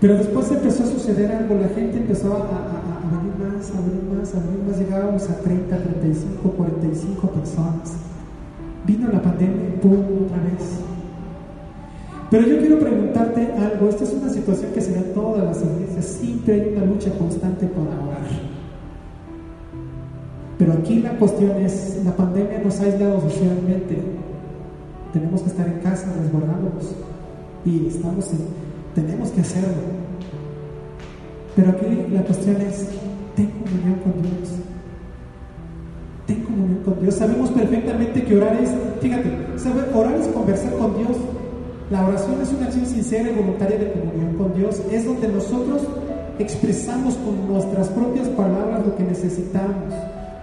Pero 0.00 0.16
después 0.18 0.50
empezó 0.50 0.82
a 0.82 0.86
suceder 0.86 1.32
algo, 1.32 1.54
la 1.54 1.68
gente 1.68 1.98
empezó 1.98 2.34
a, 2.34 2.36
a, 2.36 3.16
venir 3.16 3.34
más, 3.38 3.70
a 3.70 3.80
venir 3.80 4.04
más, 4.18 4.34
a 4.34 4.40
venir 4.40 4.62
más, 4.68 4.78
llegábamos 4.78 5.30
a 5.30 5.40
30, 5.40 5.76
35, 5.76 6.50
45 6.50 7.28
personas. 7.28 7.96
Vino 8.86 9.08
la 9.10 9.22
pandemia, 9.22 9.80
pum, 9.80 10.26
otra 10.26 10.42
vez 10.42 10.80
pero 12.30 12.46
yo 12.46 12.58
quiero 12.58 12.78
preguntarte 12.78 13.52
algo, 13.52 13.88
esta 13.88 14.04
es 14.04 14.12
una 14.12 14.30
situación 14.30 14.72
que 14.72 14.80
se 14.80 14.92
da 14.92 15.00
en 15.00 15.14
todas 15.14 15.44
las 15.44 15.62
iglesias, 15.62 16.04
siempre 16.04 16.54
hay 16.54 16.74
una 16.76 16.86
lucha 16.86 17.10
constante 17.18 17.66
para 17.66 18.00
orar. 18.02 18.54
Pero 20.58 20.72
aquí 20.72 21.00
la 21.00 21.10
cuestión 21.18 21.50
es, 21.62 22.00
la 22.04 22.16
pandemia 22.16 22.58
nos 22.58 22.80
ha 22.80 22.84
aislado 22.84 23.20
socialmente, 23.20 23.98
tenemos 25.12 25.42
que 25.42 25.48
estar 25.48 25.66
en 25.66 25.78
casa 25.80 26.12
resguardándonos 26.20 26.94
y 27.64 27.86
estamos 27.86 28.30
tenemos 28.94 29.30
que 29.30 29.40
hacerlo. 29.40 30.04
Pero 31.56 31.70
aquí 31.70 31.86
la 32.12 32.22
cuestión 32.22 32.60
es, 32.60 32.88
ten 33.36 33.50
comunión 33.50 34.00
con 34.02 34.22
Dios. 34.22 34.50
Ten 36.26 36.42
comunión 36.42 36.82
con 36.84 37.00
Dios. 37.00 37.14
Sabemos 37.14 37.50
perfectamente 37.50 38.24
que 38.24 38.36
orar 38.36 38.56
es, 38.62 38.70
fíjate, 39.00 39.30
orar 39.94 40.14
es 40.14 40.26
conversar 40.28 40.72
con 40.74 40.96
Dios. 40.96 41.16
La 41.90 42.06
oración 42.06 42.40
es 42.40 42.50
una 42.50 42.66
acción 42.66 42.86
sincera 42.86 43.30
y 43.30 43.34
voluntaria 43.34 43.76
de 43.76 43.92
comunión 43.92 44.36
con 44.38 44.54
Dios. 44.54 44.80
Es 44.90 45.04
donde 45.04 45.28
nosotros 45.28 45.82
expresamos 46.38 47.14
con 47.16 47.46
nuestras 47.46 47.88
propias 47.88 48.26
palabras 48.28 48.86
lo 48.86 48.96
que 48.96 49.02
necesitamos. 49.02 49.92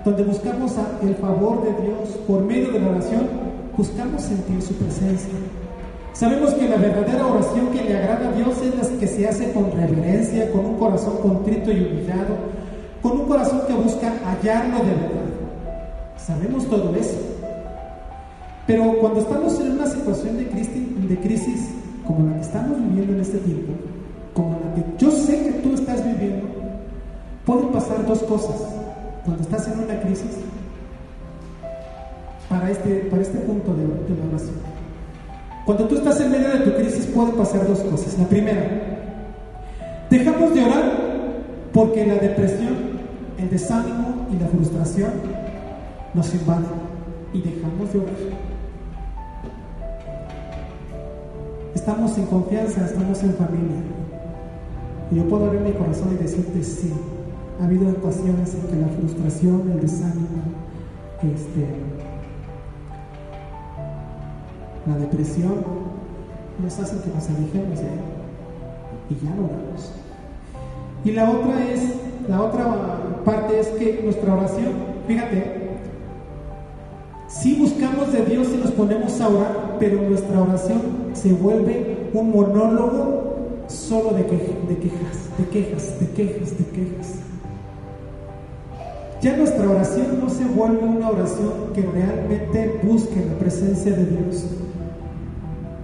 Donde 0.05 0.23
buscamos 0.23 0.73
el 1.01 1.15
favor 1.15 1.63
de 1.63 1.83
Dios 1.83 2.09
por 2.27 2.43
medio 2.43 2.71
de 2.71 2.79
la 2.79 2.89
oración, 2.89 3.27
buscamos 3.75 4.21
sentir 4.21 4.61
su 4.61 4.75
presencia. 4.75 5.33
Sabemos 6.13 6.51
que 6.51 6.69
la 6.69 6.75
verdadera 6.75 7.25
oración 7.25 7.67
que 7.69 7.83
le 7.83 7.97
agrada 7.97 8.29
a 8.29 8.31
Dios 8.33 8.55
es 8.61 8.75
la 8.75 8.99
que 8.99 9.07
se 9.07 9.27
hace 9.27 9.51
con 9.51 9.71
reverencia, 9.71 10.51
con 10.51 10.65
un 10.65 10.77
corazón 10.77 11.17
contrito 11.17 11.71
y 11.71 11.79
humillado, 11.79 12.35
con 13.01 13.13
un 13.13 13.25
corazón 13.25 13.61
que 13.67 13.73
busca 13.73 14.13
hallarlo 14.25 14.77
de 14.79 14.91
verdad. 14.91 15.31
Sabemos 16.17 16.67
todo 16.67 16.95
eso. 16.95 17.30
Pero 18.71 18.97
cuando 19.01 19.19
estamos 19.19 19.59
en 19.59 19.71
una 19.73 19.85
situación 19.85 20.37
de 20.37 21.17
crisis, 21.19 21.71
como 22.07 22.29
la 22.29 22.35
que 22.35 22.41
estamos 22.41 22.77
viviendo 22.77 23.15
en 23.15 23.19
este 23.19 23.37
tiempo, 23.39 23.73
como 24.33 24.61
la 24.61 24.73
que 24.73 24.85
yo 24.97 25.11
sé 25.11 25.43
que 25.43 25.51
tú 25.59 25.73
estás 25.73 26.05
viviendo, 26.05 26.47
pueden 27.45 27.67
pasar 27.67 28.07
dos 28.07 28.19
cosas 28.19 28.55
cuando 29.25 29.43
estás 29.43 29.67
en 29.67 29.77
una 29.77 29.99
crisis 29.99 30.37
para 32.47 32.71
este, 32.71 32.95
para 33.09 33.21
este 33.21 33.39
punto 33.39 33.73
de, 33.73 33.83
de 33.83 34.21
la 34.21 34.29
oración. 34.29 34.55
Cuando 35.65 35.89
tú 35.89 35.95
estás 35.97 36.21
en 36.21 36.31
medio 36.31 36.47
de 36.51 36.59
tu 36.59 36.73
crisis 36.73 37.07
pueden 37.07 37.33
pasar 37.33 37.67
dos 37.67 37.79
cosas. 37.81 38.17
La 38.17 38.27
primera, 38.29 38.69
dejamos 40.09 40.55
de 40.55 40.63
orar 40.63 40.91
porque 41.73 42.05
la 42.05 42.15
depresión, 42.15 42.77
el 43.37 43.49
desánimo 43.49 44.27
y 44.31 44.41
la 44.41 44.47
frustración 44.47 45.11
nos 46.13 46.33
invaden 46.33 46.71
y 47.33 47.41
dejamos 47.41 47.91
de 47.91 47.99
orar. 47.99 48.50
Estamos 51.75 52.17
en 52.17 52.25
confianza, 52.25 52.85
estamos 52.85 53.23
en 53.23 53.33
familia. 53.33 53.77
Y 55.11 55.15
yo 55.15 55.27
puedo 55.29 55.45
abrir 55.45 55.61
mi 55.61 55.71
corazón 55.71 56.09
y 56.13 56.21
decirte 56.21 56.63
sí. 56.63 56.93
Ha 57.61 57.65
habido 57.65 57.89
ocasiones 57.89 58.55
en 58.55 58.61
que 58.61 58.75
la 58.75 58.87
frustración, 58.87 59.71
el 59.71 59.81
desánimo, 59.81 60.41
este, 61.21 61.67
la 64.87 64.97
depresión 64.97 65.53
nos 66.61 66.79
hacen 66.79 66.99
que 66.99 67.09
nos 67.09 67.29
alejemos 67.29 67.79
de 67.79 67.85
Él 67.85 67.99
y 69.09 69.25
ya 69.25 69.35
no 69.35 69.45
oramos. 69.45 69.93
Y 71.03 71.11
la 71.11 71.29
otra 71.29 71.65
es, 71.71 71.95
la 72.27 72.41
otra 72.41 72.65
parte 73.23 73.59
es 73.59 73.67
que 73.69 74.01
nuestra 74.03 74.33
oración, 74.33 74.73
fíjate, 75.07 75.60
si 77.31 77.55
buscamos 77.55 78.11
de 78.11 78.25
Dios 78.25 78.49
y 78.53 78.57
nos 78.57 78.71
ponemos 78.71 79.19
a 79.21 79.29
orar, 79.29 79.77
pero 79.79 80.01
nuestra 80.01 80.41
oración 80.41 80.81
se 81.13 81.31
vuelve 81.31 82.09
un 82.13 82.31
monólogo 82.31 83.65
solo 83.67 84.11
de, 84.11 84.25
quejas, 84.25 84.57
de 84.67 84.75
quejas, 85.45 85.99
de 85.99 86.07
quejas, 86.09 86.57
de 86.57 86.65
quejas. 86.65 87.15
Ya 89.21 89.37
nuestra 89.37 89.69
oración 89.69 90.19
no 90.19 90.29
se 90.29 90.43
vuelve 90.45 90.83
una 90.83 91.09
oración 91.09 91.51
que 91.73 91.83
realmente 91.83 92.79
busque 92.83 93.23
la 93.25 93.37
presencia 93.39 93.91
de 93.91 94.05
Dios, 94.05 94.45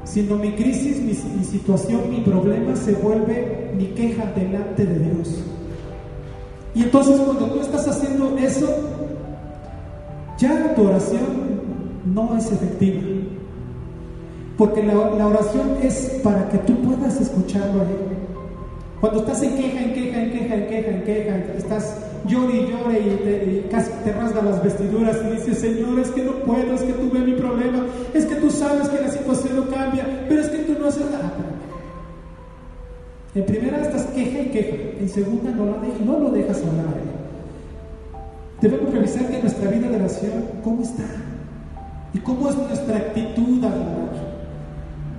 sino 0.03 0.35
mi 0.35 0.53
crisis, 0.53 0.97
mi, 0.97 1.13
mi 1.37 1.45
situación, 1.45 2.09
mi 2.09 2.21
problema 2.21 2.75
se 2.75 2.93
vuelve 2.93 3.71
mi 3.77 3.85
queja 3.87 4.25
delante 4.35 4.85
de 4.85 4.99
Dios. 4.99 5.43
Y 6.75 6.83
entonces 6.83 7.19
cuando 7.21 7.45
tú 7.45 7.61
estás 7.61 7.87
haciendo 7.87 8.37
eso, 8.37 8.96
ya 10.37 10.75
tu 10.75 10.87
oración 10.87 11.57
no 12.13 12.37
es 12.37 12.51
efectiva. 12.51 13.01
Porque 14.57 14.83
la, 14.83 14.97
oración 14.97 15.77
es 15.83 16.19
para 16.23 16.49
que 16.49 16.57
tú 16.59 16.75
puedas 16.81 17.19
escucharlo 17.21 17.81
a 17.81 17.83
Él. 17.83 17.97
Cuando 18.99 19.19
estás 19.19 19.43
en 19.43 19.55
queja, 19.55 19.83
en 19.83 19.93
queja, 19.93 20.23
en 20.23 20.31
queja, 20.31 20.55
en 20.55 20.67
queja, 20.67 20.91
en 20.91 21.03
queja, 21.03 21.37
estás 21.55 21.97
llore 22.25 22.57
y 22.57 22.71
llore 22.71 22.99
y, 22.99 23.15
te, 23.23 23.69
casi 23.69 23.91
te 24.03 24.11
rasga 24.11 24.41
las 24.41 24.63
vestiduras 24.63 25.17
y 25.23 25.35
dices, 25.35 25.59
Señor, 25.59 25.99
es 25.99 26.09
que 26.09 26.23
no 26.23 26.31
puedo, 26.37 26.73
es 26.73 26.81
que 26.81 26.93
tú 26.93 27.11
ves 27.11 27.23
mi 27.23 27.33
problema, 27.33 27.85
es 28.15 28.25
que 28.25 28.35
tú 28.35 28.49
sabes 28.49 28.89
que 28.89 28.99
la 28.99 29.09
situación 29.09 29.57
no 29.57 29.67
cambia, 29.69 30.25
pero 30.27 30.41
es 30.41 30.49
que 30.49 30.57
tú 30.63 30.75
no 30.79 30.87
haces 30.87 31.05
nada. 31.11 31.31
En 33.35 33.45
primera 33.45 33.81
estás 33.81 34.05
queja 34.07 34.39
y 34.41 34.45
queja, 34.47 34.77
en 34.99 35.09
segunda 35.09 35.51
no 35.51 35.65
no 36.03 36.19
lo 36.19 36.31
dejas 36.31 36.57
hablar 36.57 36.87
a 36.87 36.97
Él. 36.97 37.16
Debemos 38.61 38.91
revisar 38.91 39.27
que 39.27 39.39
nuestra 39.39 39.69
vida 39.69 39.87
de 39.87 39.95
oración, 39.97 40.31
¿cómo 40.63 40.81
está? 40.81 41.03
¿Y 42.13 42.19
cómo 42.19 42.49
es 42.49 42.57
nuestra 42.57 42.97
actitud 42.97 43.63
al 43.63 43.73
orar? 43.73 44.37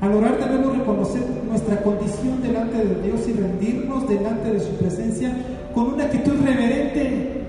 Al 0.01 0.14
orar 0.14 0.39
debemos 0.39 0.76
reconocer 0.76 1.22
nuestra 1.49 1.80
condición 1.82 2.43
delante 2.43 2.84
de 2.84 3.03
Dios 3.03 3.28
y 3.28 3.32
rendirnos 3.34 4.09
delante 4.09 4.53
de 4.53 4.61
su 4.61 4.70
presencia 4.76 5.32
con 5.72 5.95
una 5.95 6.05
actitud 6.05 6.34
reverente. 6.45 7.45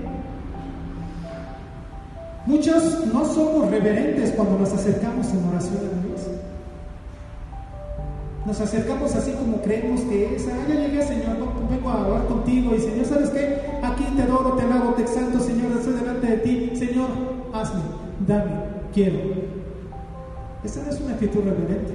Muchos 2.46 3.06
no 3.12 3.24
somos 3.24 3.70
reverentes 3.70 4.30
cuando 4.32 4.58
nos 4.58 4.72
acercamos 4.72 5.26
en 5.32 5.44
oración 5.44 5.76
a 5.76 6.06
Dios. 6.06 6.09
Nos 8.50 8.60
acercamos 8.60 9.14
así 9.14 9.30
como 9.34 9.62
creemos 9.62 10.00
que 10.00 10.34
es, 10.34 10.48
ah, 10.48 10.66
ya 10.68 10.74
llegué 10.74 11.06
Señor, 11.06 11.36
vengo 11.70 11.88
a 11.88 12.04
orar 12.04 12.26
contigo 12.26 12.74
y 12.74 12.80
Señor, 12.80 13.06
¿sabes 13.06 13.30
qué? 13.30 13.78
Aquí 13.80 14.02
te 14.16 14.22
adoro, 14.22 14.54
te 14.54 14.64
alabo, 14.64 14.94
te 14.94 15.02
exalto, 15.02 15.38
Señor, 15.38 15.70
estoy 15.78 15.92
delante 15.92 16.26
de 16.26 16.36
ti, 16.38 16.72
Señor, 16.74 17.10
hazme, 17.52 17.80
dame, 18.26 18.50
quiero. 18.92 19.18
Esa 20.64 20.82
no 20.82 20.90
es 20.90 21.00
una 21.00 21.12
actitud 21.12 21.44
reverente. 21.44 21.92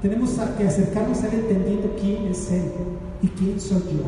Tenemos 0.00 0.30
que 0.56 0.66
acercarnos 0.66 1.22
a 1.22 1.26
Él 1.26 1.40
entendiendo 1.40 1.94
quién 2.00 2.26
es 2.28 2.52
Él 2.52 2.72
y 3.20 3.28
quién 3.28 3.60
soy 3.60 3.82
yo. 3.82 4.04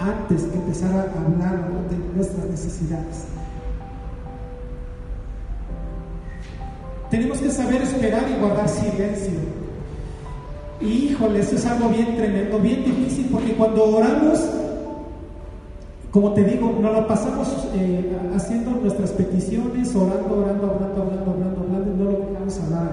Antes 0.00 0.42
que 0.42 0.56
empezar 0.56 0.96
a 0.96 1.02
hablar 1.02 1.70
de 1.88 2.16
nuestras 2.16 2.46
necesidades. 2.46 3.26
Tenemos 7.08 7.38
que 7.38 7.52
saber 7.52 7.82
esperar 7.82 8.28
y 8.28 8.40
guardar 8.40 8.68
silencio 8.68 9.63
híjole, 10.80 11.40
eso 11.40 11.56
es 11.56 11.66
algo 11.66 11.88
bien 11.88 12.16
tremendo, 12.16 12.58
bien 12.58 12.84
difícil, 12.84 13.28
porque 13.30 13.52
cuando 13.54 13.96
oramos, 13.96 14.40
como 16.10 16.32
te 16.32 16.44
digo, 16.44 16.76
nos 16.80 16.92
lo 16.92 17.06
pasamos 17.06 17.68
eh, 17.74 18.16
haciendo 18.34 18.70
nuestras 18.72 19.10
peticiones, 19.10 19.94
orando, 19.94 20.42
orando, 20.42 20.66
orando, 20.66 21.02
orando, 21.02 21.30
orando, 21.30 21.66
orando, 21.68 21.92
y 21.92 21.96
no 21.96 22.04
lo 22.04 22.30
dejamos 22.30 22.60
hablar. 22.60 22.90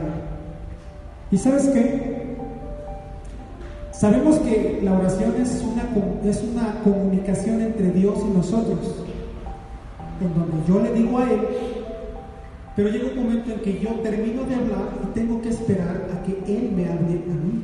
¿Y 1.31 1.37
sabes 1.37 1.69
qué? 1.69 2.11
Sabemos 3.91 4.39
que 4.39 4.81
la 4.83 4.93
oración 4.93 5.35
es 5.39 5.63
una, 5.63 6.29
es 6.29 6.43
una 6.43 6.81
comunicación 6.83 7.61
entre 7.61 7.91
Dios 7.91 8.15
y 8.27 8.35
nosotros, 8.35 8.79
en 10.19 10.33
donde 10.33 10.67
yo 10.67 10.81
le 10.81 10.91
digo 10.91 11.19
a 11.19 11.29
Él, 11.29 11.39
pero 12.75 12.89
llega 12.89 13.09
un 13.09 13.15
momento 13.15 13.51
en 13.51 13.59
que 13.59 13.79
yo 13.79 13.89
termino 14.01 14.43
de 14.43 14.55
hablar 14.55 14.99
y 15.03 15.13
tengo 15.13 15.41
que 15.41 15.49
esperar 15.49 16.07
a 16.13 16.23
que 16.23 16.31
Él 16.47 16.71
me 16.75 16.85
hable 16.85 17.21
a 17.29 17.33
mí. 17.33 17.63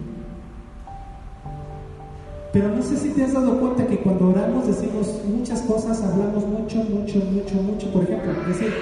Pero 2.52 2.70
no 2.70 2.82
sé 2.82 2.98
si 2.98 3.10
te 3.10 3.24
has 3.24 3.34
dado 3.34 3.60
cuenta 3.60 3.86
que 3.86 4.00
cuando 4.00 4.30
oramos 4.30 4.68
decimos 4.68 5.22
muchas 5.26 5.62
cosas, 5.62 6.02
hablamos 6.04 6.46
mucho, 6.46 6.78
mucho, 6.78 7.20
mucho, 7.20 7.56
mucho. 7.56 7.92
Por 7.92 8.04
ejemplo, 8.04 8.34
decir, 8.48 8.74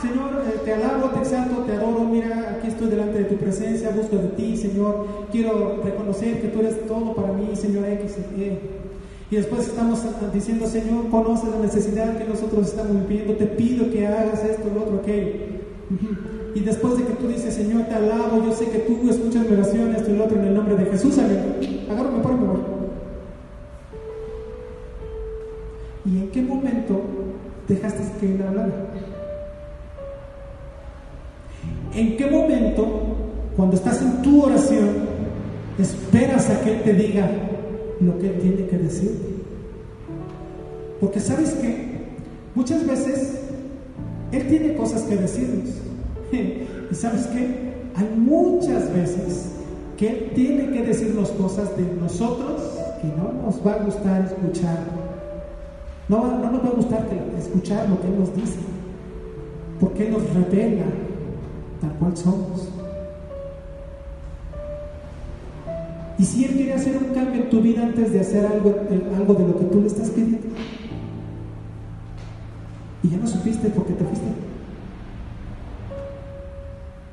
Señor, 0.00 0.44
eh, 0.46 0.60
te 0.64 0.74
alabo, 0.74 1.08
te 1.08 1.20
exalto, 1.20 1.62
te 1.62 1.72
adoro, 1.72 2.04
mira, 2.04 2.56
aquí 2.56 2.68
estoy 2.68 2.88
delante 2.88 3.18
de 3.18 3.24
tu 3.24 3.36
presencia, 3.36 3.90
busco 3.90 4.16
de 4.16 4.28
ti, 4.28 4.56
Señor, 4.56 5.06
quiero 5.32 5.82
reconocer 5.82 6.40
que 6.40 6.48
tú 6.48 6.60
eres 6.60 6.86
todo 6.86 7.14
para 7.14 7.32
mí, 7.32 7.50
Señor 7.54 7.84
X. 7.86 8.16
Y 9.28 9.34
después 9.34 9.66
estamos 9.66 10.00
diciendo, 10.32 10.66
Señor, 10.66 11.08
conoce 11.10 11.50
la 11.50 11.58
necesidad 11.58 12.16
que 12.16 12.24
nosotros 12.24 12.68
estamos 12.68 13.08
viviendo, 13.08 13.34
te 13.34 13.46
pido 13.46 13.90
que 13.90 14.06
hagas 14.06 14.44
esto, 14.44 14.70
lo 14.72 14.82
otro, 14.82 15.00
aquello. 15.02 15.55
Y 16.54 16.60
después 16.60 16.98
de 16.98 17.04
que 17.04 17.12
tú 17.14 17.28
dices, 17.28 17.54
Señor, 17.54 17.84
te 17.84 17.94
alabo, 17.94 18.42
yo 18.44 18.52
sé 18.52 18.68
que 18.70 18.78
tú 18.80 19.08
escuchas 19.08 19.46
mi 19.46 19.54
oración, 19.54 19.94
esto 19.94 20.10
y 20.10 20.16
lo 20.16 20.24
otro, 20.24 20.38
en 20.38 20.46
el 20.46 20.54
nombre 20.54 20.74
de 20.76 20.86
Jesús. 20.86 21.18
Agárrame 21.18 22.18
por 22.22 22.36
favor. 22.36 22.60
¿Y 26.04 26.18
en 26.18 26.30
qué 26.30 26.42
momento 26.42 27.02
dejaste 27.68 28.02
que 28.20 28.34
Él 28.34 28.42
hablara? 28.42 28.86
¿En 31.94 32.16
qué 32.16 32.26
momento, 32.30 32.86
cuando 33.56 33.76
estás 33.76 34.02
en 34.02 34.22
tu 34.22 34.44
oración, 34.44 34.88
esperas 35.78 36.50
a 36.50 36.60
que 36.62 36.72
Él 36.74 36.82
te 36.82 36.92
diga 36.94 37.30
lo 38.00 38.18
que 38.18 38.28
Él 38.28 38.38
tiene 38.40 38.66
que 38.66 38.78
decirte? 38.78 39.26
Porque 41.00 41.20
sabes 41.20 41.52
que 41.52 41.86
muchas 42.54 42.86
veces 42.86 43.45
Él 44.32 44.48
tiene 44.48 44.74
cosas 44.74 45.02
que 45.02 45.16
decirnos. 45.16 45.70
Y 46.88 46.94
sabes 46.94 47.26
que 47.26 47.38
hay 47.96 48.16
muchas 48.16 48.92
veces 48.94 49.50
que 49.96 50.08
Él 50.08 50.32
tiene 50.36 50.70
que 50.70 50.84
decirnos 50.84 51.30
cosas 51.30 51.76
de 51.76 51.82
nosotros 52.00 52.62
que 53.02 53.08
no 53.08 53.32
nos 53.42 53.66
va 53.66 53.72
a 53.72 53.84
gustar 53.84 54.24
escuchar 54.24 54.78
no, 56.08 56.38
no 56.38 56.50
nos 56.52 56.64
va 56.64 56.68
a 56.68 56.72
gustar 56.72 57.06
escuchar 57.36 57.88
lo 57.88 58.00
que 58.00 58.06
Él 58.06 58.20
nos 58.20 58.34
dice, 58.36 58.58
porque 59.80 60.06
Él 60.06 60.12
nos 60.12 60.34
revela 60.34 60.84
tal 61.80 61.92
cual 61.98 62.16
somos. 62.16 62.68
Y 66.18 66.24
si 66.24 66.44
Él 66.44 66.52
quiere 66.52 66.74
hacer 66.74 66.96
un 66.96 67.12
cambio 67.12 67.42
en 67.42 67.50
tu 67.50 67.60
vida 67.60 67.82
antes 67.82 68.12
de 68.12 68.20
hacer 68.20 68.46
algo, 68.46 68.74
algo 69.16 69.34
de 69.34 69.48
lo 69.48 69.58
que 69.58 69.64
tú 69.64 69.80
le 69.80 69.88
estás 69.88 70.10
pidiendo, 70.10 70.46
y 73.06 73.10
ya 73.10 73.18
no 73.18 73.26
supiste 73.26 73.68
por 73.70 73.86
qué 73.86 73.92
te 73.92 74.04
fuiste. 74.04 74.26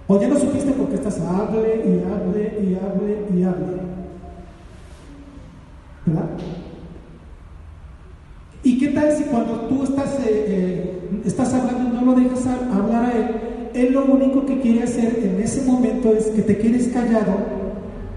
O 0.08 0.20
ya 0.20 0.28
no 0.28 0.40
supiste 0.40 0.72
porque 0.72 0.96
estás 0.96 1.20
hable 1.20 1.84
y 1.86 2.04
hable 2.04 2.60
y 2.62 2.76
hable 2.76 3.40
y 3.40 3.44
hable. 3.44 3.82
¿Verdad? 6.06 6.30
¿Y 8.64 8.80
qué 8.80 8.88
tal 8.90 9.16
si 9.16 9.24
cuando 9.26 9.54
tú 9.62 9.84
estás, 9.84 10.20
eh, 10.22 10.46
eh, 10.48 11.22
estás 11.26 11.54
hablando 11.54 11.90
y 11.90 11.94
no 11.94 12.06
lo 12.06 12.20
dejas 12.20 12.48
hablar 12.48 13.06
a 13.06 13.12
él, 13.12 13.28
él 13.74 13.94
lo 13.94 14.06
único 14.06 14.46
que 14.46 14.62
quiere 14.62 14.84
hacer 14.84 15.20
en 15.22 15.42
ese 15.42 15.62
momento 15.64 16.12
es 16.14 16.28
que 16.28 16.42
te 16.42 16.58
quedes 16.58 16.88
callado 16.90 17.64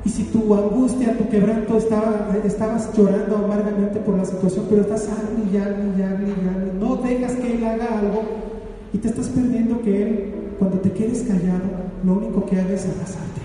Y 0.05 0.09
si 0.09 0.25
tu 0.25 0.55
angustia, 0.55 1.19
tu 1.19 1.29
quebranto, 1.29 1.77
estaba, 1.79 2.29
estabas 2.45 2.91
llorando 2.97 3.37
amargamente 3.37 3.99
por 4.01 4.17
la 4.17 4.25
situación, 4.25 4.67
pero 4.71 4.83
estás 4.83 5.09
hable 5.09 5.51
y 5.53 5.57
hable 5.57 6.29
y 6.29 6.66
no 6.87 6.97
dejas 6.97 7.33
que 7.35 7.55
Él 7.55 7.65
haga 7.65 7.99
algo 7.99 8.23
y 8.93 8.99
te 8.99 9.09
estás 9.09 9.29
perdiendo 9.29 9.83
que 9.83 10.03
Él, 10.03 10.35
cuando 10.59 10.79
te 10.79 10.93
quedes 10.93 11.23
callado, 11.23 11.65
lo 12.05 12.13
único 12.15 12.47
que 12.47 12.61
haga 12.61 12.73
es 12.73 12.87
abrazarte 12.87 13.41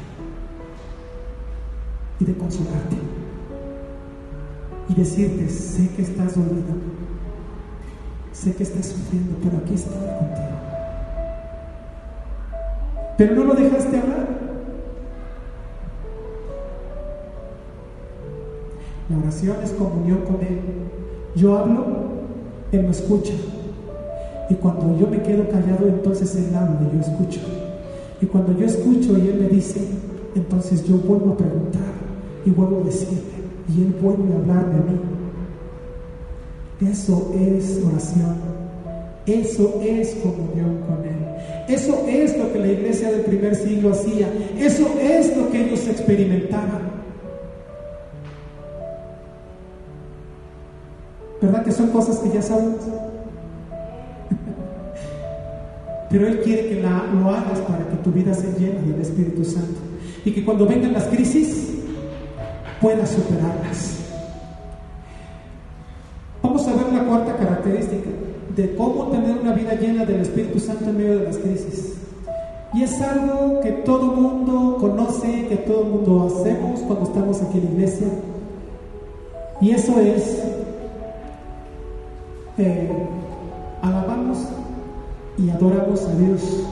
y 2.19 2.25
de 2.25 2.33
consolarte 2.35 2.97
y 4.89 4.93
decirte, 4.93 5.49
sé 5.49 5.89
que 5.95 6.01
estás 6.03 6.35
dolido, 6.35 6.75
sé 8.31 8.53
que 8.53 8.63
estás 8.63 8.87
sufriendo, 8.87 9.35
pero 9.41 9.57
aquí 9.57 9.73
estoy 9.73 9.93
contigo. 9.93 10.57
Pero 13.17 13.35
no 13.35 13.43
lo 13.45 13.53
dejaste 13.53 13.99
hablar. 13.99 14.27
La 19.09 19.17
oración 19.17 19.57
es 19.63 19.71
comunión 19.71 20.19
con 20.21 20.41
Él. 20.41 20.59
Yo 21.35 21.57
hablo, 21.57 22.20
Él 22.71 22.83
me 22.83 22.91
escucha. 22.91 23.33
Y 24.49 24.55
cuando 24.55 24.97
yo 24.99 25.07
me 25.07 25.21
quedo 25.21 25.47
callado, 25.49 25.87
entonces 25.87 26.35
Él 26.35 26.53
habla 26.55 26.79
y 26.81 26.95
yo 26.95 27.01
escucho. 27.01 27.39
Y 28.21 28.25
cuando 28.25 28.57
yo 28.57 28.65
escucho 28.65 29.17
y 29.17 29.27
Él 29.27 29.39
me 29.41 29.47
dice, 29.47 29.81
entonces 30.35 30.85
yo 30.87 30.95
vuelvo 30.97 31.33
a 31.33 31.37
preguntar 31.37 31.81
y 32.45 32.49
vuelvo 32.51 32.81
a 32.81 32.85
decirle. 32.85 33.21
Y 33.69 33.81
Él 33.81 33.95
vuelve 34.01 34.33
a 34.33 34.37
hablarme 34.37 34.73
a 34.73 34.83
mí. 34.91 34.99
Eso 36.89 37.31
es 37.39 37.79
oración. 37.85 38.35
Eso 39.25 39.81
es 39.83 40.15
comunión 40.15 40.79
con 40.87 41.05
Él. 41.05 41.21
Eso 41.67 42.05
es 42.07 42.37
lo 42.37 42.51
que 42.51 42.59
la 42.59 42.67
iglesia 42.67 43.11
del 43.11 43.21
primer 43.21 43.55
siglo 43.55 43.91
hacía. 43.91 44.27
Eso 44.59 44.87
es 44.99 45.35
lo 45.37 45.49
que 45.51 45.65
ellos 45.65 45.87
experimentaban. 45.87 47.00
¿Verdad 51.41 51.63
que 51.63 51.71
son 51.71 51.89
cosas 51.89 52.19
que 52.19 52.29
ya 52.29 52.41
sabemos? 52.41 52.81
Pero 56.09 56.27
Él 56.27 56.41
quiere 56.41 56.69
que 56.69 56.81
la, 56.81 57.05
lo 57.13 57.29
hagas 57.29 57.59
para 57.59 57.87
que 57.87 57.95
tu 58.03 58.11
vida 58.11 58.33
se 58.33 58.51
llene 58.59 58.81
del 58.81 59.01
Espíritu 59.01 59.43
Santo. 59.43 59.79
Y 60.23 60.31
que 60.31 60.45
cuando 60.45 60.67
vengan 60.67 60.93
las 60.93 61.05
crisis, 61.05 61.71
puedas 62.79 63.09
superarlas. 63.09 63.97
Vamos 66.43 66.67
a 66.67 66.75
ver 66.75 66.93
la 66.93 67.05
cuarta 67.05 67.35
característica 67.37 68.09
de 68.55 68.75
cómo 68.75 69.05
tener 69.07 69.37
una 69.37 69.53
vida 69.53 69.73
llena 69.75 70.05
del 70.05 70.21
Espíritu 70.21 70.59
Santo 70.59 70.89
en 70.89 70.97
medio 70.97 71.19
de 71.19 71.23
las 71.25 71.37
crisis. 71.37 71.93
Y 72.73 72.83
es 72.83 73.01
algo 73.01 73.61
que 73.61 73.71
todo 73.71 74.13
mundo 74.13 74.77
conoce, 74.79 75.47
que 75.47 75.57
todo 75.57 75.85
mundo 75.85 76.27
hacemos 76.27 76.81
cuando 76.81 77.05
estamos 77.05 77.41
aquí 77.41 77.57
en 77.57 77.65
la 77.65 77.71
iglesia. 77.71 78.07
Y 79.61 79.71
eso 79.71 79.99
es 79.99 80.43
alabamos 83.81 84.47
y 85.37 85.49
adoramos 85.49 86.07
a 86.07 86.15
Dios. 86.15 86.67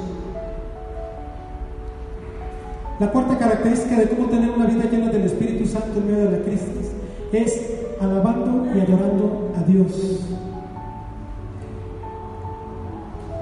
La 2.99 3.11
cuarta 3.11 3.37
característica 3.37 3.95
de 3.95 4.09
cómo 4.09 4.27
tener 4.27 4.49
una 4.49 4.65
vida 4.65 4.83
llena 4.91 5.09
del 5.09 5.23
Espíritu 5.23 5.65
Santo 5.65 5.99
en 5.99 6.05
medio 6.05 6.25
de 6.25 6.37
la 6.37 6.43
crisis 6.43 6.91
es 7.31 7.79
alabando 8.01 8.65
y 8.75 8.79
adorando 8.81 9.51
a 9.57 9.63
Dios. 9.63 10.19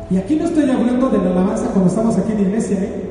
Y 0.09 0.17
aquí 0.17 0.35
no 0.35 0.45
estoy 0.45 0.69
hablando 0.69 1.09
de 1.09 1.17
la 1.17 1.31
alabanza 1.31 1.69
cuando 1.71 1.89
estamos 1.89 2.17
aquí 2.17 2.31
en 2.31 2.43
la 2.43 2.47
iglesia, 2.49 2.77
¿eh? 2.81 3.03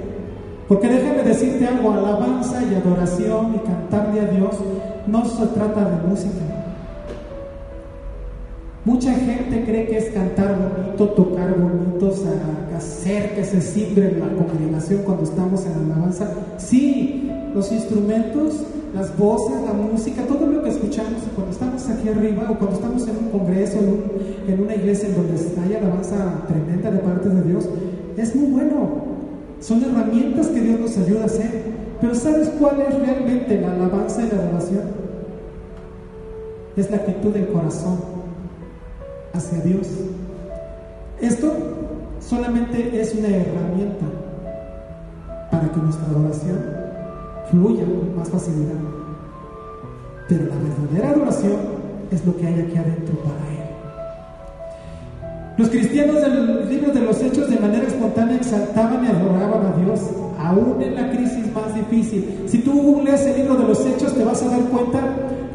porque 0.69 0.89
déjame 0.89 1.23
decirte 1.25 1.67
algo, 1.67 1.93
alabanza 1.93 2.63
y 2.63 2.75
adoración 2.75 3.57
y 3.57 3.59
cantarle 3.59 4.21
a 4.21 4.27
Dios 4.27 4.55
no 5.07 5.25
se 5.25 5.47
trata 5.49 5.85
de 5.85 6.09
música. 6.09 6.66
Mucha 8.87 9.13
gente 9.15 9.65
cree 9.65 9.89
que 9.89 9.99
es 9.99 10.11
cantar 10.13 10.57
bonito, 10.61 11.09
tocar 11.09 11.59
bonitos, 11.59 12.23
hacer 12.77 13.35
que 13.35 13.43
se 13.43 13.61
simbre 13.61 14.17
la 14.17 14.29
congregación 14.29 15.03
cuando 15.03 15.25
estamos 15.25 15.67
en 15.67 15.73
alabanza. 15.91 16.31
Sí, 16.57 17.29
los 17.53 17.73
instrumentos, 17.73 18.63
las 18.95 19.19
voces, 19.19 19.57
la 19.67 19.73
música, 19.73 20.23
todo 20.23 20.47
lo 20.47 20.63
que 20.63 20.71
escuchamos 20.71 21.21
cuando 21.35 21.51
estamos 21.53 21.89
aquí 21.89 22.11
arriba 22.11 22.49
o 22.49 22.59
cuando 22.59 22.77
estamos 22.77 23.09
en 23.09 23.17
un 23.17 23.31
congreso, 23.31 23.77
en, 23.81 24.53
en 24.53 24.63
una 24.63 24.77
iglesia 24.77 25.09
en 25.09 25.17
donde 25.17 25.35
hay 25.35 25.75
alabanza 25.75 26.45
tremenda 26.47 26.89
de 26.89 26.99
parte 26.99 27.29
de 27.29 27.43
Dios, 27.43 27.69
es 28.17 28.37
muy 28.37 28.53
bueno. 28.53 29.17
Son 29.59 29.83
herramientas 29.83 30.47
que 30.47 30.61
Dios 30.61 30.79
nos 30.79 30.97
ayuda 30.97 31.23
a 31.23 31.27
hacer. 31.27 31.65
Pero 32.01 32.15
¿sabes 32.15 32.51
cuál 32.61 32.81
es 32.83 32.95
realmente 32.97 33.61
la 33.61 33.73
alabanza 33.73 34.23
y 34.23 34.29
la 34.29 34.45
adoración? 34.45 34.83
Es 36.77 36.89
la 36.89 36.99
actitud 36.99 37.33
del 37.33 37.49
corazón 37.49 38.16
hacia 39.37 39.61
Dios. 39.61 39.87
Esto 41.21 41.53
solamente 42.21 43.01
es 43.01 43.15
una 43.15 43.29
herramienta 43.29 44.07
para 45.51 45.71
que 45.71 45.81
nuestra 45.81 46.07
adoración 46.09 46.59
fluya 47.51 47.85
con 47.85 48.17
más 48.17 48.29
facilidad. 48.29 48.75
Pero 50.29 50.47
la 50.47 50.57
verdadera 50.57 51.11
adoración 51.11 51.57
es 52.11 52.25
lo 52.27 52.37
que 52.37 52.47
hay 52.47 52.61
aquí 52.61 52.77
adentro 52.77 53.17
para 53.21 53.39
Él. 53.53 53.67
Los 55.59 55.71
cristianos 55.71 56.21
del 56.21 56.69
libro 56.69 56.93
de 56.93 57.01
los 57.01 57.23
Hechos 57.23 57.49
de 57.49 57.59
manera 57.59 57.87
espontánea 57.87 58.37
exaltaban 58.37 59.05
y 59.05 59.09
adoraban 59.09 59.67
a 59.67 59.77
Dios, 59.77 60.01
aún 60.39 60.83
en 60.83 60.95
la 60.95 61.11
crisis 61.11 61.51
más 61.55 61.75
difícil. 61.75 62.45
Si 62.47 62.59
tú 62.59 63.01
lees 63.05 63.23
el 63.23 63.39
libro 63.39 63.57
de 63.57 63.69
los 63.69 63.87
Hechos, 63.87 64.15
te 64.15 64.25
vas 64.25 64.43
a 64.43 64.49
dar 64.49 64.61
cuenta 64.65 65.01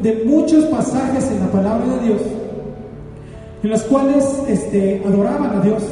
de 0.02 0.24
muchos 0.26 0.64
pasajes 0.64 1.30
en 1.30 1.40
la 1.40 1.52
palabra 1.52 1.86
de 1.86 2.06
Dios 2.06 2.20
en 3.62 3.70
las 3.70 3.82
cuales 3.84 4.42
este, 4.48 5.02
adoraban 5.06 5.58
a 5.58 5.60
Dios. 5.60 5.82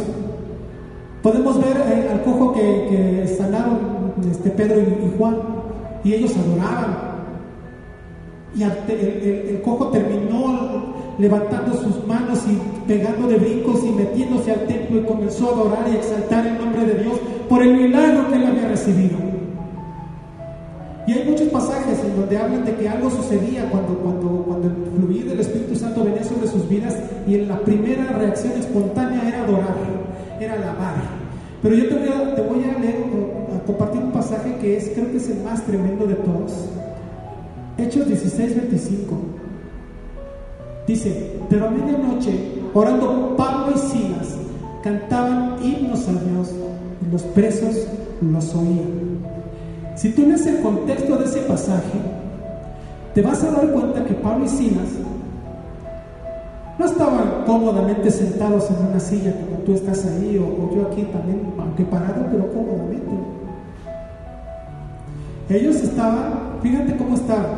Podemos 1.23 1.59
ver 1.59 1.77
eh, 1.77 2.09
al 2.11 2.23
cojo 2.23 2.53
que, 2.53 3.35
sanaron 3.37 4.15
este, 4.31 4.51
Pedro 4.51 4.81
y, 4.81 5.19
Juan, 5.19 5.37
y 6.03 6.15
ellos 6.15 6.33
adoraban. 6.37 7.11
Y 8.57 8.63
el, 8.65 9.63
cojo 9.63 9.89
terminó 9.89 10.95
levantando 11.19 11.75
sus 11.75 12.05
manos 12.07 12.41
y 12.49 12.59
pegando 12.89 13.29
de 13.29 13.37
brincos 13.37 13.85
y 13.85 13.91
metiéndose 13.91 14.53
al 14.53 14.67
templo 14.67 15.01
y 15.01 15.05
comenzó 15.05 15.51
a 15.51 15.53
adorar 15.53 15.87
y 15.93 15.97
exaltar 15.97 16.47
el 16.47 16.59
nombre 16.59 16.85
de 16.85 17.03
Dios 17.03 17.21
por 17.49 17.63
el 17.63 17.77
milagro 17.77 18.29
que 18.29 18.37
él 18.37 18.47
había 18.47 18.69
recibido. 18.69 19.40
Y 21.11 21.13
hay 21.13 21.25
muchos 21.29 21.49
pasajes 21.49 21.99
en 22.05 22.15
donde 22.15 22.39
hablan 22.39 22.65
de 22.65 22.73
que 22.77 22.89
algo 22.89 23.11
sucedía 23.11 23.69
cuando, 23.69 23.95
cuando, 23.95 24.45
cuando 24.47 24.69
el 24.69 24.75
fluir 24.95 25.29
del 25.29 25.41
Espíritu 25.41 25.75
Santo 25.75 26.05
venía 26.05 26.23
sobre 26.23 26.47
sus 26.47 26.69
vidas 26.69 26.95
y 27.27 27.35
en 27.35 27.49
la 27.49 27.59
primera 27.63 28.13
reacción 28.13 28.53
espontánea 28.53 29.27
era 29.27 29.43
adorar, 29.43 29.75
era 30.39 30.55
alabar. 30.55 30.95
Pero 31.63 31.75
yo 31.75 31.89
te 31.89 32.43
voy 32.43 32.63
a, 32.63 32.79
leer, 32.79 33.07
a 33.53 33.67
compartir 33.67 34.03
un 34.03 34.13
pasaje 34.13 34.55
que 34.61 34.77
es, 34.77 34.89
creo 34.91 35.11
que 35.11 35.17
es 35.17 35.29
el 35.31 35.43
más 35.43 35.67
tremendo 35.67 36.07
de 36.07 36.15
todos. 36.15 36.53
Hechos 37.77 38.07
16, 38.07 38.55
25. 38.55 39.17
Dice, 40.87 41.33
pero 41.49 41.67
a 41.67 41.71
medianoche, 41.73 42.39
orando 42.73 43.35
Pablo 43.37 43.75
y 43.75 43.79
Silas, 43.81 44.37
cantaban 44.85 45.57
himnos 45.61 46.07
a 46.07 46.13
Dios 46.13 46.53
y 47.05 47.11
los 47.11 47.23
presos 47.23 47.89
los 48.21 48.55
oían. 48.55 49.40
Si 50.01 50.09
tú 50.13 50.23
lees 50.23 50.47
el 50.47 50.63
contexto 50.63 51.15
de 51.19 51.27
ese 51.27 51.41
pasaje, 51.41 52.01
te 53.13 53.21
vas 53.21 53.45
a 53.45 53.51
dar 53.51 53.71
cuenta 53.71 54.03
que 54.03 54.15
Pablo 54.15 54.47
y 54.47 54.49
Silas 54.49 54.89
no 56.79 56.87
estaban 56.87 57.45
cómodamente 57.45 58.11
sentados 58.11 58.71
en 58.71 58.87
una 58.87 58.99
silla 58.99 59.35
como 59.35 59.59
tú 59.59 59.75
estás 59.75 60.07
ahí 60.07 60.39
o, 60.39 60.75
yo 60.75 60.87
aquí 60.87 61.03
también, 61.03 61.53
aunque 61.59 61.85
parado, 61.85 62.25
pero 62.31 62.51
cómodamente. 62.51 63.11
Ellos 65.51 65.77
estaban, 65.77 66.33
fíjate 66.63 66.97
cómo 66.97 67.17
estaban, 67.17 67.51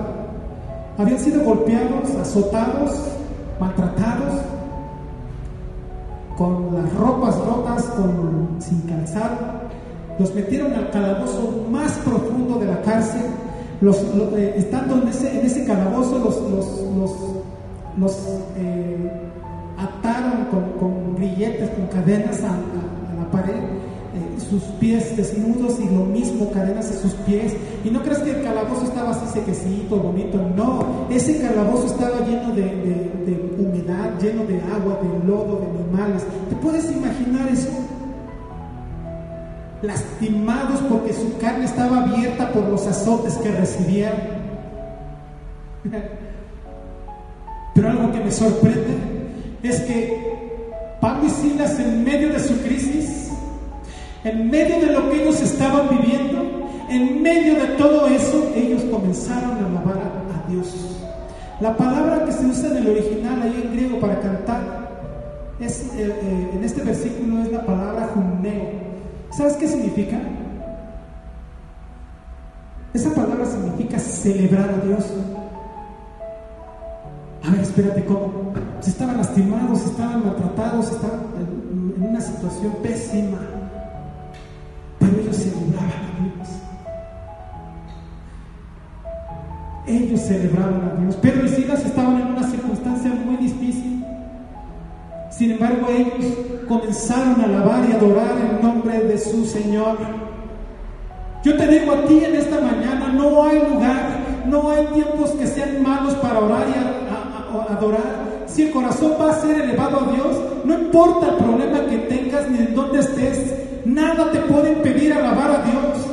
habían 0.98 1.20
sido 1.20 1.44
golpeados, 1.44 2.10
azotados, 2.20 3.06
maltratados, 3.60 4.40
con 6.36 6.74
las 6.74 6.92
ropas 6.94 7.38
rotas, 7.38 7.84
con, 7.84 8.56
sin 8.58 8.80
calzado, 8.80 9.70
los 10.18 10.34
metieron 10.34 10.72
al 10.74 10.90
calabozo 10.90 11.66
más 11.70 11.92
profundo 11.98 12.58
de 12.58 12.66
la 12.66 12.80
cárcel. 12.82 13.22
Los, 13.80 13.96
eh, 14.36 14.54
estando 14.56 15.02
en 15.02 15.08
ese, 15.08 15.40
en 15.40 15.46
ese 15.46 15.64
calabozo, 15.64 16.18
los, 16.18 16.40
los, 16.96 17.16
los 17.98 18.18
eh, 18.56 19.10
ataron 19.76 20.44
con, 20.50 20.78
con, 20.78 21.16
grilletes, 21.16 21.70
con 21.70 21.86
cadenas 21.88 22.42
a, 22.44 22.52
la 23.16 23.30
pared, 23.30 23.54
eh, 23.54 24.40
sus 24.50 24.62
pies 24.78 25.16
desnudos 25.16 25.80
y 25.80 25.86
lo 25.86 26.04
mismo, 26.04 26.50
cadenas 26.52 26.90
a 26.90 26.94
sus 26.94 27.12
pies. 27.26 27.54
Y 27.84 27.90
no 27.90 28.02
crees 28.02 28.18
que 28.20 28.30
el 28.30 28.42
calabozo 28.44 28.84
estaba 28.84 29.10
así 29.10 29.26
sequecito, 29.32 29.96
bonito, 29.96 30.38
no, 30.56 31.08
ese 31.10 31.40
calabozo 31.40 31.86
estaba 31.86 32.20
lleno 32.20 32.54
de 32.54 33.52
humedad, 33.58 34.12
lleno 34.20 34.44
de 34.44 34.60
agua, 34.60 35.00
de 35.02 35.26
lodo, 35.26 35.58
de 35.60 35.66
animales. 35.66 36.22
¿Te 36.48 36.54
puedes 36.56 36.90
imaginar 36.92 37.48
eso? 37.50 37.70
Lastimados 39.82 40.80
porque 40.88 41.12
su 41.12 41.36
carne 41.38 41.64
estaba 41.64 42.04
abierta 42.04 42.52
por 42.52 42.64
los 42.68 42.86
azotes 42.86 43.34
que 43.34 43.50
recibieron. 43.50 44.42
Pero 47.74 47.88
algo 47.88 48.12
que 48.12 48.20
me 48.20 48.30
sorprende 48.30 48.96
es 49.62 49.80
que 49.80 50.32
Pablo 51.00 51.26
y 51.26 51.30
Silas 51.30 51.78
en 51.80 52.04
medio 52.04 52.32
de 52.32 52.38
su 52.38 52.56
crisis, 52.62 53.30
en 54.24 54.50
medio 54.50 54.80
de 54.80 54.92
lo 54.92 55.10
que 55.10 55.22
ellos 55.22 55.40
estaban 55.40 55.88
viviendo, 55.88 56.68
en 56.88 57.22
medio 57.22 57.54
de 57.54 57.66
todo 57.78 58.06
eso, 58.06 58.52
ellos 58.54 58.82
comenzaron 58.84 59.52
a 59.52 59.66
alabar 59.66 59.98
a, 59.98 60.22
Dios. 60.48 60.98
La 61.60 61.76
palabra 61.76 62.24
que 62.24 62.32
se 62.32 62.44
usa 62.44 62.70
en 62.70 62.78
el 62.78 62.88
original 62.88 63.40
ahí 63.42 63.62
en 63.64 63.72
griego 63.72 64.00
para 64.00 64.20
cantar 64.20 64.60
es, 65.60 65.82
eh, 65.96 66.12
eh, 66.12 66.50
en 66.54 66.64
este 66.64 66.82
versículo 66.82 67.42
es 67.42 67.52
la 67.52 67.64
palabra 67.64 68.10
juneo. 68.12 68.91
¿Sabes 69.32 69.54
qué 69.54 69.66
significa? 69.66 70.20
Esa 72.92 73.14
palabra 73.14 73.46
significa 73.46 73.98
celebrar 73.98 74.68
a 74.68 74.86
Dios. 74.86 75.06
A 77.42 77.50
ver, 77.50 77.60
espérate, 77.60 78.04
¿cómo? 78.04 78.52
Se 78.80 78.90
estaban 78.90 79.16
lastimados, 79.16 79.86
estaban 79.86 80.26
maltratados, 80.26 80.90
estaban 80.90 81.20
en 81.38 82.02
una 82.02 82.20
situación 82.20 82.74
pésima. 82.82 83.38
Pero 84.98 85.18
ellos 85.18 85.36
celebraban 85.36 85.88
a 85.88 86.10
Dios. 86.20 86.48
Ellos 89.86 90.20
celebraban 90.20 90.90
a 90.90 91.00
Dios. 91.00 91.16
Pedro 91.16 91.46
y 91.46 91.48
Silas 91.48 91.84
estaban 91.86 92.20
en 92.20 92.26
una 92.28 92.50
circunstancia 92.50 93.10
muy 93.14 93.36
difícil. 93.38 93.91
Sin 95.42 95.50
embargo, 95.50 95.88
ellos 95.90 96.34
comenzaron 96.68 97.40
a 97.40 97.44
alabar 97.46 97.80
y 97.90 97.92
adorar 97.92 98.36
en 98.48 98.64
nombre 98.64 98.96
de 99.00 99.18
su 99.18 99.44
Señor. 99.44 99.98
Yo 101.42 101.56
te 101.56 101.66
digo 101.66 101.90
a 101.90 102.04
ti 102.04 102.24
en 102.24 102.36
esta 102.36 102.60
mañana, 102.60 103.08
no 103.08 103.42
hay 103.42 103.58
lugar, 103.58 104.20
no 104.46 104.70
hay 104.70 104.86
tiempos 104.94 105.30
que 105.30 105.48
sean 105.48 105.82
malos 105.82 106.14
para 106.14 106.38
orar 106.38 106.64
y 106.68 107.72
adorar. 107.72 108.44
Si 108.46 108.62
el 108.62 108.70
corazón 108.70 109.14
va 109.20 109.32
a 109.32 109.40
ser 109.40 109.62
elevado 109.62 109.98
a 109.98 110.12
Dios, 110.12 110.36
no 110.64 110.74
importa 110.74 111.30
el 111.30 111.34
problema 111.34 111.86
que 111.86 111.98
tengas 111.98 112.48
ni 112.48 112.58
en 112.58 112.74
dónde 112.76 113.00
estés, 113.00 113.52
nada 113.84 114.30
te 114.30 114.38
puede 114.42 114.74
impedir 114.74 115.12
alabar 115.12 115.50
a 115.50 115.62
Dios. 115.64 116.06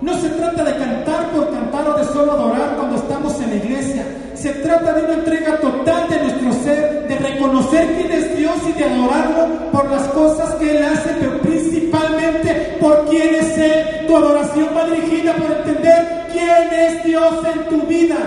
No 0.00 0.14
se 0.14 0.30
trata 0.30 0.64
de 0.64 0.74
cantar 0.78 1.32
por 1.32 1.50
cantar 1.50 1.86
o 1.90 1.98
de 1.98 2.04
solo 2.06 2.32
adorar 2.32 2.76
cuando 2.78 2.96
estamos 2.96 3.38
en 3.42 3.50
la 3.50 3.56
iglesia. 3.56 4.23
Se 4.44 4.52
trata 4.56 4.92
de 4.92 5.04
una 5.04 5.14
entrega 5.14 5.58
total 5.58 6.06
de 6.06 6.18
nuestro 6.18 6.52
ser, 6.52 7.08
de 7.08 7.16
reconocer 7.16 7.94
quién 7.96 8.12
es 8.12 8.36
Dios 8.36 8.54
y 8.68 8.72
de 8.72 8.84
adorarlo 8.84 9.70
por 9.72 9.90
las 9.90 10.02
cosas 10.08 10.54
que 10.56 10.76
Él 10.76 10.84
hace, 10.84 11.16
pero 11.18 11.40
principalmente 11.40 12.76
por 12.78 13.08
quién 13.08 13.36
es 13.36 13.56
Él. 13.56 14.06
Tu 14.06 14.14
adoración 14.14 14.68
va 14.76 14.84
dirigida 14.84 15.32
por 15.32 15.50
entender 15.50 16.26
quién 16.30 16.78
es 16.78 17.04
Dios 17.04 17.34
en 17.54 17.68
tu 17.70 17.86
vida. 17.86 18.18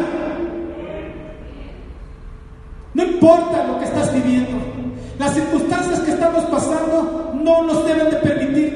No 2.96 3.04
importa 3.04 3.68
lo 3.68 3.78
que 3.78 3.86
estás 3.86 4.12
viviendo, 4.12 4.58
las 5.20 5.36
circunstancias 5.36 6.00
que 6.00 6.12
estamos 6.14 6.46
pasando 6.46 7.32
no 7.36 7.62
nos 7.62 7.86
deben 7.86 8.10
de 8.10 8.18
permitir 8.18 8.76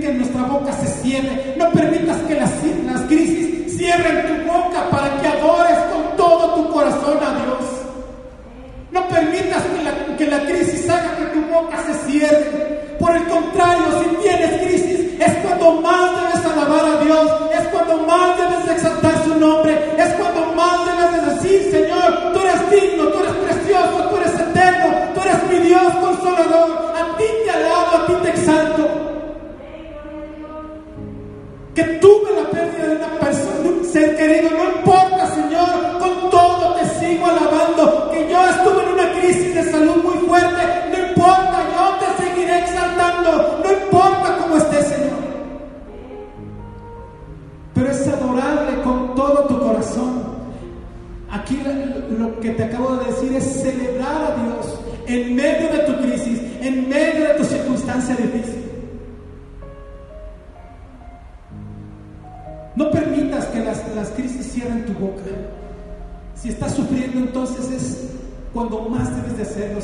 alabo, 28.40 28.91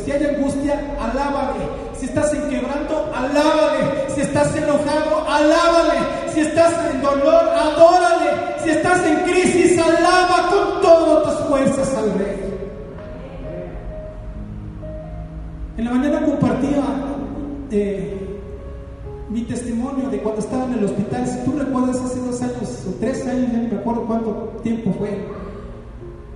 Si 0.03 0.11
hay 0.11 0.25
angustia, 0.25 0.79
alábale. 0.99 1.65
Si 1.97 2.05
estás 2.05 2.33
en 2.33 2.49
quebranto, 2.49 3.11
alábale. 3.13 4.09
Si 4.15 4.21
estás 4.21 4.55
enojado, 4.55 5.27
alábale. 5.27 5.99
Si 6.33 6.39
estás 6.39 6.73
en 6.91 7.01
dolor, 7.01 7.49
adórale. 7.49 8.31
Si 8.63 8.69
estás 8.69 9.05
en 9.05 9.15
crisis, 9.23 9.79
alaba 9.79 10.49
con 10.49 10.81
todas 10.81 11.23
tus 11.23 11.47
fuerzas 11.47 11.95
al 11.95 12.13
Rey. 12.13 12.37
En 15.77 15.85
la 15.85 15.91
mañana 15.91 16.25
compartía 16.25 16.83
eh, 17.71 18.39
mi 19.29 19.41
testimonio 19.41 20.09
de 20.09 20.19
cuando 20.19 20.41
estaba 20.41 20.65
en 20.65 20.73
el 20.73 20.85
hospital. 20.85 21.27
Si 21.27 21.39
tú 21.43 21.57
recuerdas, 21.57 22.01
hace 22.01 22.19
dos 22.19 22.41
años 22.41 22.85
o 22.87 22.99
tres 22.99 23.27
años, 23.27 23.51
ya 23.51 23.57
no 23.57 23.67
me 23.69 23.79
acuerdo 23.79 24.05
cuánto 24.05 24.31
tiempo 24.63 24.93
fue. 24.97 25.27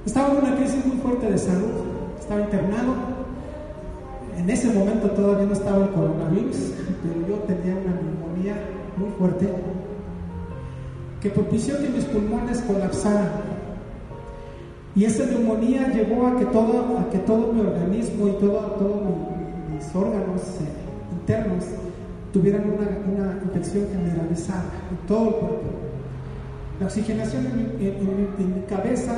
Estaba 0.06 0.32
en 0.32 0.38
una 0.38 0.56
crisis 0.58 0.86
muy 0.86 0.98
fuerte 0.98 1.32
de 1.32 1.38
salud. 1.38 1.72
Estaba 2.20 2.42
internado. 2.42 3.11
En 4.42 4.50
ese 4.50 4.74
momento 4.74 5.12
todavía 5.12 5.46
no 5.46 5.54
estaba 5.54 5.86
el 5.86 5.92
coronavirus, 5.92 6.74
pero 7.04 7.28
yo 7.28 7.36
tenía 7.44 7.76
una 7.78 8.02
neumonía 8.02 8.56
muy 8.98 9.10
fuerte 9.12 9.48
que 11.22 11.30
propició 11.30 11.78
que 11.78 11.90
mis 11.90 12.06
pulmones 12.06 12.60
colapsaran. 12.62 13.30
Y 14.96 15.06
esa 15.06 15.28
neumonía 15.28 15.90
llevó 15.90 16.26
a 16.26 16.40
que 16.40 16.46
todo, 16.46 16.98
a 16.98 17.10
que 17.12 17.20
todo 17.20 17.54
mi 17.54 17.62
organismo 17.62 18.30
y 18.30 18.32
todos 18.32 18.80
todo 18.80 19.04
mis 19.72 19.96
órganos 19.96 20.42
eh, 20.42 21.20
internos 21.20 21.66
tuvieran 22.34 22.64
una, 22.64 23.24
una, 23.24 23.44
infección 23.44 23.86
generalizada 23.92 24.66
en 24.90 25.08
todo 25.08 25.28
el 25.28 25.36
cuerpo. 25.36 25.70
La 26.80 26.88
oxigenación 26.88 27.46
en 27.46 27.58
mi, 27.58 27.86
en, 27.86 28.28
en 28.40 28.56
mi 28.56 28.62
cabeza 28.62 29.14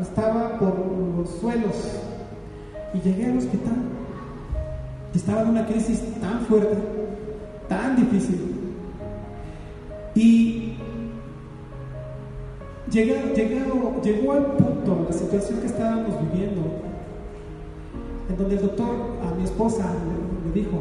estaba 0.00 0.58
por 0.58 0.74
los 1.18 1.28
suelos 1.38 2.00
y 2.94 3.00
llegué 3.06 3.26
al 3.26 3.36
hospital. 3.36 4.03
Estaba 5.14 5.42
en 5.42 5.48
una 5.50 5.66
crisis 5.66 6.02
tan 6.20 6.40
fuerte, 6.40 6.76
tan 7.68 7.94
difícil. 7.94 8.40
Y 10.16 10.74
llegó, 12.90 13.14
llegó, 14.02 14.32
al 14.32 14.46
punto, 14.56 15.06
la 15.08 15.12
situación 15.12 15.60
que 15.60 15.66
estábamos 15.66 16.14
viviendo, 16.32 16.62
en 18.28 18.36
donde 18.36 18.56
el 18.56 18.62
doctor 18.62 18.88
a 19.22 19.34
mi 19.36 19.44
esposa 19.44 19.84
le, 19.84 20.60
dijo 20.60 20.78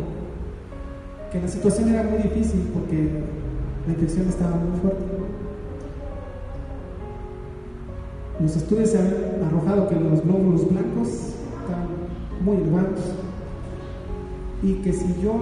que 1.32 1.42
la 1.42 1.48
situación 1.48 1.90
era 1.90 2.04
muy 2.04 2.22
difícil 2.22 2.70
porque 2.74 3.10
la 3.88 3.94
infección 3.94 4.28
estaba 4.28 4.56
muy 4.56 4.80
fuerte. 4.80 5.04
Los 8.40 8.56
estudios 8.56 8.90
se 8.90 9.00
han 9.00 9.44
arrojado 9.48 9.88
que 9.88 9.96
los 9.96 10.24
glóbulos 10.24 10.70
blancos 10.70 11.08
estaban 11.08 11.88
muy 12.44 12.58
elevados 12.58 13.23
y 14.64 14.76
que 14.76 14.94
si 14.94 15.06
yo 15.22 15.34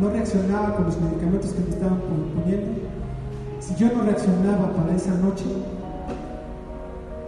no 0.00 0.10
reaccionaba 0.10 0.76
con 0.76 0.86
los 0.86 1.00
medicamentos 1.00 1.50
que 1.52 1.60
me 1.60 1.70
estaban 1.70 2.00
poniendo, 2.00 2.72
si 3.60 3.74
yo 3.74 3.88
no 3.92 4.02
reaccionaba 4.04 4.72
para 4.72 4.94
esa 4.94 5.14
noche, 5.16 5.44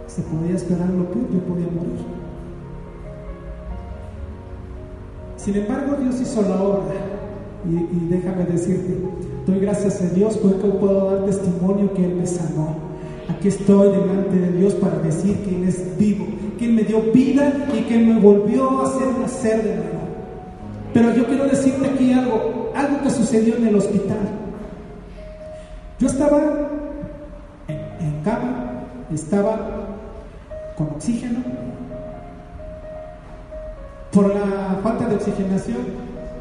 se 0.07 0.21
podía 0.23 0.55
esperar 0.55 0.89
lo 0.89 1.11
que 1.11 1.19
yo 1.33 1.39
podía 1.41 1.67
morir. 1.67 2.17
Sin 5.35 5.55
embargo, 5.55 5.97
Dios 6.01 6.19
hizo 6.21 6.41
la 6.41 6.61
obra 6.61 6.95
y, 7.65 8.07
déjame 8.09 8.45
decirte, 8.45 8.97
doy 9.45 9.59
gracias 9.59 10.01
a 10.01 10.09
Dios 10.09 10.37
porque 10.37 10.67
puedo 10.67 11.11
dar 11.11 11.25
testimonio 11.25 11.93
que 11.93 12.05
Él 12.05 12.15
me 12.15 12.27
sanó. 12.27 12.75
Aquí 13.29 13.49
estoy 13.49 13.91
delante 13.91 14.37
de 14.37 14.51
Dios 14.53 14.73
para 14.75 14.99
decir 14.99 15.37
que 15.43 15.55
Él 15.55 15.67
es 15.67 15.97
vivo, 15.97 16.25
que 16.57 16.65
Él 16.65 16.73
me 16.73 16.83
dio 16.83 17.01
vida 17.13 17.67
y 17.77 17.81
que 17.83 17.99
Él 17.99 18.07
me 18.07 18.19
volvió 18.19 18.81
a 18.81 18.83
hacer 18.85 19.07
nacer 19.19 19.63
de 19.63 19.75
nuevo. 19.75 20.06
Pero 20.97 21.13
yo 21.13 21.27
quiero 21.27 21.45
decirte 21.45 21.85
aquí 21.85 22.11
algo, 22.11 22.71
algo 22.75 23.03
que 23.03 23.11
sucedió 23.11 23.55
en 23.55 23.67
el 23.67 23.75
hospital. 23.75 24.17
Yo 25.99 26.07
estaba 26.07 26.39
en, 27.67 28.21
cama, 28.23 28.83
estaba 29.13 29.59
con 30.75 30.87
oxígeno. 30.87 31.41
Por 34.11 34.33
la 34.33 34.79
falta 34.81 35.05
de 35.07 35.17
oxigenación, 35.17 35.81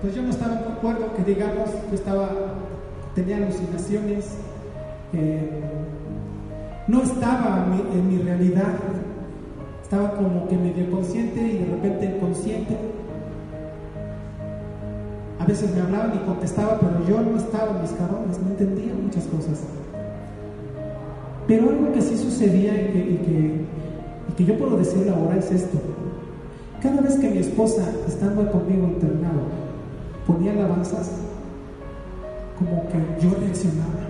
pues 0.00 0.14
yo 0.14 0.22
no 0.22 0.30
estaba 0.30 0.54
en 0.54 0.72
acuerdo 0.72 1.14
que 1.14 1.24
digamos, 1.24 1.68
yo 1.90 1.94
estaba, 1.94 2.30
tenía 3.14 3.36
alucinaciones, 3.36 4.38
eh, 5.12 5.50
no 6.88 7.02
estaba 7.02 7.66
en 7.92 8.08
mi 8.08 8.22
realidad, 8.22 8.72
estaba 9.82 10.12
como 10.12 10.48
que 10.48 10.56
medio 10.56 10.90
consciente 10.90 11.42
y 11.42 11.58
de 11.58 11.66
repente 11.66 12.06
inconsciente. 12.06 12.74
A 15.38 15.44
veces 15.44 15.74
me 15.74 15.82
hablaban 15.82 16.14
y 16.14 16.26
contestaba, 16.26 16.78
pero 16.80 17.06
yo 17.06 17.20
no 17.20 17.36
estaba 17.38 17.76
en 17.76 17.82
mis 17.82 17.92
cabrones, 17.92 18.38
no 18.40 18.48
entendía 18.48 18.94
muchas 18.94 19.24
cosas. 19.24 19.60
Pero 21.46 21.70
algo 21.70 21.92
que 21.92 22.00
sí 22.00 22.16
sucedía 22.16 22.74
y 22.74 22.92
que, 22.92 22.98
y 22.98 24.34
que, 24.34 24.44
yo 24.44 24.58
puedo 24.58 24.76
decir 24.76 25.08
ahora 25.08 25.36
es 25.36 25.50
esto. 25.52 25.78
Cada 26.82 27.00
vez 27.00 27.16
que 27.16 27.30
mi 27.30 27.38
esposa, 27.38 27.82
estando 28.06 28.50
conmigo 28.50 28.86
internado, 28.86 29.42
ponía 30.26 30.52
alabanzas, 30.52 31.12
como 32.58 32.88
que 32.88 32.98
yo 33.22 33.34
reaccionaba. 33.38 34.06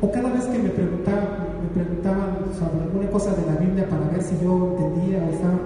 O 0.00 0.10
cada 0.10 0.30
vez 0.30 0.44
que 0.46 0.58
me 0.58 0.68
preguntaban, 0.70 1.28
me 1.62 1.82
preguntaban 1.82 2.36
sobre 2.58 2.84
alguna 2.84 3.10
cosa 3.10 3.34
de 3.34 3.46
la 3.46 3.58
Biblia 3.58 3.88
para 3.88 4.08
ver 4.08 4.22
si 4.22 4.36
yo 4.42 4.76
entendía 4.76 5.18
o 5.18 5.30
estaba, 5.30 5.58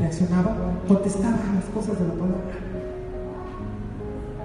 reaccionaba, 0.00 0.56
contestaba 0.88 1.38
las 1.54 1.64
cosas 1.66 1.98
de 1.98 2.08
la 2.08 2.14
palabra. 2.14 2.56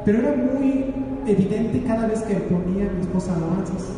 Pero 0.05 0.19
era 0.19 0.35
muy 0.35 0.93
evidente 1.25 1.83
cada 1.87 2.07
vez 2.07 2.21
que 2.21 2.35
ponía 2.35 2.87
a 2.87 2.93
mi 2.93 3.01
esposa 3.01 3.35
alabanzas. 3.35 3.89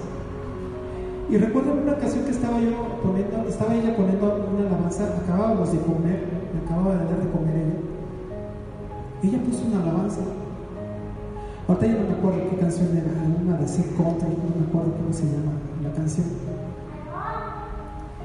Y 1.30 1.38
recuerdo 1.38 1.74
una 1.74 1.91
ocasión 1.91 2.24
que 2.24 2.32
estaba 2.32 2.60
yo 2.62 3.01
poniendo, 3.03 3.43
estaba 3.49 3.76
ella 3.76 3.97
poniendo 3.97 4.47
una 4.55 4.70
alabanza, 4.70 5.18
acabábamos 5.22 5.74
de 5.74 5.80
comer, 5.80 6.24
me 6.53 6.66
acababa 6.66 6.95
de 6.95 7.05
dar 7.05 7.20
de 7.20 7.30
comer 7.32 7.55
ella. 7.58 7.76
Ella 9.24 9.43
puso 9.43 9.66
una 9.66 9.84
alabanza 9.84 10.22
Ahorita 11.68 11.86
ya 11.86 11.93
no 11.95 12.08
me 12.08 12.14
acuerdo 12.16 12.49
qué 12.49 12.55
canción 12.55 12.95
era, 12.95 13.12
una 13.43 13.58
de 13.58 13.68
Sick 13.68 13.97
Country, 13.97 14.30
no 14.30 14.55
me 14.55 14.68
acuerdo 14.68 14.93
cómo 14.95 15.12
se 15.12 15.26
llama 15.26 15.51
la 15.84 15.91
canción. 15.91 16.26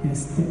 Este, 0.04 0.44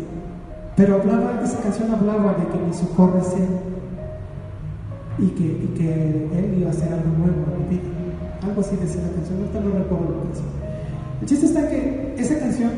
pero 0.82 0.96
hablaba, 0.96 1.40
esa 1.44 1.60
canción 1.62 1.92
hablaba 1.92 2.34
de 2.34 2.48
que 2.48 2.58
mi 2.58 2.74
socorro 2.74 3.22
Él 3.38 5.24
y 5.24 5.30
que, 5.30 5.44
y 5.44 5.68
que 5.78 5.94
Él 5.94 6.56
iba 6.58 6.70
a 6.70 6.72
hacer 6.72 6.92
algo 6.92 7.06
nuevo 7.20 7.46
en 7.54 7.60
mi 7.62 7.76
vida. 7.76 7.88
Algo 8.42 8.62
así 8.62 8.76
decía 8.78 9.04
la 9.04 9.14
canción, 9.14 9.42
ahorita 9.42 9.60
no 9.60 9.78
recuerdo 9.78 10.06
la 10.10 10.24
canción. 10.24 10.48
El 11.22 11.28
chiste 11.28 11.46
está 11.46 11.70
que 11.70 12.16
esa 12.18 12.40
canción 12.40 12.72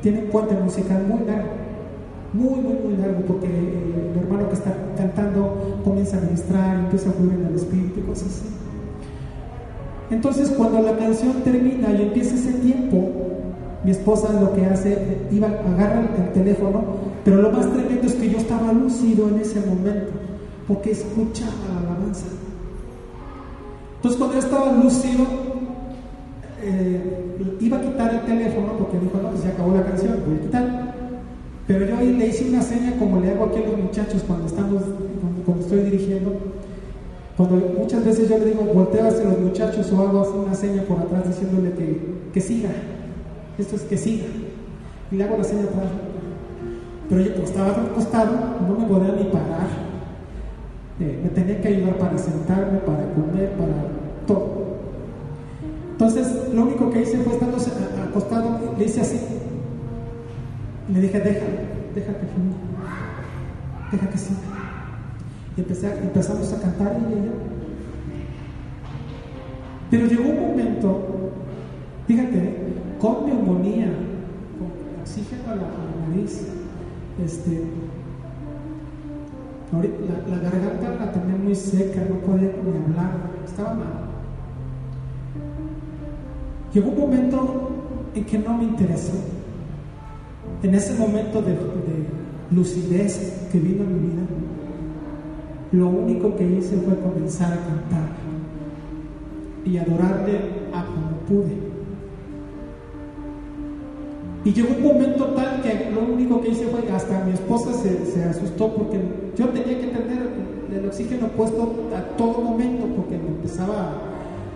tiene 0.00 0.20
un 0.20 0.30
puente 0.30 0.54
musical 0.54 1.04
muy 1.06 1.26
largo, 1.26 1.50
muy, 2.32 2.58
muy, 2.58 2.72
muy 2.72 2.96
largo, 2.96 3.20
porque 3.28 3.48
el 3.48 4.18
hermano 4.18 4.48
que 4.48 4.54
está 4.54 4.72
cantando 4.96 5.82
comienza 5.84 6.16
a 6.16 6.20
ministrar, 6.22 6.78
empieza 6.78 7.10
a 7.10 7.12
fluir 7.12 7.34
en 7.34 7.46
el 7.48 7.54
espíritu 7.54 8.00
y 8.00 8.02
cosas 8.04 8.28
así. 8.28 8.48
Entonces 10.10 10.48
cuando 10.52 10.80
la 10.80 10.96
canción 10.96 11.42
termina 11.44 11.92
y 11.92 12.00
empieza 12.00 12.34
ese 12.34 12.52
tiempo, 12.54 13.10
mi 13.84 13.90
esposa 13.90 14.32
lo 14.40 14.54
que 14.54 14.64
hace, 14.64 15.18
iba, 15.30 15.48
agarra 15.48 16.00
el 16.16 16.32
teléfono, 16.32 17.11
pero 17.24 17.42
lo 17.42 17.50
más 17.50 17.70
tremendo 17.72 18.06
es 18.06 18.14
que 18.14 18.30
yo 18.30 18.38
estaba 18.38 18.72
lúcido 18.72 19.28
en 19.28 19.40
ese 19.40 19.60
momento, 19.60 20.12
porque 20.66 20.90
escuchaba 20.92 21.52
la 21.72 21.88
alabanza. 21.88 22.26
Entonces 23.96 24.18
cuando 24.18 24.34
yo 24.34 24.40
estaba 24.40 24.72
lúcido, 24.72 25.24
eh, 26.62 27.56
iba 27.60 27.76
a 27.76 27.80
quitar 27.80 28.14
el 28.14 28.20
teléfono 28.22 28.72
porque 28.78 28.98
dijo, 28.98 29.18
no, 29.22 29.30
pues 29.30 29.44
ya 29.44 29.50
acabó 29.50 29.74
la 29.74 29.84
canción, 29.84 30.22
voy 30.26 30.36
a 30.36 30.40
quitar. 30.40 30.94
Pero 31.66 31.86
yo 31.86 31.96
ahí 31.96 32.12
le 32.12 32.26
hice 32.28 32.48
una 32.48 32.62
seña 32.62 32.96
como 32.98 33.20
le 33.20 33.30
hago 33.30 33.44
aquí 33.44 33.58
a 33.62 33.68
los 33.68 33.78
muchachos 33.78 34.22
cuando, 34.26 34.46
estamos, 34.46 34.82
cuando 35.44 35.62
estoy 35.62 35.82
dirigiendo 35.82 36.36
cuando 37.36 37.56
muchas 37.78 38.04
veces 38.04 38.28
yo 38.28 38.38
le 38.38 38.46
digo, 38.46 38.62
volteo 38.62 39.08
hacia 39.08 39.24
los 39.24 39.40
muchachos 39.40 39.90
o 39.90 40.00
hago 40.00 40.20
así 40.20 40.32
una 40.34 40.54
seña 40.54 40.82
por 40.82 40.98
atrás 40.98 41.26
diciéndole 41.26 41.72
que, 41.72 41.98
que 42.32 42.40
siga. 42.40 42.70
Esto 43.58 43.76
es 43.76 43.82
que 43.82 43.96
siga. 43.96 44.26
Y 45.10 45.16
le 45.16 45.24
hago 45.24 45.38
la 45.38 45.44
seña 45.44 45.62
atrás. 45.62 45.86
Pero 47.12 47.24
yo 47.24 47.34
como 47.34 47.44
estaba 47.44 47.72
acostado, 47.72 48.32
no 48.66 48.74
me 48.74 48.86
podía 48.86 49.12
ni 49.12 49.24
parar. 49.24 49.68
Me 50.98 51.28
tenía 51.28 51.60
que 51.60 51.68
ayudar 51.68 51.98
para 51.98 52.16
sentarme, 52.16 52.78
para 52.78 53.04
comer, 53.12 53.50
para 53.50 53.74
todo. 54.26 54.78
Entonces, 55.90 56.54
lo 56.54 56.62
único 56.62 56.90
que 56.90 57.02
hice 57.02 57.18
fue 57.18 57.34
estando 57.34 57.58
acostado, 58.08 58.74
le 58.78 58.84
hice 58.86 59.02
así. 59.02 59.20
Le 60.90 61.00
dije, 61.02 61.20
deja, 61.20 61.44
deja 61.94 62.12
que 62.14 62.26
fluya, 62.28 62.56
deja 63.92 64.08
que 64.08 64.16
siga. 64.16 64.40
Y 65.58 65.60
empezamos 65.60 66.50
a 66.50 66.62
cantar 66.62 66.96
y 66.98 67.12
ella. 67.12 67.32
Pero 69.90 70.06
llegó 70.06 70.30
un 70.30 70.48
momento, 70.48 71.30
fíjate, 72.06 72.56
con 72.98 73.26
neumonía, 73.26 73.88
con 74.58 75.02
oxígeno 75.02 75.52
a 75.52 75.56
la, 75.56 76.08
nariz, 76.08 76.51
este, 77.22 77.64
la, 79.72 80.36
la, 80.36 80.42
garganta 80.42 81.04
la 81.04 81.12
tenía 81.12 81.36
muy 81.36 81.54
seca, 81.54 82.02
no 82.08 82.16
podía 82.16 82.50
ni 82.64 82.84
hablar, 82.84 83.12
estaba 83.44 83.74
mal. 83.74 83.86
Llegó 86.72 86.90
un 86.90 86.98
momento 86.98 87.70
en 88.14 88.24
que 88.24 88.38
no 88.38 88.56
me 88.56 88.64
interesó. 88.64 89.14
En 90.62 90.74
ese 90.74 90.94
momento 90.98 91.42
de, 91.42 91.52
de 91.52 92.06
lucidez 92.50 93.48
que 93.50 93.58
vino 93.58 93.82
en 93.84 93.94
mi 93.94 94.08
vida, 94.08 94.22
lo 95.72 95.88
único 95.88 96.36
que 96.36 96.44
hice 96.44 96.76
fue 96.76 96.98
comenzar 96.98 97.52
a 97.52 97.56
cantar 97.56 98.08
y 99.64 99.78
adorarle 99.78 100.38
a 100.72 100.84
como 100.84 101.16
pude. 101.26 101.71
Y 104.44 104.52
llegó 104.52 104.74
un 104.74 104.82
momento 104.82 105.26
tal 105.36 105.62
que 105.62 105.90
lo 105.92 106.00
único 106.00 106.40
que 106.40 106.48
hice 106.48 106.66
fue, 106.66 106.80
hasta 106.90 107.24
mi 107.24 107.32
esposa 107.32 107.72
se, 107.74 108.06
se 108.06 108.24
asustó 108.24 108.74
porque 108.74 108.98
yo 109.36 109.48
tenía 109.50 109.80
que 109.80 109.86
tener 109.86 110.30
el 110.74 110.86
oxígeno 110.86 111.28
puesto 111.28 111.74
a 111.96 112.16
todo 112.16 112.40
momento 112.40 112.86
porque 112.96 113.18
me 113.18 113.28
empezaba 113.28 113.92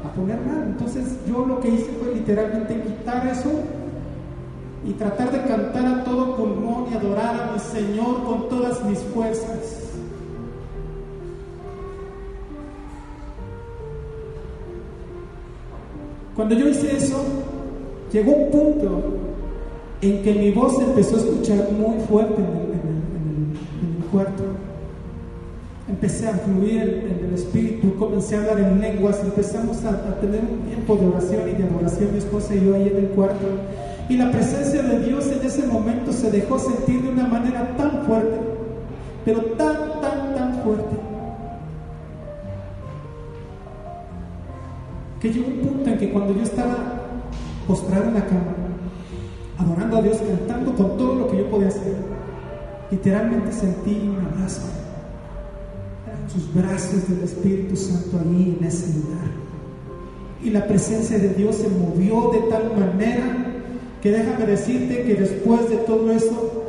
a 0.04 0.12
poner 0.14 0.40
mal. 0.40 0.64
Entonces 0.70 1.18
yo 1.28 1.46
lo 1.46 1.60
que 1.60 1.68
hice 1.68 1.90
fue 2.02 2.14
literalmente 2.14 2.82
quitar 2.82 3.28
eso 3.28 3.50
y 4.84 4.92
tratar 4.92 5.30
de 5.30 5.42
cantar 5.42 5.86
a 5.86 6.04
todo 6.04 6.36
pulmón 6.36 6.86
y 6.92 6.96
adorar 6.96 7.48
a 7.48 7.52
mi 7.52 7.58
Señor 7.60 8.24
con 8.24 8.48
todas 8.48 8.84
mis 8.84 8.98
fuerzas. 8.98 9.92
Cuando 16.34 16.54
yo 16.56 16.68
hice 16.68 16.96
eso, 16.96 17.24
llegó 18.12 18.32
un 18.32 18.50
punto 18.50 19.25
en 20.10 20.22
que 20.22 20.34
mi 20.34 20.50
voz 20.50 20.80
empezó 20.80 21.16
a 21.16 21.18
escuchar 21.20 21.68
muy 21.72 22.00
fuerte 22.06 22.40
en 22.40 23.96
el, 23.96 24.04
cuarto. 24.10 24.44
Empecé 25.88 26.28
a 26.28 26.32
fluir 26.32 27.04
en 27.06 27.26
el 27.26 27.34
espíritu, 27.34 27.94
comencé 27.96 28.36
a 28.36 28.40
hablar 28.40 28.60
en 28.60 28.80
lenguas, 28.80 29.20
empezamos 29.22 29.84
a, 29.84 29.90
a, 29.90 30.20
tener 30.20 30.40
un 30.40 30.60
tiempo 30.68 30.96
de 30.96 31.06
oración 31.06 31.48
y 31.48 31.52
de 31.52 31.64
adoración, 31.64 32.12
mi 32.12 32.18
esposa 32.18 32.54
y 32.54 32.64
yo 32.64 32.74
ahí 32.74 32.88
en 32.88 32.96
el 32.96 33.08
cuarto. 33.10 33.46
Y 34.08 34.16
la 34.16 34.30
presencia 34.30 34.82
de 34.82 35.00
Dios 35.00 35.26
en 35.26 35.44
ese 35.44 35.66
momento 35.66 36.12
se 36.12 36.30
dejó 36.30 36.58
sentir 36.58 37.02
de 37.02 37.08
una 37.10 37.26
manera 37.26 37.76
tan 37.76 38.04
fuerte, 38.04 38.38
pero 39.24 39.40
tan, 39.56 40.00
tan, 40.00 40.34
tan 40.34 40.62
fuerte 40.62 40.96
que 45.20 45.32
llegó 45.32 45.48
un 45.48 45.60
punto 45.60 45.90
en 45.90 45.98
que 45.98 46.10
cuando 46.10 46.34
yo 46.34 46.42
estaba 46.42 46.76
postrado 47.66 48.04
en 48.04 48.14
la 48.14 48.26
cama, 48.26 48.65
adorando 49.76 49.96
a 49.98 50.02
Dios, 50.02 50.18
cantando 50.18 50.74
con 50.74 50.96
todo 50.96 51.14
lo 51.14 51.28
que 51.28 51.38
yo 51.38 51.50
podía 51.50 51.68
hacer, 51.68 51.94
literalmente 52.90 53.52
sentí 53.52 54.08
un 54.08 54.24
abrazo. 54.24 54.62
Eran 56.06 56.30
sus 56.30 56.54
brazos 56.54 57.08
del 57.08 57.22
Espíritu 57.22 57.76
Santo 57.76 58.18
ahí 58.18 58.56
en 58.58 58.66
ese 58.66 58.86
lugar. 58.98 59.30
Y 60.42 60.50
la 60.50 60.66
presencia 60.66 61.18
de 61.18 61.28
Dios 61.30 61.56
se 61.56 61.68
movió 61.68 62.30
de 62.32 62.50
tal 62.50 62.72
manera 62.78 63.44
que 64.00 64.10
déjame 64.10 64.46
decirte 64.46 65.02
que 65.02 65.14
después 65.14 65.68
de 65.68 65.76
todo 65.78 66.10
eso, 66.10 66.64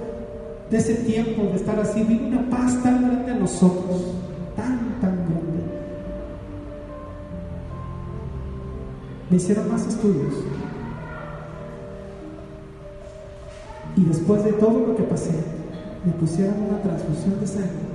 de 0.70 0.78
ese 0.78 0.96
tiempo 0.96 1.44
de 1.44 1.56
estar 1.56 1.80
así, 1.80 2.04
vino 2.04 2.28
una 2.28 2.50
paz 2.50 2.82
tan 2.84 3.04
grande 3.04 3.32
a 3.32 3.36
nosotros, 3.36 4.14
tan, 4.56 5.00
tan 5.00 5.16
grande 5.16 5.48
me 9.30 9.36
hicieron 9.36 9.70
más 9.70 9.86
estudios. 9.86 10.34
Y 13.98 14.06
después 14.06 14.44
de 14.44 14.54
todo 14.54 14.80
lo 14.80 14.96
que 14.96 15.04
pasé, 15.04 15.32
me 16.06 16.12
pusieron 16.14 16.54
una 16.70 16.82
transfusión 16.82 17.40
de 17.40 17.48
sangre 17.48 17.88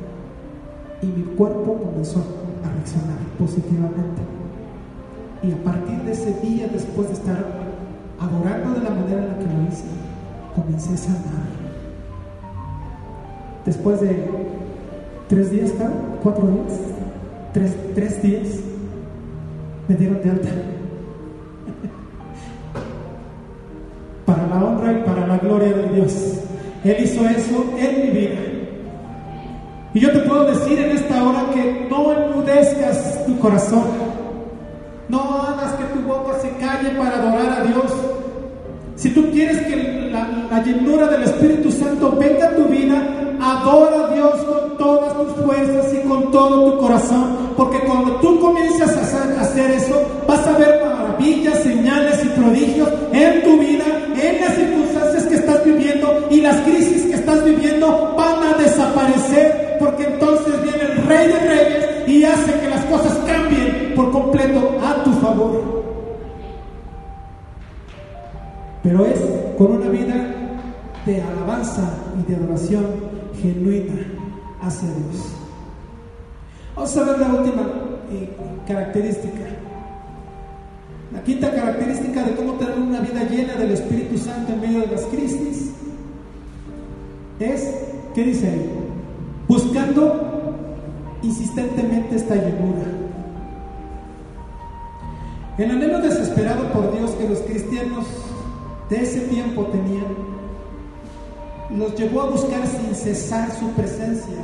y 1.00 1.06
mi 1.06 1.22
cuerpo 1.36 1.76
comenzó 1.76 2.18
a 2.18 2.74
reaccionar 2.74 3.18
positivamente. 3.38 4.22
Y 5.44 5.52
a 5.52 5.62
partir 5.62 6.02
de 6.02 6.12
ese 6.12 6.34
día, 6.40 6.68
después 6.72 7.08
de 7.08 7.14
estar 7.14 7.44
adorando 8.18 8.78
de 8.78 8.84
la 8.84 8.90
manera 8.90 9.22
en 9.22 9.28
la 9.28 9.38
que 9.38 9.44
lo 9.44 9.68
hice, 9.68 9.84
comencé 10.54 10.92
a 10.92 10.96
sanar. 10.96 11.62
Después 13.64 14.00
de 14.00 14.28
tres 15.28 15.50
días, 15.52 15.72
cuatro 16.22 16.46
días, 16.48 16.80
tres, 17.52 17.76
tres 17.94 18.22
días, 18.22 18.60
me 19.88 19.94
dieron 19.94 20.20
de 20.20 20.30
alta. 20.30 20.48
La 24.54 24.64
honra 24.64 24.92
y 24.92 25.02
para 25.04 25.26
la 25.26 25.38
gloria 25.38 25.72
de 25.72 25.88
Dios. 25.94 26.12
Él 26.84 26.96
hizo 27.04 27.26
eso 27.26 27.64
en 27.78 28.00
mi 28.02 28.18
vida. 28.18 28.40
Y 29.94 30.00
yo 30.00 30.10
te 30.10 30.20
puedo 30.20 30.44
decir 30.44 30.78
en 30.78 30.96
esta 30.96 31.22
hora 31.22 31.44
que 31.52 31.86
no 31.90 32.12
enmudezcas 32.12 33.26
tu 33.26 33.38
corazón. 33.38 33.84
No 35.08 35.20
hagas 35.20 35.72
que 35.72 35.84
tu 35.84 36.00
boca 36.06 36.38
se 36.40 36.50
calle 36.56 36.90
para 36.96 37.16
adorar 37.16 37.60
a 37.60 37.64
Dios. 37.64 37.92
Si 38.96 39.10
tú 39.10 39.30
quieres 39.30 39.58
que 39.66 40.10
la, 40.10 40.62
llenura 40.62 41.08
del 41.08 41.24
Espíritu 41.24 41.70
Santo 41.70 42.16
venga 42.18 42.48
a 42.48 42.56
tu 42.56 42.64
vida, 42.64 43.02
adora 43.40 44.06
a 44.06 44.14
Dios 44.14 44.34
con 44.44 44.78
todas 44.78 45.14
tus 45.14 45.44
fuerzas 45.44 45.92
y 45.92 46.08
con 46.08 46.30
todo 46.30 46.72
tu 46.72 46.78
corazón. 46.78 47.36
Porque 47.56 47.80
cuando 47.80 48.12
tú 48.16 48.40
comienzas 48.40 48.96
a 48.96 49.40
hacer, 49.40 49.70
eso, 49.72 50.00
vas 50.26 50.46
a 50.46 50.56
ver 50.56 50.80
maravillas, 51.22 51.62
señales 51.62 52.24
y 52.24 52.28
prodigios 52.28 52.88
en 53.12 53.42
tu 53.42 53.58
vida, 53.58 53.84
en 54.20 54.40
las 54.40 54.54
circunstancias 54.54 55.24
que 55.24 55.34
estás 55.36 55.64
viviendo 55.64 56.28
y 56.30 56.40
las 56.40 56.56
crisis 56.62 57.04
que 57.04 57.14
estás 57.14 57.44
viviendo 57.44 58.14
van 58.16 58.42
a 58.42 58.58
desaparecer. 58.58 59.76
Porque 59.78 60.04
entonces 60.04 60.62
viene 60.62 60.82
el 60.82 61.06
Rey 61.06 61.28
de 61.28 61.38
Reyes 61.38 62.08
y 62.08 62.24
hace 62.24 62.52
que 62.60 62.68
las 62.68 62.84
cosas 62.86 63.16
cambien 63.26 63.92
por 63.94 64.10
completo 64.10 64.78
a 64.84 65.02
tu 65.04 65.12
favor. 65.14 65.82
Pero 68.82 69.06
es 69.06 69.20
con 69.56 69.72
una 69.72 69.88
vida 69.88 70.14
de 71.06 71.22
alabanza 71.22 71.94
y 72.18 72.30
de 72.30 72.36
adoración 72.36 72.84
genuina 73.40 73.94
hacia 74.60 74.88
Dios. 74.88 75.34
Vamos 76.74 76.96
a 76.96 77.04
ver 77.04 77.18
la 77.18 77.28
última 77.28 77.62
eh, 78.12 78.36
característica. 78.66 79.71
La 81.12 81.22
quinta 81.22 81.50
característica 81.50 82.24
de 82.24 82.34
cómo 82.34 82.54
tener 82.54 82.78
una 82.78 83.00
vida 83.00 83.24
llena 83.24 83.54
del 83.54 83.72
Espíritu 83.72 84.16
Santo 84.16 84.52
en 84.52 84.60
medio 84.60 84.80
de 84.80 84.86
las 84.86 85.02
crisis 85.06 85.70
es, 87.38 87.74
¿qué 88.14 88.24
dice? 88.24 88.70
Buscando 89.46 90.32
insistentemente 91.22 92.16
esta 92.16 92.34
llenura. 92.34 92.84
El 95.58 95.70
anhelo 95.70 96.00
desesperado 96.00 96.72
por 96.72 96.96
Dios 96.96 97.10
que 97.12 97.28
los 97.28 97.40
cristianos 97.40 98.06
de 98.88 99.02
ese 99.02 99.20
tiempo 99.20 99.66
tenían, 99.66 100.06
los 101.76 101.94
llevó 101.94 102.22
a 102.22 102.30
buscar 102.30 102.66
sin 102.66 102.94
cesar 102.94 103.50
su 103.58 103.68
presencia, 103.72 104.36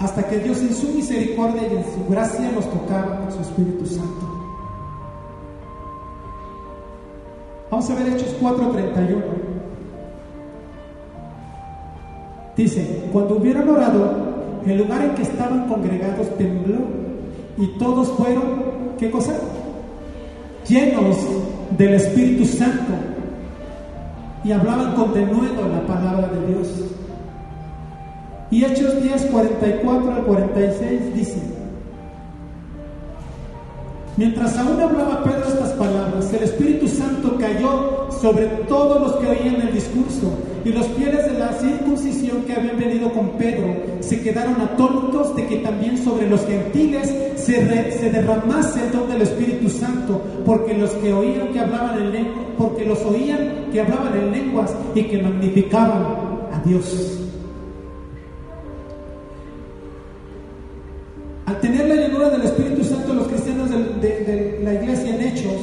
hasta 0.00 0.28
que 0.28 0.38
Dios 0.38 0.58
en 0.58 0.74
su 0.74 0.88
misericordia 0.88 1.62
y 1.62 1.76
en 1.76 1.84
su 1.84 2.08
gracia 2.08 2.52
los 2.52 2.70
tocaba 2.70 3.20
con 3.20 3.32
su 3.32 3.40
Espíritu 3.40 3.86
Santo. 3.86 4.28
Vamos 7.70 7.90
a 7.90 7.94
ver 7.94 8.08
Hechos 8.08 8.34
4:31. 8.40 9.22
Dice, 12.56 13.08
cuando 13.12 13.36
hubieron 13.36 13.68
orado, 13.68 14.28
el 14.66 14.78
lugar 14.78 15.04
en 15.04 15.14
que 15.14 15.22
estaban 15.22 15.68
congregados 15.68 16.28
tembló 16.36 16.78
y 17.56 17.66
todos 17.78 18.08
fueron, 18.12 18.94
¿qué 18.98 19.10
cosa? 19.10 19.34
Llenos 20.66 21.16
del 21.76 21.94
Espíritu 21.94 22.44
Santo 22.44 22.94
y 24.44 24.52
hablaban 24.52 24.94
con 24.94 25.12
denuedo 25.12 25.68
la 25.68 25.86
palabra 25.86 26.28
de 26.28 26.46
Dios. 26.46 26.68
Y 28.50 28.64
Hechos 28.64 29.02
10, 29.02 29.26
44 29.26 30.14
al 30.14 30.22
46 30.24 31.14
dice, 31.14 31.38
mientras 34.16 34.56
aún 34.56 34.80
hablaba 34.80 35.22
Pedro 35.22 35.48
estas 35.48 35.72
palabras, 35.72 36.32
el 36.32 36.44
Espíritu 36.44 36.88
Santo 36.88 37.36
cayó 37.38 38.08
sobre 38.10 38.46
todos 38.66 39.00
los 39.02 39.16
que 39.16 39.28
oían 39.28 39.60
el 39.60 39.74
discurso 39.74 40.32
y 40.64 40.70
los 40.70 40.86
fieles 40.88 41.30
de 41.30 41.38
la 41.38 41.52
circuncisión 41.52 42.42
que 42.42 42.54
habían 42.54 42.78
venido 42.78 43.12
con 43.12 43.30
Pedro 43.32 43.76
se 44.00 44.20
quedaron 44.22 44.60
atónitos 44.60 45.36
de 45.36 45.46
que 45.46 45.56
también 45.58 45.98
sobre 45.98 46.28
los 46.28 46.46
gentiles 46.46 47.14
se, 47.36 47.92
se 47.92 48.10
derramase 48.10 48.86
el 48.86 48.92
don 48.92 49.08
del 49.10 49.22
Espíritu 49.22 49.68
Santo, 49.68 50.22
porque 50.46 50.72
los 50.74 50.90
que 50.92 51.12
oían 51.12 51.48
que 51.52 51.60
hablaban 51.60 52.14
en 52.14 52.28
porque 52.56 52.86
los 52.86 53.00
oían 53.02 53.66
que 53.72 53.80
hablaban 53.82 54.16
en 54.16 54.32
lenguas 54.32 54.74
y 54.94 55.02
que 55.02 55.22
magnificaban 55.22 56.02
a 56.50 56.60
Dios. 56.64 57.17
Al 61.48 61.58
tener 61.60 61.88
la 61.88 61.94
llenura 61.94 62.28
del 62.28 62.42
Espíritu 62.42 62.84
Santo, 62.84 63.14
los 63.14 63.26
cristianos 63.26 63.70
de, 63.70 64.60
la 64.62 64.74
iglesia 64.74 65.14
en 65.14 65.28
Hechos 65.28 65.62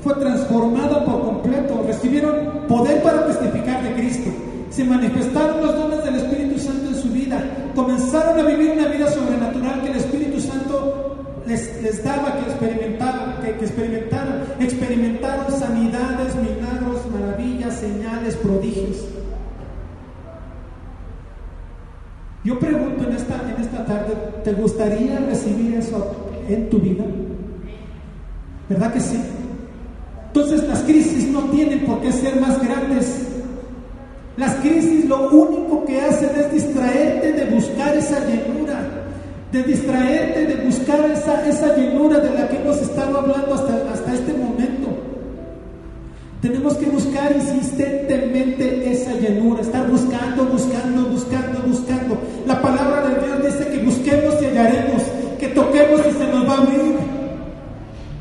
fue 0.00 0.14
transformada 0.14 1.04
por 1.04 1.22
completo, 1.22 1.82
recibieron 1.84 2.68
poder 2.68 3.02
para 3.02 3.26
testificar 3.26 3.82
de 3.82 3.94
Cristo, 3.94 4.30
se 4.70 4.84
manifestaron 4.84 5.60
los 5.60 5.74
dones 5.74 6.04
del 6.04 6.14
Espíritu 6.14 6.60
Santo 6.60 6.88
en 6.88 6.94
su 6.94 7.08
vida, 7.08 7.42
comenzaron 7.74 8.38
a 8.38 8.48
vivir 8.48 8.74
una 8.78 8.86
vida 8.86 9.10
sobrenatural 9.10 9.82
que 9.82 9.90
el 9.90 9.96
Espíritu 9.96 10.40
Santo 10.40 11.16
les, 11.48 12.04
daba 12.04 12.36
que 12.36 13.50
experimentaran, 13.50 14.44
experimentaron 14.60 15.50
sanidades, 15.50 16.36
milagros, 16.36 17.10
maravillas, 17.12 17.74
señales, 17.74 18.36
prodigios. 18.36 19.04
Yo 22.44 22.56
pregunto 22.60 23.02
en 23.08 23.16
esta, 23.16 23.34
en 23.50 23.60
esta 23.60 23.84
tarde, 23.84 24.14
¿te 24.44 24.52
gustaría 24.52 25.18
recibir 25.20 25.74
eso 25.74 26.14
en 26.48 26.68
tu 26.68 26.78
vida? 26.78 27.04
¿Verdad 28.68 28.92
que 28.92 29.00
sí? 29.00 29.18
Entonces 30.26 30.68
las 30.68 30.80
crisis 30.80 31.28
no 31.28 31.40
tienen 31.44 31.80
por 31.80 32.00
qué 32.00 32.12
ser 32.12 32.40
más 32.40 32.62
grandes. 32.62 33.28
Las 34.36 34.54
crisis 34.56 35.06
lo 35.06 35.30
único 35.30 35.84
que 35.84 36.00
hacen 36.00 36.30
es 36.36 36.52
distraerte 36.52 37.32
de 37.32 37.44
buscar 37.54 37.96
esa 37.96 38.18
llenura, 38.26 38.80
de 39.52 39.62
distraerte 39.62 40.46
de 40.46 40.64
buscar 40.64 41.08
esa, 41.10 41.46
esa 41.48 41.76
llenura 41.76 42.18
de 42.18 42.30
la 42.30 42.48
que 42.48 42.56
hemos 42.56 42.76
estado 42.78 43.18
hablando 43.18 43.54
hasta, 43.54 43.92
hasta 43.92 44.14
este 44.14 44.32
momento. 44.32 44.88
Tenemos 46.42 46.74
que 46.74 46.86
buscar 46.86 47.32
insistentemente 47.34 48.90
esa 48.92 49.12
llenura, 49.14 49.62
estar 49.62 49.88
buscando, 49.88 50.44
buscando, 50.44 51.08
buscando, 51.08 51.62
buscando. 51.66 52.18
La 52.46 52.60
palabra 52.60 53.08
de 53.08 53.23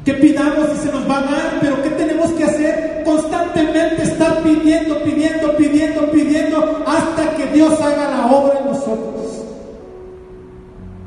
que 0.06 0.14
pidamos 0.16 0.68
y 0.76 0.86
se 0.86 0.92
nos 0.92 1.10
va 1.10 1.20
a 1.20 1.22
dar, 1.22 1.58
pero 1.62 1.82
¿qué 1.82 1.90
tenemos 1.92 2.32
que 2.32 2.44
hacer? 2.44 3.04
Constantemente 3.06 4.04
estar 4.04 4.44
pidiendo, 4.44 5.02
pidiendo, 5.04 5.56
pidiendo, 5.56 6.12
pidiendo, 6.12 6.84
hasta 6.86 7.36
que 7.36 7.48
Dios 7.54 7.80
haga 7.80 8.10
la 8.10 8.26
obra 8.32 8.60
en 8.60 8.66
nosotros. 8.66 9.46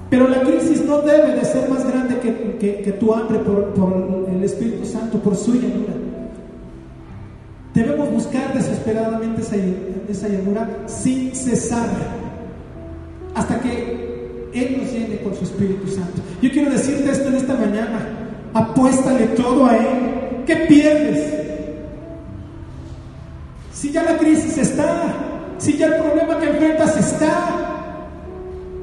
Pero 0.09 0.29
la 0.29 0.41
crisis 0.41 0.83
no 0.85 1.03
debe 1.03 1.35
de 1.35 1.45
ser 1.45 1.69
más 1.69 1.87
grande 1.87 2.19
que, 2.21 2.93
tu 2.99 3.13
hambre 3.13 3.39
por, 3.41 3.75
el 4.33 4.43
Espíritu 4.43 4.87
Santo, 4.87 5.19
por 5.19 5.37
su 5.37 5.53
llenura. 5.53 5.93
Debemos 7.75 8.11
buscar 8.11 8.55
desesperadamente 8.55 9.43
esa, 9.43 9.57
esa 10.09 10.29
llenura 10.29 10.67
sin 10.87 11.35
cesar, 11.35 11.89
hasta 13.35 13.61
que 13.61 14.49
Él 14.55 14.79
nos 14.81 14.91
llene 14.91 15.19
con 15.19 15.35
su 15.35 15.45
Espíritu 15.45 15.87
Santo. 15.89 16.23
Yo 16.41 16.51
quiero 16.51 16.71
decirte 16.71 17.11
esto 17.11 17.29
en 17.29 17.35
esta 17.35 17.55
mañana. 17.55 18.16
Apuéstale 18.57 19.27
todo 19.37 19.67
a 19.67 19.77
Él. 19.77 20.45
¿Qué 20.47 20.57
pierdes? 20.57 21.31
Si 23.71 23.93
ya 23.93 24.03
la 24.03 24.17
crisis 24.17 24.57
está, 24.57 25.15
si 25.59 25.77
ya 25.77 25.89
el 25.89 25.97
problema 25.97 26.39
que 26.39 26.49
enfrentas 26.49 26.97
está, 26.97 27.49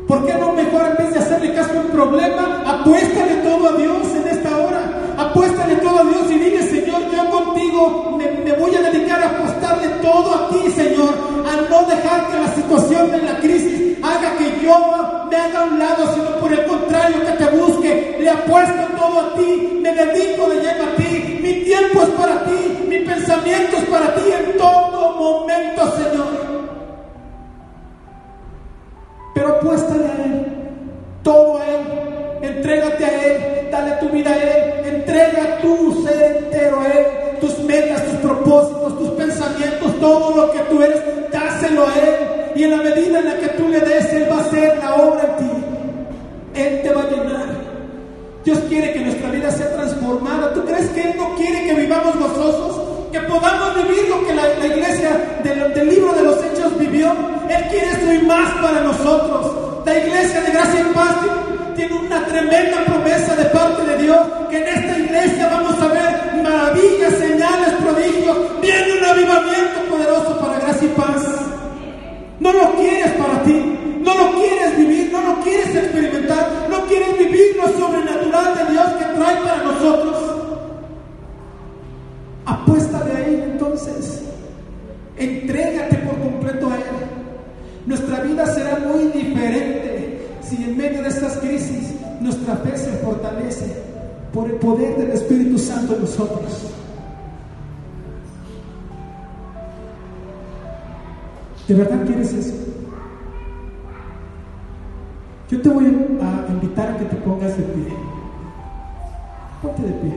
¿por 0.07 0.27
qué 0.27 0.35
no 0.35 0.53
mejor 0.53 0.91
en 0.91 0.97
vez 1.03 1.13
de 1.13 1.19
hacerle 1.19 1.55
caso 1.55 1.71
a 1.75 1.81
un 1.81 1.87
problema, 1.87 2.63
apuéstale 2.67 3.35
todo 3.37 3.69
a 3.69 3.77
Dios 3.77 4.07
en 4.15 4.27
esta 4.27 4.57
hora? 4.57 4.81
Apuéstale 5.17 5.75
todo 5.77 5.99
a 6.01 6.03
Dios 6.03 6.29
y 6.29 6.37
dile, 6.37 6.61
Me, 8.17 8.53
voy 8.53 8.75
a 8.75 8.81
dedicar 8.81 9.21
a 9.21 9.27
apostarle 9.27 9.87
todo 10.01 10.33
a 10.33 10.49
ti, 10.49 10.71
Señor, 10.71 11.13
a 11.45 11.69
no 11.69 11.85
dejar 11.87 12.27
que 12.29 12.37
la 12.39 12.55
situación 12.55 13.11
de 13.11 13.21
la 13.21 13.39
crisis 13.39 13.97
haga 14.01 14.37
que 14.37 14.63
yo 14.63 15.27
me 15.29 15.35
haga 15.35 15.61
a 15.61 15.63
un 15.65 15.79
lado, 15.79 16.13
sino 16.13 16.29
por 16.39 16.51
el 16.51 16.65
contrario, 16.65 17.17
que 17.25 17.31
te 17.43 17.57
busque, 17.57 18.17
le 18.19 18.29
apuesto 18.29 18.83
todo 18.97 19.19
a 19.19 19.33
ti, 19.35 19.79
me 19.81 19.93
dedico 19.93 20.49
de 20.49 20.55
lleno 20.55 20.83
a 20.83 20.95
ti, 20.95 21.39
mi 21.41 21.53
tiempo 21.63 22.01
es 22.03 22.09
para 22.09 22.43
ti, 22.45 22.85
mi 22.87 22.99
pensamiento 22.99 23.77
es 23.77 23.85
para 23.85 24.15
ti 24.15 24.21
en 24.31 24.57
todo 24.57 25.11
momento, 25.13 25.91
Señor. 25.97 26.27
Pero 29.33 29.47
apuéstale 29.49 30.05
a 30.05 30.25
Él, 30.25 30.45
todo 31.23 31.57
a 31.57 31.65
Él, 31.65 31.81
entrégate 32.41 33.05
a 33.05 33.23
Él, 33.25 33.69
dale 33.71 33.91
tu 33.93 34.09
vida 34.09 34.31
a 34.31 34.37
Él 34.37 34.63
propósitos, 38.23 38.97
tus 38.97 39.09
pensamientos, 39.11 39.99
todo 39.99 40.35
lo 40.35 40.51
que 40.51 40.59
tú 40.59 40.81
eres, 40.81 41.01
dáselo 41.31 41.85
a 41.85 41.93
Él. 41.95 42.15
Y 42.55 42.63
en 42.63 42.71
la 42.71 42.77
medida 42.77 43.19
en 43.19 43.25
la 43.25 43.37
que 43.37 43.49
tú 43.49 43.67
le 43.67 43.79
des, 43.81 44.13
Él 44.13 44.27
va 44.31 44.37
a 44.37 44.41
hacer 44.41 44.77
la 44.77 44.95
obra 44.95 45.21
en 45.23 45.37
ti. 45.37 45.51
Él 46.55 46.81
te 46.81 46.93
va 46.93 47.01
a 47.01 47.09
llenar. 47.09 47.63
Dios 48.45 48.59
quiere 48.69 48.93
que 48.93 48.99
nuestra 48.99 49.29
vida 49.29 49.51
sea 49.51 49.73
transformada. 49.73 50.53
¿Tú 50.53 50.63
crees 50.65 50.87
que 50.89 51.01
Él 51.01 51.15
no 51.17 51.35
quiere 51.35 51.63
que 51.65 51.73
vivamos 51.73 52.15
gozosos? 52.17 52.81
Que 53.11 53.19
podamos 53.21 53.75
vivir 53.75 54.09
lo 54.09 54.25
que 54.25 54.33
la, 54.33 54.65
iglesia 54.65 55.39
del, 55.43 55.73
del, 55.73 55.89
libro 55.89 56.13
de 56.13 56.23
los 56.23 56.37
Hechos 56.43 56.77
vivió. 56.79 57.11
Él 57.49 57.63
quiere 57.69 57.87
esto 57.91 58.13
y 58.13 58.19
más 58.25 58.51
para 58.61 58.81
nosotros. 58.81 59.83
La 59.85 59.97
iglesia 59.97 60.41
de 60.41 60.51
gracia 60.51 60.81
y 60.81 60.93
paz 60.93 61.15
tiene 61.75 61.93
una 61.95 62.25
tremenda 62.25 62.85
promesa 62.85 63.35
de 63.35 63.45
parte 63.45 63.85
de 63.85 64.03
Dios. 64.03 64.19
Que 64.49 64.57
en 64.57 64.67
esta 64.67 64.99
iglesia 64.99 65.49
vamos 65.49 65.81
a 65.81 65.87
ver 65.87 66.12
maravillas, 66.43 67.13
señales, 67.15 67.73
prodigios. 67.81 68.37
Viene 68.61 68.99
un 68.99 69.05
avivamiento 69.05 69.79
poderoso 69.89 70.39
para 70.39 70.59
gracia 70.59 70.87
y 70.87 70.91
paz. 70.91 71.23
No 72.39 72.51
lo 72.51 72.75
quieres 72.75 73.11
para 73.13 73.43
ti. 73.43 73.79
No 74.03 74.17
lo 74.17 74.33
quieres 74.33 74.77
vivir, 74.77 75.09
no 75.13 75.21
lo 75.21 75.41
quieres 75.41 75.73
experimentar, 75.73 76.67
no 76.69 76.85
quieres 76.87 77.17
vivir 77.17 77.55
lo 77.55 77.69
sobrenatural 77.69 78.53
de 78.57 78.73
Dios 78.73 78.85
que 78.99 79.05
trae 79.05 79.35
para 79.37 79.63
nosotros. 79.63 80.17
Apuesta 82.45 82.99
de 83.05 83.15
ahí 83.15 83.43
entonces. 83.45 84.23
Entrégate 85.15 85.95
por 85.99 86.19
completo 86.19 86.69
a 86.69 86.75
Él. 86.75 86.81
Nuestra 87.85 88.19
vida 88.19 88.45
será 88.47 88.79
muy 88.79 89.05
diferente 89.05 90.27
si 90.41 90.57
en 90.57 90.75
medio 90.75 91.01
de 91.01 91.09
estas 91.09 91.37
crisis 91.37 91.93
nuestra 92.19 92.57
fe 92.57 92.77
se 92.77 92.91
fortalece 92.97 93.92
por 94.33 94.49
el 94.49 94.55
poder 94.55 94.97
del 94.97 95.11
Espíritu 95.11 95.57
Santo 95.59 95.95
en 95.95 96.01
nosotros. 96.01 96.71
¿De 101.67 101.75
verdad 101.75 102.05
quieres 102.05 102.33
eso? 102.33 102.53
Yo 105.49 105.61
te 105.61 105.69
voy 105.69 105.85
a 105.85 106.51
invitar 106.51 106.89
a 106.89 106.97
que 106.97 107.05
te 107.05 107.15
pongas 107.17 107.55
de 107.55 107.63
pie. 107.63 107.93
Ponte 109.61 109.81
de 109.83 109.93
pie. 109.93 110.13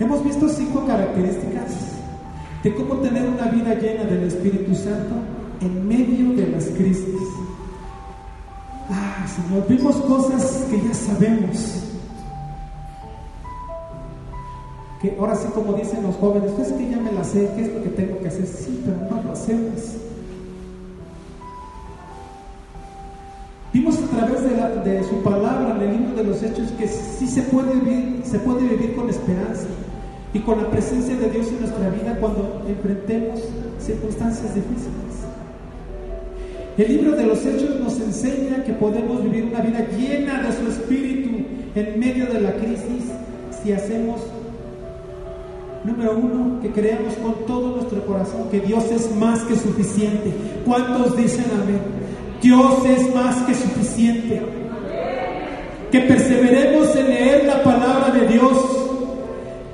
Hemos 0.00 0.24
visto 0.24 0.48
cinco 0.48 0.84
características 0.86 1.98
de 2.62 2.74
cómo 2.74 2.96
tener 2.96 3.28
una 3.28 3.46
vida 3.46 3.74
llena 3.74 4.04
del 4.04 4.24
Espíritu 4.24 4.74
Santo 4.74 5.14
en 5.60 5.88
medio 5.88 6.34
de 6.34 6.50
las 6.50 6.66
crisis. 6.66 7.47
Señor, 9.34 9.66
vimos 9.68 9.96
cosas 9.96 10.66
que 10.70 10.80
ya 10.80 10.94
sabemos. 10.94 11.84
Que 15.00 15.16
ahora 15.18 15.36
sí, 15.36 15.48
como 15.54 15.74
dicen 15.74 16.02
los 16.02 16.16
jóvenes, 16.16 16.50
pues 16.56 16.68
es 16.68 16.74
que 16.74 16.90
ya 16.90 16.98
me 16.98 17.12
la 17.12 17.22
sé, 17.22 17.50
¿qué 17.54 17.62
es 17.62 17.74
lo 17.74 17.82
que 17.82 17.90
tengo 17.90 18.18
que 18.20 18.28
hacer? 18.28 18.46
Sí, 18.46 18.82
pero 18.84 18.96
no 19.10 19.22
lo 19.22 19.32
hacemos. 19.32 19.98
Vimos 23.72 23.98
a 23.98 24.06
través 24.16 24.42
de, 24.84 25.04
su 25.04 25.22
palabra 25.22 25.76
en 25.76 25.82
el 25.82 25.98
libro 25.98 26.14
de 26.16 26.24
los 26.24 26.42
Hechos 26.42 26.70
que 26.72 26.88
sí 26.88 27.26
se 27.26 27.42
puede, 27.42 27.74
vivir, 27.74 28.22
se 28.24 28.38
puede 28.38 28.66
vivir 28.66 28.96
con 28.96 29.08
esperanza 29.10 29.66
y 30.32 30.40
con 30.40 30.58
la 30.62 30.70
presencia 30.70 31.14
de 31.16 31.28
Dios 31.30 31.48
en 31.48 31.60
nuestra 31.60 31.90
vida 31.90 32.16
cuando 32.18 32.64
enfrentemos 32.66 33.40
circunstancias 33.78 34.54
difíciles. 34.54 35.08
El 36.78 36.96
libro 36.96 37.16
de 37.16 37.24
los 37.24 37.44
Hechos 37.44 37.80
nos 37.80 37.98
enseña 37.98 38.62
que 38.64 38.72
podemos 38.72 39.24
vivir 39.24 39.46
una 39.46 39.62
vida 39.62 39.84
llena 39.98 40.42
de 40.42 40.52
su 40.52 40.70
espíritu 40.70 41.30
en 41.74 41.98
medio 41.98 42.26
de 42.26 42.40
la 42.40 42.52
crisis 42.52 43.02
si 43.60 43.72
hacemos, 43.72 44.20
número 45.82 46.16
uno, 46.16 46.60
que 46.62 46.70
creamos 46.70 47.14
con 47.14 47.34
todo 47.48 47.74
nuestro 47.74 48.06
corazón 48.06 48.48
que 48.52 48.60
Dios 48.60 48.84
es 48.92 49.12
más 49.16 49.40
que 49.40 49.56
suficiente. 49.56 50.32
¿Cuántos 50.64 51.16
dicen 51.16 51.46
amén? 51.60 51.80
Dios 52.40 52.86
es 52.86 53.12
más 53.12 53.42
que 53.42 53.54
suficiente. 53.56 54.40
Que 55.90 55.98
perseveremos 56.02 56.94
en 56.94 57.08
leer 57.08 57.44
la 57.44 57.60
palabra 57.64 58.12
de 58.12 58.28
Dios. 58.28 58.56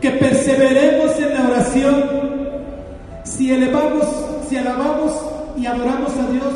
Que 0.01 0.11
perseveremos 0.13 1.19
en 1.19 1.35
la 1.35 1.49
oración. 1.51 2.05
Si 3.25 3.53
elevamos, 3.53 4.07
si 4.49 4.57
alabamos 4.57 5.34
y 5.57 5.67
adoramos 5.67 6.13
a 6.17 6.31
Dios 6.31 6.53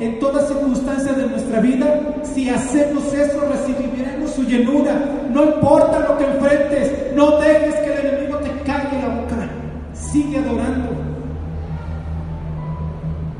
en 0.00 0.18
todas 0.18 0.48
circunstancias 0.48 1.16
de 1.16 1.26
nuestra 1.26 1.60
vida, 1.60 2.16
si 2.22 2.48
hacemos 2.48 3.12
eso 3.12 3.40
recibiremos 3.50 4.30
su 4.30 4.42
llenura. 4.44 4.98
No 5.32 5.44
importa 5.44 6.00
lo 6.00 6.18
que 6.18 6.24
enfrentes, 6.24 7.14
no 7.14 7.38
dejes 7.38 7.74
que 7.76 7.92
el 7.92 8.06
enemigo 8.06 8.38
te 8.38 8.50
caiga 8.62 9.08
la 9.08 9.20
boca. 9.20 9.48
Sigue 9.92 10.38
adorando. 10.38 10.88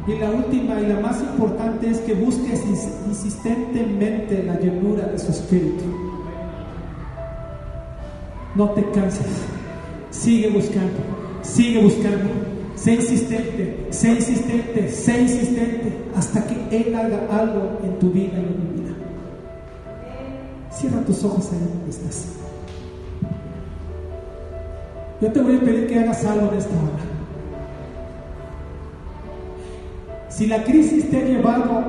Y 0.07 0.19
la 0.19 0.31
última 0.31 0.81
y 0.81 0.87
la 0.87 1.01
más 1.01 1.21
importante 1.21 1.89
es 1.89 2.01
que 2.01 2.15
busques 2.15 2.63
insistentemente 3.07 4.43
la 4.43 4.59
llenura 4.59 5.07
de 5.07 5.19
su 5.19 5.31
espíritu. 5.31 5.85
No 8.55 8.71
te 8.71 8.85
canses. 8.91 9.27
Sigue 10.11 10.51
buscando. 10.51 10.99
Sigue 11.43 11.83
buscando. 11.83 12.50
Sé 12.81 12.95
insistente. 12.95 13.89
Sé 13.91 14.09
insistente. 14.13 14.89
Sé 14.89 15.21
insistente. 15.21 15.93
Hasta 16.17 16.47
que 16.47 16.55
Él 16.77 16.95
haga 16.95 17.27
algo 17.31 17.79
en 17.85 17.99
tu 17.99 18.11
vida 18.11 18.33
y 18.33 18.41
en 18.41 18.75
mi 18.75 18.81
vida. 18.81 18.95
Cierra 20.71 21.01
tus 21.05 21.23
ojos 21.25 21.53
ahí 21.53 21.59
donde 21.59 21.91
estás. 21.91 22.29
Yo 25.21 25.31
te 25.31 25.43
voy 25.43 25.57
a 25.57 25.61
pedir 25.61 25.87
que 25.89 25.99
hagas 25.99 26.25
algo 26.25 26.51
de 26.51 26.57
esta 26.57 26.71
hora. 26.71 27.05
Si 30.31 30.47
la 30.47 30.65
crisis 30.65 31.11
te 31.11 31.19
ha 31.19 31.25
llevado 31.25 31.83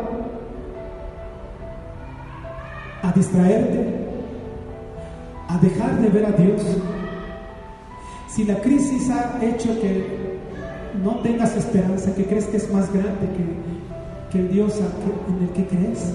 a 3.02 3.12
distraerte, 3.14 3.96
a 5.48 5.58
dejar 5.60 6.02
de 6.02 6.10
ver 6.10 6.26
a 6.26 6.32
Dios, 6.32 6.62
si 8.28 8.44
la 8.44 8.56
crisis 8.56 9.10
ha 9.10 9.40
hecho 9.42 9.80
que 9.80 10.31
no 11.04 11.20
tengas 11.20 11.56
esperanza, 11.56 12.14
que 12.16 12.26
crees 12.26 12.46
que 12.46 12.58
es 12.58 12.72
más 12.72 12.92
grande 12.92 13.30
que, 14.32 14.40
el 14.40 14.50
Dios 14.50 14.80
en 15.28 15.44
el 15.44 15.50
que 15.50 15.68
crees, 15.68 16.14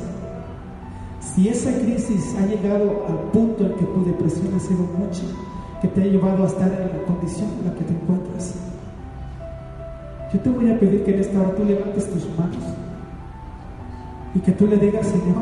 si 1.20 1.48
esa 1.48 1.70
crisis 1.78 2.34
ha 2.38 2.46
llegado 2.46 3.04
al 3.08 3.30
punto 3.30 3.66
en 3.66 3.74
que 3.74 3.84
tu 3.84 4.04
depresión 4.06 4.54
ha 4.54 4.60
sido 4.60 4.84
mucha, 4.98 5.22
que 5.82 5.88
te 5.88 6.02
ha 6.02 6.06
llevado 6.06 6.44
a 6.44 6.46
estar 6.46 6.68
en 6.68 6.98
la 6.98 7.04
condición 7.04 7.50
en 7.58 7.68
la 7.68 7.74
que 7.74 7.84
te 7.84 7.92
encuentras, 7.92 8.54
yo 10.32 10.40
te 10.40 10.50
voy 10.50 10.70
a 10.70 10.78
pedir 10.78 11.04
que 11.04 11.14
en 11.14 11.20
esta 11.20 11.38
hora 11.40 11.54
tú 11.54 11.64
levantes 11.64 12.10
tus 12.10 12.26
manos 12.38 12.64
y 14.34 14.40
que 14.40 14.52
tú 14.52 14.66
le 14.66 14.76
digas, 14.76 15.06
Señor, 15.06 15.36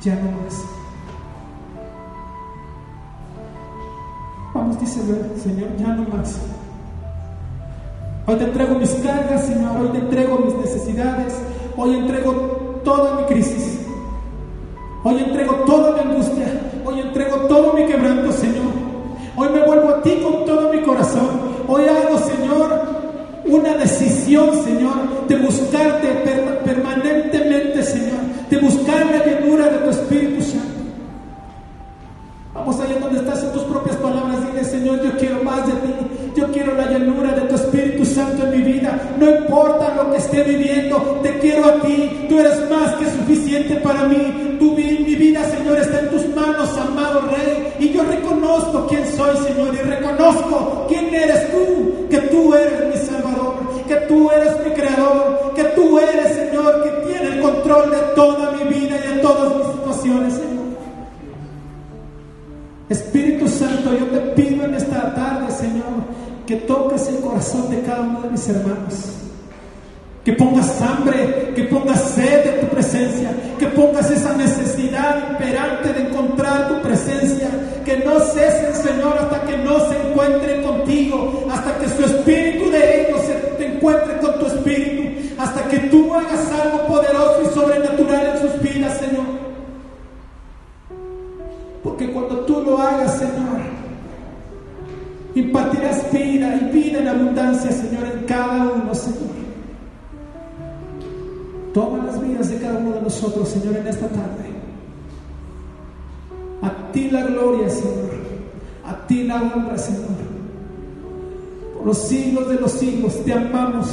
ya 0.00 0.14
no 0.16 0.30
más. 0.42 0.64
Vamos, 4.54 4.78
dice 4.80 5.00
Señor, 5.36 5.76
ya 5.78 5.88
no 5.88 6.08
más. 6.16 6.38
Hoy 8.26 8.36
te 8.36 8.44
entrego 8.44 8.74
mis 8.76 8.90
cargas, 8.94 9.44
Señor, 9.44 9.82
hoy 9.82 9.88
te 9.88 9.98
entrego 9.98 10.38
mis 10.38 10.54
necesidades, 10.54 11.34
hoy 11.76 11.94
entrego 11.94 12.32
toda 12.82 13.20
mi 13.20 13.24
crisis, 13.24 13.80
hoy 15.02 15.18
entrego 15.18 15.52
toda 15.66 15.92
mi 15.92 16.10
angustia, 16.10 16.46
hoy 16.86 17.00
entrego 17.00 17.36
todo 17.48 17.74
mi 17.74 17.84
quebranto, 17.84 18.32
Señor. 18.32 18.72
Hoy 19.36 19.48
me 19.50 19.66
vuelvo 19.66 19.90
a 19.90 20.02
ti 20.02 20.20
con 20.22 20.46
todo 20.46 20.72
mi 20.72 20.80
corazón. 20.80 21.28
Hoy 21.68 21.82
hago, 21.82 22.16
Señor, 22.18 22.82
una 23.44 23.76
decisión, 23.76 24.52
Señor, 24.64 25.26
de 25.28 25.36
buscarte 25.36 26.08
permanentemente, 26.64 27.43
suficiente 43.64 43.76
para 43.82 44.04
mí, 44.08 44.56
tu, 44.58 44.72
mi 44.72 45.14
vida, 45.14 45.44
Señor, 45.44 45.78
está 45.78 46.00
en 46.00 46.10
tus 46.10 46.28
manos, 46.34 46.76
amado 46.76 47.22
Rey, 47.30 47.74
y 47.80 47.92
yo 47.92 48.02
reconozco 48.02 48.86
quién 48.88 49.06
soy, 49.06 49.36
Señor, 49.38 49.74
y 49.74 49.78
reconozco 49.78 50.86
quién 50.88 51.14
eres 51.14 51.50
tú, 51.50 52.08
que 52.10 52.18
tú 52.18 52.54
eres 52.54 52.94
mi 52.94 53.06
Salvador, 53.06 53.54
que 53.86 53.96
tú 53.96 54.30
eres 54.30 54.52
mi 54.64 54.72
Creador, 54.72 55.52
que 55.54 55.64
tú 55.64 55.98
eres, 55.98 56.34
Señor, 56.34 56.82
que 56.82 57.12
tiene 57.12 57.36
el 57.36 57.40
control 57.40 57.90
de 57.90 57.98
toda 58.14 58.52
mi 58.52 58.64
vida 58.64 58.96
y 59.04 59.14
de 59.14 59.20
todas 59.20 59.56
mis 59.56 59.66
situaciones, 59.66 60.34
Señor. 60.34 60.64
Espíritu 62.88 63.48
Santo, 63.48 63.96
yo 63.98 64.06
te 64.06 64.20
pido 64.42 64.64
en 64.64 64.74
esta 64.74 65.14
tarde, 65.14 65.50
Señor, 65.50 66.04
que 66.46 66.56
toques 66.56 67.08
el 67.08 67.20
corazón 67.20 67.70
de 67.70 67.80
cada 67.82 68.02
uno 68.02 68.20
de 68.22 68.30
mis 68.30 68.48
hermanos. 68.48 68.94
Que 70.22 70.32
pongas 70.32 70.80
hambre, 70.80 71.43
necesidad 75.14 75.30
imperante 75.30 75.92
de 75.92 76.08
encontrar 76.08 76.68
tu 76.68 76.82
presencia, 76.82 77.48
que 77.84 77.98
no 77.98 78.18
cesen, 78.20 78.74
Señor, 78.74 79.18
hasta 79.18 79.42
que 79.42 79.56
no 79.58 79.78
se 79.88 80.08
encuentren 80.08 80.62
contigo, 80.62 81.44
hasta 81.50 81.78
que 81.78 81.88
su 81.88 82.04
espíritu 82.04 82.70
de 82.70 83.02
ellos 83.02 83.20
se 83.22 83.66
encuentre 83.66 84.16
con 84.18 84.38
tu 84.38 84.46
espíritu, 84.46 85.34
hasta 85.38 85.62
que 85.68 85.78
tú 85.78 86.12
hagas 86.14 86.50
algo 86.52 86.86
poderoso 86.86 87.42
y 87.42 87.54
sobrenatural 87.54 88.26
en 88.26 88.50
sus 88.50 88.62
vidas, 88.62 88.98
Señor. 88.98 89.24
Porque 91.82 92.10
cuando 92.10 92.38
tú 92.40 92.62
lo 92.62 92.78
hagas, 92.78 93.18
Señor, 93.18 93.60
impartirás 95.34 96.10
vida 96.12 96.58
y 96.60 96.72
vida 96.72 97.00
en 97.00 97.08
abundancia, 97.08 97.70
Señor, 97.70 98.04
en 98.04 98.24
cada 98.24 98.72
uno, 98.72 98.94
Señor. 98.94 99.34
Toma 101.74 102.04
las 102.04 102.22
vidas 102.22 102.48
de 102.50 102.58
cada 102.58 102.78
uno 102.78 102.92
de 102.92 103.02
nosotros, 103.02 103.48
Señor, 103.48 103.76
en 103.76 103.88
esta 103.88 104.06
tarde. 104.06 104.33
A 109.34 109.42
honra, 109.42 109.76
Señor. 109.76 110.02
Por 111.76 111.86
los 111.86 111.98
siglos 111.98 112.48
de 112.48 112.54
los 112.54 112.70
siglos 112.70 113.24
te 113.24 113.32
amamos. 113.32 113.88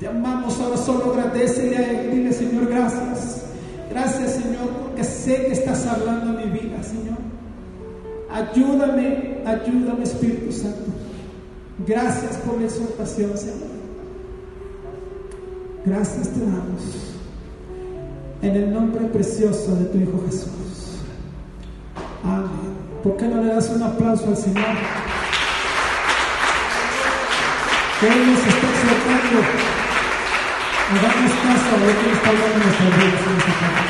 Te 0.00 0.06
amamos. 0.08 0.58
Ahora 0.60 0.76
solo 0.78 1.12
agradecele 1.12 1.76
a 1.76 1.90
Él. 1.90 2.10
Dile, 2.10 2.32
Señor, 2.32 2.66
gracias. 2.66 3.42
Gracias, 3.90 4.32
Señor, 4.32 4.68
porque 4.82 5.04
sé 5.04 5.46
que 5.46 5.52
estás 5.52 5.86
hablando 5.86 6.38
en 6.38 6.52
mi 6.52 6.58
vida, 6.60 6.82
Señor. 6.82 7.18
Ayúdame, 8.30 9.42
ayúdame, 9.44 10.04
Espíritu 10.04 10.52
Santo. 10.52 10.92
Gracias 11.86 12.36
por 12.38 12.58
la 12.58 12.66
exhortación, 12.66 13.36
Señor. 13.36 13.78
Gracias 15.84 16.28
te 16.28 16.40
damos. 16.40 17.14
En 18.42 18.56
el 18.56 18.72
nombre 18.72 19.04
precioso 19.06 19.74
de 19.76 19.84
tu 19.86 19.98
Hijo 19.98 20.22
Jesús. 20.26 20.98
Amén. 22.22 22.77
¿Por 23.02 23.16
qué 23.16 23.28
no 23.28 23.40
le 23.40 23.54
das 23.54 23.68
un 23.70 23.82
aplauso 23.82 24.26
al 24.28 24.36
Señor? 24.36 24.74
Que 28.00 28.08
Él 28.08 28.32
nos 28.32 28.38
está 28.40 28.66
exhortando. 28.66 29.38
Hagamos 30.90 31.32
caso 31.32 31.68
a 31.74 31.78
lo 31.78 31.86
que 31.86 32.10
está 32.12 32.28
hablando 32.28 32.54
en 32.54 32.62
nuestras 32.64 32.96
vidas 32.98 33.22
en 33.26 33.36
esta 33.38 33.54
tarde. 33.60 33.88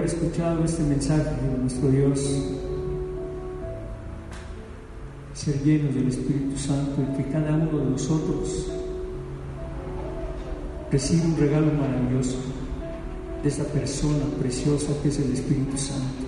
Mi 0.00 0.06
hermano. 0.06 0.64
este 0.64 0.82
mensaje 0.82 1.30
de 1.42 1.58
nuestro 1.58 1.90
Dios, 1.90 2.20
ser 5.34 5.62
llenos 5.62 5.94
del 5.94 6.08
Espíritu 6.08 6.56
Santo 6.56 7.02
y 7.02 7.16
que 7.16 7.30
cada 7.30 7.54
uno 7.54 7.78
de 7.78 7.90
nosotros 7.90 8.66
reciba 10.90 11.24
un 11.26 11.36
regalo 11.36 11.72
maravilloso 11.72 12.38
de 13.42 13.48
esta 13.48 13.64
persona 13.64 14.24
preciosa 14.40 14.92
que 15.02 15.08
es 15.08 15.18
el 15.18 15.32
Espíritu 15.32 15.76
Santo. 15.76 16.24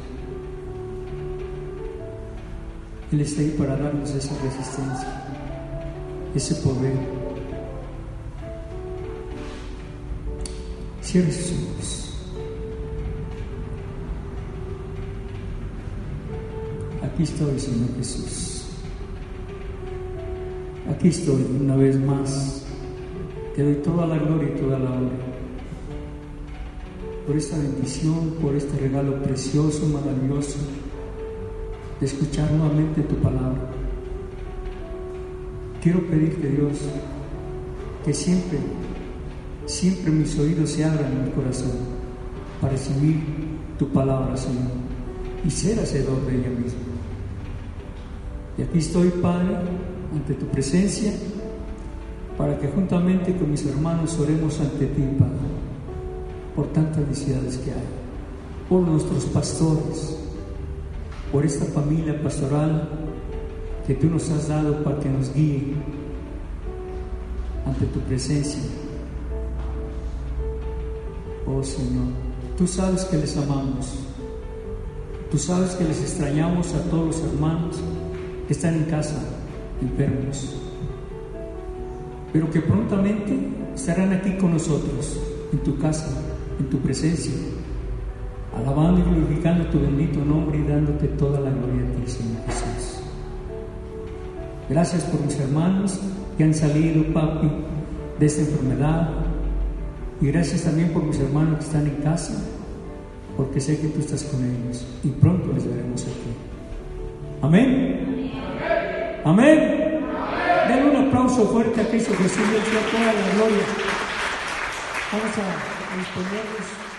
Él 3.10 3.20
está 3.22 3.40
ahí 3.40 3.54
para 3.56 3.76
darnos 3.76 4.10
esa 4.10 4.34
resistencia, 4.42 5.24
ese 6.34 6.54
poder. 6.56 6.92
Cierre 11.00 11.32
sus 11.32 11.52
ojos. 11.52 12.11
Aquí 17.12 17.24
estoy, 17.24 17.58
Señor 17.58 17.94
Jesús. 17.98 18.64
Aquí 20.90 21.08
estoy 21.08 21.46
una 21.60 21.76
vez 21.76 22.00
más. 22.00 22.64
Te 23.54 23.62
doy 23.62 23.74
toda 23.76 24.06
la 24.06 24.16
gloria 24.16 24.48
y 24.48 24.60
toda 24.60 24.78
la 24.78 24.90
honra 24.90 25.32
por 27.26 27.36
esta 27.36 27.56
bendición, 27.56 28.34
por 28.40 28.54
este 28.54 28.78
regalo 28.78 29.22
precioso, 29.22 29.86
maravilloso, 29.86 30.58
de 32.00 32.06
escuchar 32.06 32.50
nuevamente 32.50 33.02
tu 33.02 33.14
palabra. 33.16 33.70
Quiero 35.82 36.06
pedirte, 36.08 36.48
Dios, 36.48 36.78
que 38.04 38.12
siempre, 38.12 38.58
siempre 39.66 40.10
mis 40.10 40.36
oídos 40.38 40.70
se 40.70 40.84
abran 40.84 41.12
en 41.12 41.24
mi 41.26 41.30
corazón 41.30 41.72
para 42.60 42.72
recibir 42.72 43.20
tu 43.78 43.88
palabra, 43.88 44.36
Señor, 44.36 44.70
y 45.44 45.50
ser 45.50 45.78
hacedor 45.78 46.24
de 46.26 46.38
ella 46.38 46.50
misma. 46.50 46.81
Aquí 48.62 48.78
estoy, 48.78 49.08
Padre, 49.10 49.56
ante 50.12 50.34
tu 50.34 50.46
presencia, 50.46 51.12
para 52.38 52.56
que 52.58 52.68
juntamente 52.68 53.36
con 53.36 53.50
mis 53.50 53.66
hermanos 53.66 54.16
oremos 54.20 54.60
ante 54.60 54.86
ti, 54.86 55.02
Padre, 55.18 55.32
por 56.54 56.68
tantas 56.68 57.06
necesidades 57.08 57.58
que 57.58 57.72
hay, 57.72 57.88
por 58.68 58.82
nuestros 58.82 59.24
pastores, 59.26 60.16
por 61.32 61.44
esta 61.44 61.64
familia 61.66 62.22
pastoral 62.22 62.88
que 63.86 63.94
tú 63.94 64.08
nos 64.08 64.30
has 64.30 64.46
dado 64.48 64.84
para 64.84 65.00
que 65.00 65.08
nos 65.08 65.34
guíe 65.34 65.74
ante 67.66 67.86
tu 67.86 67.98
presencia. 68.00 68.62
Oh 71.46 71.62
Señor, 71.64 72.12
tú 72.56 72.66
sabes 72.66 73.04
que 73.06 73.16
les 73.16 73.36
amamos, 73.36 73.94
tú 75.32 75.38
sabes 75.38 75.74
que 75.74 75.84
les 75.84 76.00
extrañamos 76.00 76.72
a 76.74 76.82
todos 76.84 77.06
los 77.06 77.20
hermanos 77.24 77.82
que 78.46 78.52
están 78.52 78.74
en 78.74 78.84
casa 78.84 79.20
enfermos, 79.80 80.56
pero 82.32 82.50
que 82.50 82.60
prontamente 82.60 83.36
estarán 83.74 84.12
aquí 84.12 84.36
con 84.36 84.52
nosotros, 84.52 85.20
en 85.52 85.58
tu 85.58 85.78
casa, 85.78 86.08
en 86.58 86.66
tu 86.70 86.78
presencia, 86.78 87.32
alabando 88.56 89.00
y 89.00 89.14
glorificando 89.14 89.66
tu 89.66 89.80
bendito 89.80 90.24
nombre 90.24 90.58
y 90.58 90.66
dándote 90.66 91.08
toda 91.08 91.40
la 91.40 91.50
gloria 91.50 91.82
a 91.82 92.00
ti, 92.00 92.10
Señor 92.10 92.44
Jesús. 92.46 93.02
Gracias 94.68 95.02
por 95.04 95.20
mis 95.24 95.38
hermanos 95.38 96.00
que 96.36 96.44
han 96.44 96.54
salido, 96.54 97.04
papi, 97.12 97.50
de 98.18 98.26
esta 98.26 98.42
enfermedad. 98.42 99.10
Y 100.20 100.26
gracias 100.28 100.62
también 100.62 100.90
por 100.90 101.02
mis 101.02 101.18
hermanos 101.18 101.58
que 101.58 101.64
están 101.64 101.86
en 101.86 101.96
casa, 101.96 102.34
porque 103.36 103.60
sé 103.60 103.78
que 103.80 103.88
tú 103.88 104.00
estás 104.00 104.22
con 104.24 104.40
ellos 104.44 104.86
y 105.02 105.08
pronto 105.08 105.52
les 105.52 105.66
veremos 105.66 106.02
aquí. 106.02 106.32
Amén. 107.42 108.31
Amén. 109.24 110.00
Den 110.68 110.84
un 110.84 110.96
aplauso 111.08 111.46
fuerte 111.46 111.80
a 111.80 111.88
Cristo 111.88 112.12
Jesús 112.18 112.38
y 112.38 112.90
toda 112.90 113.12
la 113.12 113.34
gloria. 113.34 113.64
Vamos 115.12 115.38
a 115.38 115.96
disponernos. 115.96 116.91